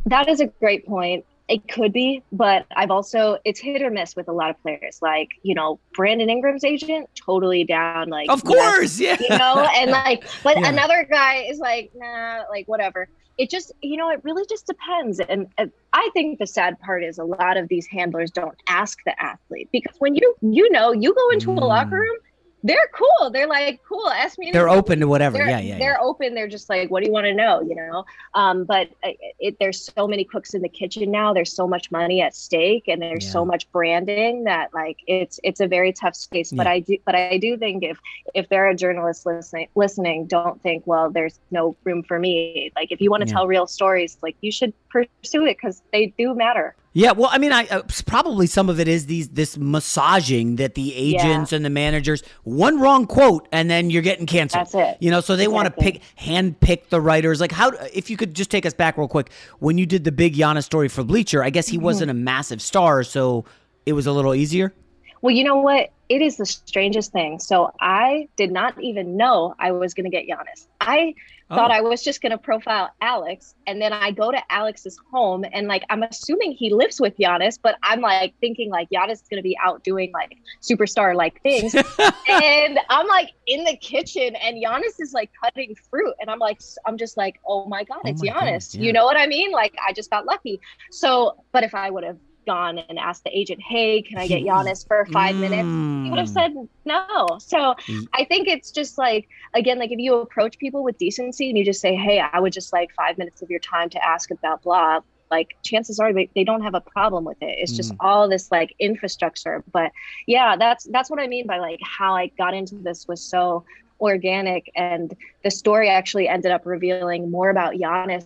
That 0.08 0.28
is 0.30 0.40
a 0.40 0.48
great 0.48 0.86
point. 0.88 1.26
It 1.48 1.68
could 1.68 1.94
be, 1.94 2.24
but 2.32 2.66
I've 2.76 2.90
also 2.90 3.38
it's 3.46 3.60
hit 3.60 3.82
or 3.84 3.92
miss 3.92 4.16
with 4.16 4.28
a 4.28 4.32
lot 4.32 4.50
of 4.50 4.60
players. 4.64 4.98
Like 5.02 5.30
you 5.44 5.54
know, 5.54 5.80
Brandon 5.94 6.30
Ingram's 6.30 6.64
agent 6.64 7.08
totally 7.24 7.64
down. 7.64 8.10
Like 8.10 8.30
Of 8.32 8.42
yes, 8.46 8.56
course, 8.56 9.00
yeah. 9.00 9.18
You 9.20 9.38
know, 9.38 9.68
and 9.76 9.92
like, 9.92 10.28
but 10.44 10.58
Yeah. 10.58 10.70
another 10.70 11.08
guy 11.12 11.44
is 11.44 11.60
like, 11.60 11.92
nah, 11.94 12.44
like 12.50 12.68
whatever. 12.68 13.08
It 13.38 13.50
just 13.52 13.72
you 13.82 13.98
know, 13.98 14.10
it 14.10 14.22
really 14.24 14.46
just 14.50 14.66
depends. 14.66 15.20
And 15.20 15.48
uh, 15.60 15.66
I 15.94 16.10
think 16.14 16.40
the 16.40 16.48
sad 16.48 16.80
part 16.80 17.04
is 17.04 17.18
a 17.20 17.26
lot 17.26 17.58
of 17.58 17.68
these 17.68 17.86
handlers 17.86 18.32
don't 18.32 18.58
ask 18.68 18.98
the 19.06 19.14
athlete 19.22 19.70
because 19.72 19.96
when 20.00 20.16
you 20.16 20.36
you 20.42 20.72
know 20.72 20.94
you 20.94 21.14
go 21.14 21.30
into 21.32 21.52
a 21.52 21.66
locker 21.66 21.98
room. 21.98 22.18
They're 22.66 22.90
cool. 22.94 23.30
They're 23.30 23.48
like, 23.48 23.80
cool. 23.88 24.10
Ask 24.10 24.40
me. 24.40 24.50
They're 24.52 24.70
open 24.70 25.00
to 25.02 25.08
whatever. 25.08 25.38
They're, 25.38 25.48
Yeah, 25.50 25.60
yeah, 25.60 25.78
They're 25.78 26.02
open. 26.02 26.34
They're 26.34 26.48
just 26.48 26.68
like, 26.68 26.90
what 26.90 27.02
do 27.02 27.06
you 27.06 27.14
want 27.14 27.26
to 27.28 27.34
know? 27.34 27.62
You 27.62 27.76
know. 27.76 28.06
Um, 28.34 28.64
but 28.64 28.90
it, 29.04 29.18
it, 29.40 29.58
there's 29.60 29.92
so 29.96 30.08
many 30.08 30.24
cooks 30.24 30.56
in 30.56 30.64
the 30.64 30.70
kitchen 30.70 31.12
now. 31.12 31.32
There's 31.32 31.54
so 31.54 31.68
much 31.68 31.92
money 31.92 32.22
at 32.22 32.36
stake, 32.36 32.88
and 32.88 33.00
there's 33.00 33.32
so 33.32 33.46
much 33.46 33.72
branding 33.72 34.46
that 34.46 34.74
like 34.74 34.98
it's 35.06 35.40
it's 35.44 35.60
a 35.60 35.68
very 35.68 35.94
tough 35.94 36.16
space. 36.16 36.52
But 36.52 36.66
Yeah. 36.66 36.72
I 36.72 36.80
do, 36.80 36.98
but 37.06 37.14
I 37.14 37.38
do 37.38 37.56
think 37.56 37.84
if 37.84 38.00
if 38.34 38.50
there 38.50 38.68
are 38.68 38.74
journalists 38.74 39.28
listening, 39.28 39.68
listening, 39.76 40.26
don't 40.26 40.60
think, 40.64 40.88
well, 40.88 41.12
there's 41.12 41.40
no 41.52 41.76
room 41.84 42.02
for 42.02 42.18
me. 42.18 42.72
Like 42.76 42.92
if 42.92 43.00
you 43.00 43.12
want 43.12 43.22
to 43.22 43.28
Yeah. 43.30 43.36
tell 43.36 43.48
real 43.48 43.68
stories, 43.68 44.18
like 44.24 44.36
you 44.42 44.52
should 44.52 44.74
pursue 44.90 45.46
it 45.46 45.58
because 45.58 45.84
they 45.92 46.08
do 46.18 46.34
matter. 46.34 46.76
Yeah, 46.98 47.12
well, 47.12 47.30
I 47.30 47.40
mean, 47.40 47.52
I 47.52 47.68
uh, 47.68 47.82
probably 48.06 48.48
some 48.48 48.70
of 48.70 48.80
it 48.80 48.88
is 48.88 49.06
these 49.08 49.28
this 49.28 49.58
massaging 49.58 50.56
that 50.56 50.76
the 50.76 50.96
agents 50.96 51.52
and 51.52 51.66
the 51.66 51.70
managers 51.70 52.24
one 52.44 52.80
wrong 52.80 53.06
quote 53.06 53.50
and 53.52 53.70
then 53.70 53.90
you're 53.90 54.02
getting 54.02 54.26
canceled. 54.26 54.62
That's 54.68 54.76
it. 54.76 54.98
You 55.02 55.12
know, 55.12 55.20
so 55.20 55.36
they 55.36 55.50
want 55.50 55.66
to 55.66 55.72
pick 55.72 56.02
hand 56.16 56.58
pick 56.62 56.90
the 56.90 57.02
writers. 57.02 57.42
Like, 57.42 57.52
how 57.52 57.72
if 57.94 58.10
you 58.10 58.16
could 58.16 58.34
just 58.34 58.50
take 58.50 58.66
us 58.66 58.74
back 58.74 58.98
real 58.98 59.10
quick 59.10 59.30
when 59.60 59.78
you 59.78 59.86
did 59.86 60.06
the 60.06 60.12
big 60.14 60.36
Giannis 60.36 60.64
story 60.64 60.88
for 60.88 61.04
Bleacher, 61.04 61.44
I 61.44 61.50
guess 61.50 61.68
he 61.68 61.76
Mm-hmm. 61.76 61.84
wasn't 61.84 62.12
a 62.12 62.14
massive 62.16 62.62
star, 62.62 63.04
so 63.04 63.44
it 63.86 63.92
was 63.92 64.08
a 64.08 64.14
little 64.14 64.34
easier. 64.34 64.74
Well, 65.22 65.36
you 65.36 65.44
know 65.44 65.58
what? 65.58 65.90
It 66.08 66.22
is 66.22 66.38
the 66.38 66.46
strangest 66.46 67.12
thing. 67.12 67.40
So 67.40 67.74
I 67.82 68.30
did 68.38 68.52
not 68.54 68.82
even 68.82 69.18
know 69.18 69.54
I 69.60 69.72
was 69.74 69.94
going 69.94 70.10
to 70.10 70.10
get 70.10 70.26
Giannis. 70.30 70.68
I 70.80 71.14
thought 71.50 71.70
Oh. 71.70 71.74
I 71.76 71.82
was 71.82 72.02
just 72.04 72.22
going 72.22 72.32
to 72.32 72.38
profile 72.38 72.90
Alex, 73.02 73.54
and 73.68 73.82
then 73.82 73.94
I 73.94 74.12
go 74.12 74.32
to 74.32 74.52
Alex's 74.52 74.98
home, 75.12 75.46
and 75.54 75.68
like 75.68 75.84
I'm 75.90 76.02
assuming 76.04 76.54
he 76.54 76.74
lives 76.74 77.00
with 77.00 77.16
Giannis, 77.18 77.60
but 77.62 77.76
I'm 77.84 78.02
like 78.02 78.34
thinking 78.42 78.70
like 78.72 78.90
Giannis 78.90 79.14
is 79.22 79.28
going 79.30 79.38
to 79.38 79.44
be 79.44 79.58
out 79.64 79.84
doing 79.84 80.12
like 80.14 80.38
superstar 80.62 81.16
like 81.16 81.42
things, 81.44 81.76
and 82.28 82.80
I'm 82.90 83.08
like 83.08 83.32
in 83.48 83.64
the 83.64 83.78
kitchen, 83.78 84.36
and 84.36 84.58
Giannis 84.64 85.00
is 85.00 85.14
like 85.14 85.30
cutting 85.44 85.76
fruit, 85.90 86.14
and 86.20 86.30
I'm 86.30 86.40
like 86.40 86.60
I'm 86.88 86.98
just 86.98 87.18
like 87.18 87.40
oh 87.48 87.66
my 87.68 87.84
god, 87.84 88.00
Oh 88.06 88.10
it's 88.10 88.24
my 88.24 88.30
Giannis. 88.30 88.74
yeah. 88.76 88.82
You 88.82 88.94
know 88.94 89.06
what 89.06 89.18
I 89.18 89.28
mean? 89.28 89.52
Like 89.52 89.76
I 89.88 89.94
just 89.94 90.10
got 90.10 90.26
lucky. 90.26 90.60
So, 90.92 91.44
but 91.52 91.64
if 91.64 91.76
I 91.76 91.90
would 91.90 92.04
have 92.04 92.18
gone 92.46 92.80
and 92.80 93.00
asked 93.00 93.24
the 93.24 93.38
agent, 93.38 93.60
hey, 93.68 94.02
can 94.02 94.18
I 94.18 94.28
get 94.28 94.44
Giannis 94.44 94.86
for 94.88 95.06
five 95.14 95.38
minutes? 95.38 95.78
He 96.02 96.12
would 96.12 96.20
have 96.20 96.30
said 96.30 96.52
no. 96.86 97.38
So 97.40 97.76
Mm. 97.90 98.08
I 98.14 98.26
think 98.26 98.48
it's 98.48 98.72
just 98.72 98.98
like, 98.98 99.28
again, 99.56 99.80
like 99.80 99.92
if 99.92 100.00
you 100.00 100.16
approach 100.16 100.58
people 100.60 100.84
with 100.84 100.98
decency 100.98 101.50
and 101.50 101.58
you 101.58 101.66
just 101.66 101.82
say, 101.82 101.96
hey, 101.96 102.20
I 102.20 102.40
would 102.40 102.54
just 102.54 102.72
like 102.74 102.90
five 102.96 103.18
minutes 103.18 103.42
of 103.42 103.50
your 103.50 103.60
time 103.60 103.90
to 103.90 104.06
ask 104.06 104.30
about 104.32 104.62
blah, 104.64 105.00
like 105.32 105.50
chances 105.64 106.00
are 106.00 106.14
they, 106.14 106.30
they 106.36 106.44
don't 106.44 106.62
have 106.62 106.76
a 106.76 106.82
problem 106.82 107.26
with 107.26 107.38
it. 107.42 107.58
It's 107.60 107.76
just 107.76 107.92
Mm. 107.92 107.98
all 108.00 108.30
this 108.30 108.48
like 108.52 108.76
infrastructure. 108.80 109.64
But 109.72 109.92
yeah, 110.28 110.56
that's 110.58 110.86
that's 110.92 111.10
what 111.10 111.20
I 111.20 111.28
mean 111.28 111.48
by 111.48 111.58
like 111.60 111.80
how 111.84 112.16
I 112.16 112.32
got 112.38 112.54
into 112.54 112.76
this 112.76 113.06
was 113.08 113.24
so 113.24 113.66
organic 114.00 114.72
and 114.76 115.16
the 115.44 115.52
story 115.52 115.90
actually 115.90 116.28
ended 116.28 116.52
up 116.52 116.66
revealing 116.66 117.32
more 117.32 117.50
about 117.50 117.74
Giannis 117.76 118.26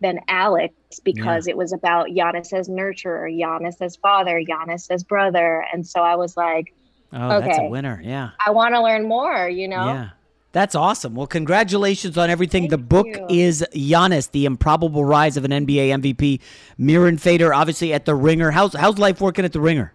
than 0.00 0.20
Alex 0.28 0.74
because 1.04 1.46
it 1.46 1.56
was 1.56 1.72
about 1.72 2.08
Giannis 2.08 2.52
as 2.52 2.68
nurturer, 2.68 3.28
Giannis 3.38 3.76
as 3.80 3.96
father, 3.96 4.40
Giannis 4.40 4.90
as 4.90 5.04
brother. 5.04 5.64
And 5.72 5.86
so 5.86 6.00
I 6.00 6.16
was 6.16 6.36
like, 6.36 6.72
Oh, 7.12 7.40
that's 7.40 7.58
a 7.58 7.64
winner. 7.68 8.00
Yeah. 8.04 8.30
I 8.46 8.50
want 8.52 8.74
to 8.74 8.80
learn 8.82 9.06
more, 9.08 9.48
you 9.48 9.66
know? 9.66 9.84
Yeah. 9.86 10.08
That's 10.52 10.74
awesome. 10.74 11.14
Well, 11.14 11.26
congratulations 11.26 12.16
on 12.16 12.30
everything. 12.30 12.68
the 12.68 12.78
book 12.78 13.06
is 13.28 13.64
Giannis, 13.74 14.30
The 14.30 14.46
Improbable 14.46 15.04
Rise 15.04 15.36
of 15.36 15.44
an 15.44 15.50
NBA 15.50 16.00
MVP. 16.00 16.40
Mirin 16.78 17.20
Fader, 17.20 17.52
obviously 17.52 17.92
at 17.92 18.04
the 18.04 18.14
Ringer. 18.14 18.50
How's 18.52 18.74
how's 18.74 18.98
life 18.98 19.20
working 19.20 19.44
at 19.44 19.52
the 19.52 19.60
Ringer? 19.60 19.92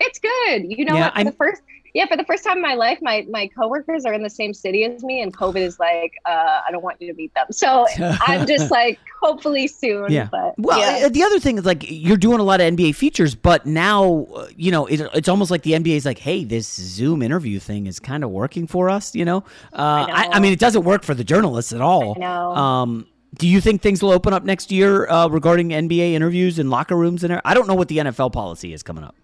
It's 0.00 0.18
good. 0.18 0.64
You 0.70 0.84
know 0.86 0.94
Yeah, 0.94 1.04
what? 1.04 1.12
For 1.12 1.18
I'm- 1.18 1.26
the 1.26 1.32
first 1.32 1.62
yeah, 1.96 2.04
for 2.04 2.14
the 2.14 2.24
first 2.24 2.44
time 2.44 2.58
in 2.58 2.62
my 2.62 2.74
life, 2.74 2.98
my 3.00 3.26
my 3.30 3.46
coworkers 3.46 4.04
are 4.04 4.12
in 4.12 4.22
the 4.22 4.28
same 4.28 4.52
city 4.52 4.84
as 4.84 5.02
me, 5.02 5.22
and 5.22 5.34
COVID 5.34 5.62
is 5.62 5.80
like, 5.80 6.12
uh, 6.26 6.60
I 6.68 6.70
don't 6.70 6.84
want 6.84 7.00
you 7.00 7.10
to 7.10 7.14
meet 7.14 7.32
them. 7.32 7.46
So 7.50 7.86
I'm 8.20 8.46
just 8.46 8.70
like, 8.70 8.98
hopefully 9.22 9.66
soon. 9.66 10.12
Yeah. 10.12 10.28
But 10.30 10.58
Well, 10.58 10.78
yeah. 10.78 11.06
uh, 11.06 11.08
the 11.08 11.22
other 11.22 11.40
thing 11.40 11.56
is 11.56 11.64
like 11.64 11.86
you're 11.88 12.18
doing 12.18 12.38
a 12.38 12.42
lot 12.42 12.60
of 12.60 12.70
NBA 12.74 12.96
features, 12.96 13.34
but 13.34 13.64
now 13.64 14.26
uh, 14.34 14.48
you 14.54 14.70
know 14.70 14.84
it, 14.84 15.00
it's 15.14 15.26
almost 15.26 15.50
like 15.50 15.62
the 15.62 15.72
NBA 15.72 15.96
is 15.96 16.04
like, 16.04 16.18
hey, 16.18 16.44
this 16.44 16.70
Zoom 16.70 17.22
interview 17.22 17.58
thing 17.58 17.86
is 17.86 17.98
kind 17.98 18.24
of 18.24 18.28
working 18.28 18.66
for 18.66 18.90
us. 18.90 19.14
You 19.14 19.24
know, 19.24 19.38
uh, 19.72 20.06
I, 20.10 20.28
I 20.32 20.40
mean, 20.40 20.52
it 20.52 20.58
doesn't 20.58 20.84
work 20.84 21.02
for 21.02 21.14
the 21.14 21.24
journalists 21.24 21.72
at 21.72 21.80
all. 21.80 22.14
I 22.16 22.20
know. 22.20 22.54
Um, 22.54 23.06
do 23.38 23.48
you 23.48 23.62
think 23.62 23.80
things 23.80 24.02
will 24.02 24.12
open 24.12 24.34
up 24.34 24.44
next 24.44 24.70
year 24.70 25.08
uh, 25.08 25.28
regarding 25.28 25.70
NBA 25.70 26.12
interviews 26.12 26.58
and 26.58 26.68
locker 26.68 26.94
rooms? 26.94 27.24
And 27.24 27.40
I 27.42 27.54
don't 27.54 27.66
know 27.66 27.74
what 27.74 27.88
the 27.88 27.98
NFL 27.98 28.34
policy 28.34 28.74
is 28.74 28.82
coming 28.82 29.02
up. 29.02 29.14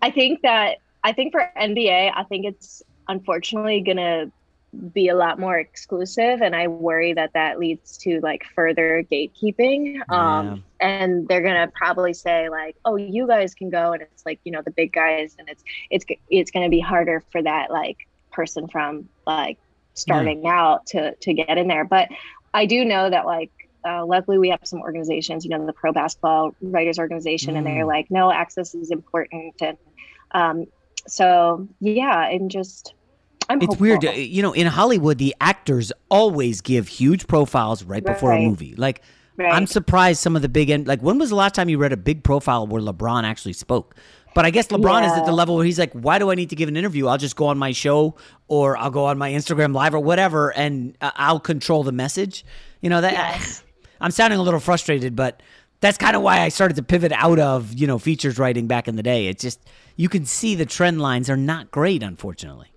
I 0.00 0.10
think 0.10 0.40
that 0.42 0.78
I 1.04 1.12
think 1.12 1.32
for 1.32 1.50
NBA, 1.56 2.12
I 2.14 2.24
think 2.24 2.46
it's 2.46 2.82
unfortunately 3.08 3.80
gonna 3.80 4.30
be 4.94 5.08
a 5.08 5.14
lot 5.14 5.38
more 5.38 5.58
exclusive, 5.58 6.40
and 6.40 6.56
I 6.56 6.68
worry 6.68 7.12
that 7.12 7.32
that 7.34 7.58
leads 7.58 7.98
to 7.98 8.20
like 8.20 8.42
further 8.54 9.04
gatekeeping. 9.12 10.00
Um, 10.10 10.64
and 10.80 11.28
they're 11.28 11.42
gonna 11.42 11.70
probably 11.74 12.14
say 12.14 12.48
like, 12.48 12.76
"Oh, 12.84 12.96
you 12.96 13.26
guys 13.26 13.54
can 13.54 13.68
go," 13.70 13.92
and 13.92 14.02
it's 14.02 14.24
like 14.24 14.40
you 14.44 14.52
know 14.52 14.62
the 14.64 14.70
big 14.70 14.92
guys, 14.92 15.36
and 15.38 15.48
it's 15.48 15.62
it's 15.90 16.04
it's 16.30 16.50
gonna 16.50 16.70
be 16.70 16.80
harder 16.80 17.22
for 17.32 17.42
that 17.42 17.70
like 17.70 17.98
person 18.30 18.66
from 18.68 19.08
like 19.26 19.58
starting 19.94 20.46
out 20.46 20.86
to 20.86 21.14
to 21.16 21.34
get 21.34 21.58
in 21.58 21.68
there. 21.68 21.84
But 21.84 22.08
I 22.54 22.64
do 22.66 22.84
know 22.84 23.10
that 23.10 23.26
like 23.26 23.50
uh, 23.86 24.06
luckily 24.06 24.38
we 24.38 24.48
have 24.50 24.60
some 24.64 24.80
organizations, 24.80 25.44
you 25.44 25.50
know, 25.50 25.66
the 25.66 25.72
Pro 25.72 25.92
Basketball 25.92 26.52
Writers 26.62 26.98
Organization, 26.98 27.56
and 27.56 27.66
they're 27.66 27.84
Mm. 27.84 27.88
like, 27.88 28.06
no, 28.10 28.30
access 28.32 28.74
is 28.74 28.90
important, 28.90 29.54
and 29.60 29.76
um, 30.30 30.66
so 31.06 31.66
yeah, 31.80 32.28
and 32.28 32.50
just 32.50 32.94
I'm 33.48 33.58
It's 33.58 33.66
hopeful. 33.74 33.86
weird, 33.86 34.02
you 34.04 34.42
know. 34.42 34.52
In 34.52 34.66
Hollywood, 34.66 35.18
the 35.18 35.34
actors 35.40 35.92
always 36.10 36.60
give 36.60 36.88
huge 36.88 37.26
profiles 37.26 37.82
right 37.84 38.04
before 38.04 38.32
a 38.32 38.40
movie. 38.40 38.74
Like, 38.76 39.02
Right. 39.38 39.52
I'm 39.52 39.66
surprised 39.66 40.20
some 40.20 40.36
of 40.36 40.42
the 40.42 40.48
big 40.50 40.68
end. 40.68 40.86
Like, 40.86 41.00
when 41.00 41.18
was 41.18 41.30
the 41.30 41.36
last 41.36 41.54
time 41.54 41.70
you 41.70 41.78
read 41.78 41.90
a 41.92 41.96
big 41.96 42.22
profile 42.22 42.66
where 42.66 42.82
LeBron 42.82 43.24
actually 43.24 43.54
spoke? 43.54 43.96
But 44.34 44.44
I 44.44 44.50
guess 44.50 44.66
LeBron 44.68 45.06
is 45.06 45.12
at 45.12 45.24
the 45.24 45.32
level 45.32 45.56
where 45.56 45.64
he's 45.64 45.78
like, 45.78 45.92
"Why 45.94 46.18
do 46.18 46.30
I 46.30 46.34
need 46.34 46.50
to 46.50 46.56
give 46.56 46.68
an 46.68 46.76
interview? 46.76 47.06
I'll 47.06 47.16
just 47.18 47.34
go 47.34 47.46
on 47.46 47.56
my 47.56 47.72
show, 47.72 48.14
or 48.48 48.76
I'll 48.76 48.90
go 48.90 49.06
on 49.06 49.16
my 49.16 49.30
Instagram 49.32 49.74
live, 49.74 49.94
or 49.94 50.00
whatever, 50.00 50.52
and 50.54 50.96
uh, 51.00 51.12
I'll 51.16 51.40
control 51.40 51.82
the 51.82 51.92
message." 51.92 52.44
You 52.82 52.90
know 52.90 53.00
that. 53.00 53.62
I'm 54.02 54.10
sounding 54.10 54.38
a 54.38 54.42
little 54.42 54.60
frustrated, 54.60 55.16
but 55.16 55.42
that's 55.82 55.98
kind 55.98 56.16
of 56.16 56.22
why 56.22 56.40
I 56.40 56.48
started 56.48 56.74
to 56.76 56.82
pivot 56.82 57.12
out 57.12 57.38
of 57.38 57.74
you 57.74 57.86
know 57.86 57.98
features 57.98 58.38
writing 58.38 58.66
back 58.66 58.88
in 58.88 58.96
the 58.96 59.02
day. 59.02 59.26
It's 59.26 59.42
just 59.42 59.60
you 59.96 60.08
can 60.08 60.24
see 60.24 60.54
the 60.54 60.64
trend 60.64 61.02
lines 61.02 61.28
are 61.28 61.36
not 61.36 61.70
great, 61.70 62.02
unfortunately. 62.02 62.68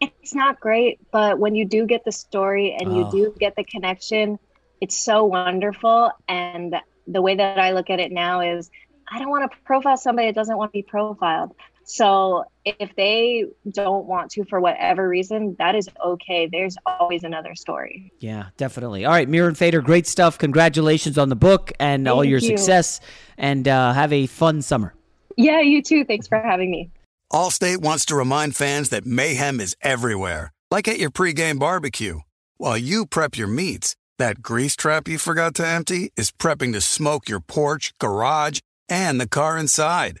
it's 0.00 0.34
not 0.34 0.58
great, 0.60 0.98
but 1.12 1.38
when 1.38 1.54
you 1.54 1.66
do 1.66 1.86
get 1.86 2.04
the 2.04 2.12
story 2.12 2.74
and 2.80 2.96
you 2.96 3.04
Oh. 3.04 3.10
do 3.10 3.34
get 3.38 3.54
the 3.56 3.64
connection, 3.64 4.38
it's 4.80 4.96
so 4.96 5.24
wonderful. 5.24 6.10
And 6.28 6.74
the 7.06 7.20
way 7.20 7.34
that 7.36 7.58
I 7.58 7.72
look 7.72 7.90
at 7.90 8.00
it 8.00 8.10
now 8.10 8.40
is 8.40 8.70
I 9.12 9.18
don't 9.18 9.28
want 9.28 9.50
to 9.50 9.58
profile 9.64 9.96
somebody 9.96 10.28
that 10.28 10.34
doesn't 10.34 10.56
want 10.56 10.70
to 10.70 10.78
be 10.78 10.82
profiled. 10.82 11.52
So 11.84 12.44
if 12.64 12.94
they 12.96 13.44
don't 13.70 14.06
want 14.06 14.30
to 14.32 14.44
for 14.44 14.60
whatever 14.60 15.08
reason, 15.08 15.56
that 15.58 15.74
is 15.74 15.88
okay. 16.04 16.48
There's 16.50 16.76
always 16.86 17.24
another 17.24 17.54
story. 17.54 18.12
Yeah, 18.18 18.46
definitely. 18.56 19.04
All 19.04 19.12
right, 19.12 19.28
Mirin 19.28 19.56
Fader, 19.56 19.80
great 19.80 20.06
stuff. 20.06 20.38
Congratulations 20.38 21.18
on 21.18 21.28
the 21.28 21.36
book 21.36 21.72
and 21.80 22.06
all 22.08 22.24
your 22.24 22.38
you. 22.38 22.48
success, 22.48 23.00
and 23.36 23.66
uh, 23.66 23.92
have 23.92 24.12
a 24.12 24.26
fun 24.26 24.62
summer. 24.62 24.94
Yeah, 25.36 25.60
you 25.60 25.82
too. 25.82 26.04
Thanks 26.04 26.28
for 26.28 26.38
having 26.38 26.70
me. 26.70 26.90
Allstate 27.32 27.78
wants 27.78 28.04
to 28.06 28.16
remind 28.16 28.54
fans 28.54 28.90
that 28.90 29.06
mayhem 29.06 29.60
is 29.60 29.74
everywhere, 29.80 30.52
like 30.70 30.86
at 30.86 30.98
your 30.98 31.10
pregame 31.10 31.58
barbecue. 31.58 32.20
While 32.58 32.76
you 32.76 33.06
prep 33.06 33.36
your 33.36 33.48
meats, 33.48 33.96
that 34.18 34.42
grease 34.42 34.76
trap 34.76 35.08
you 35.08 35.18
forgot 35.18 35.54
to 35.56 35.66
empty 35.66 36.12
is 36.16 36.30
prepping 36.30 36.74
to 36.74 36.80
smoke 36.80 37.28
your 37.28 37.40
porch, 37.40 37.92
garage, 37.98 38.60
and 38.88 39.20
the 39.20 39.28
car 39.28 39.56
inside. 39.56 40.20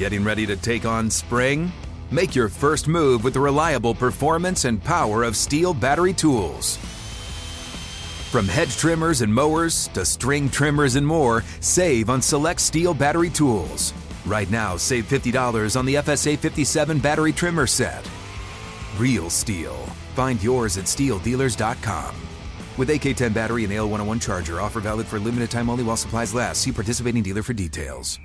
Getting 0.00 0.24
ready 0.24 0.46
to 0.46 0.56
take 0.56 0.86
on 0.86 1.10
spring? 1.10 1.70
Make 2.10 2.34
your 2.34 2.48
first 2.48 2.88
move 2.88 3.22
with 3.22 3.34
the 3.34 3.40
reliable 3.40 3.94
performance 3.94 4.64
and 4.64 4.82
power 4.82 5.24
of 5.24 5.34
STIHL 5.34 5.78
battery 5.78 6.14
tools. 6.14 6.78
From 8.30 8.48
hedge 8.48 8.78
trimmers 8.78 9.20
and 9.20 9.30
mowers 9.34 9.88
to 9.88 10.06
string 10.06 10.48
trimmers 10.48 10.96
and 10.96 11.06
more, 11.06 11.44
save 11.60 12.08
on 12.08 12.22
select 12.22 12.60
STIHL 12.60 12.96
battery 12.96 13.28
tools. 13.28 13.92
Right 14.24 14.50
now, 14.50 14.78
save 14.78 15.04
$50 15.04 15.78
on 15.78 15.84
the 15.84 15.96
FSA 15.96 16.38
57 16.38 16.98
battery 16.98 17.34
trimmer 17.34 17.66
set. 17.66 18.08
Real 18.96 19.28
STIHL. 19.28 19.76
Find 20.14 20.42
yours 20.42 20.78
at 20.78 20.86
stihldealers.com. 20.86 22.14
With 22.78 22.88
AK10 22.88 23.34
battery 23.34 23.64
and 23.64 23.72
AL101 23.74 24.22
charger, 24.22 24.62
offer 24.62 24.80
valid 24.80 25.06
for 25.06 25.18
limited 25.18 25.50
time 25.50 25.68
only 25.68 25.84
while 25.84 25.98
supplies 25.98 26.32
last. 26.32 26.62
See 26.62 26.72
participating 26.72 27.22
dealer 27.22 27.42
for 27.42 27.52
details. 27.52 28.18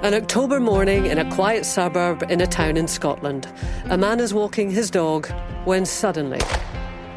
An 0.00 0.14
October 0.14 0.60
morning 0.60 1.06
in 1.06 1.18
a 1.18 1.28
quiet 1.34 1.66
suburb 1.66 2.22
in 2.30 2.40
a 2.40 2.46
town 2.46 2.76
in 2.76 2.86
Scotland, 2.86 3.48
a 3.86 3.98
man 3.98 4.20
is 4.20 4.32
walking 4.32 4.70
his 4.70 4.92
dog 4.92 5.26
when 5.64 5.84
suddenly 5.84 6.38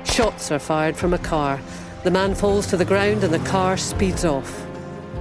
shots 0.04 0.52
are 0.52 0.58
fired 0.58 0.98
from 0.98 1.14
a 1.14 1.20
car. 1.20 1.62
The 2.04 2.10
man 2.10 2.34
falls 2.34 2.66
to 2.68 2.78
the 2.78 2.84
ground 2.84 3.24
and 3.24 3.32
the 3.32 3.48
car 3.48 3.78
speeds 3.78 4.26
off. 4.26 4.70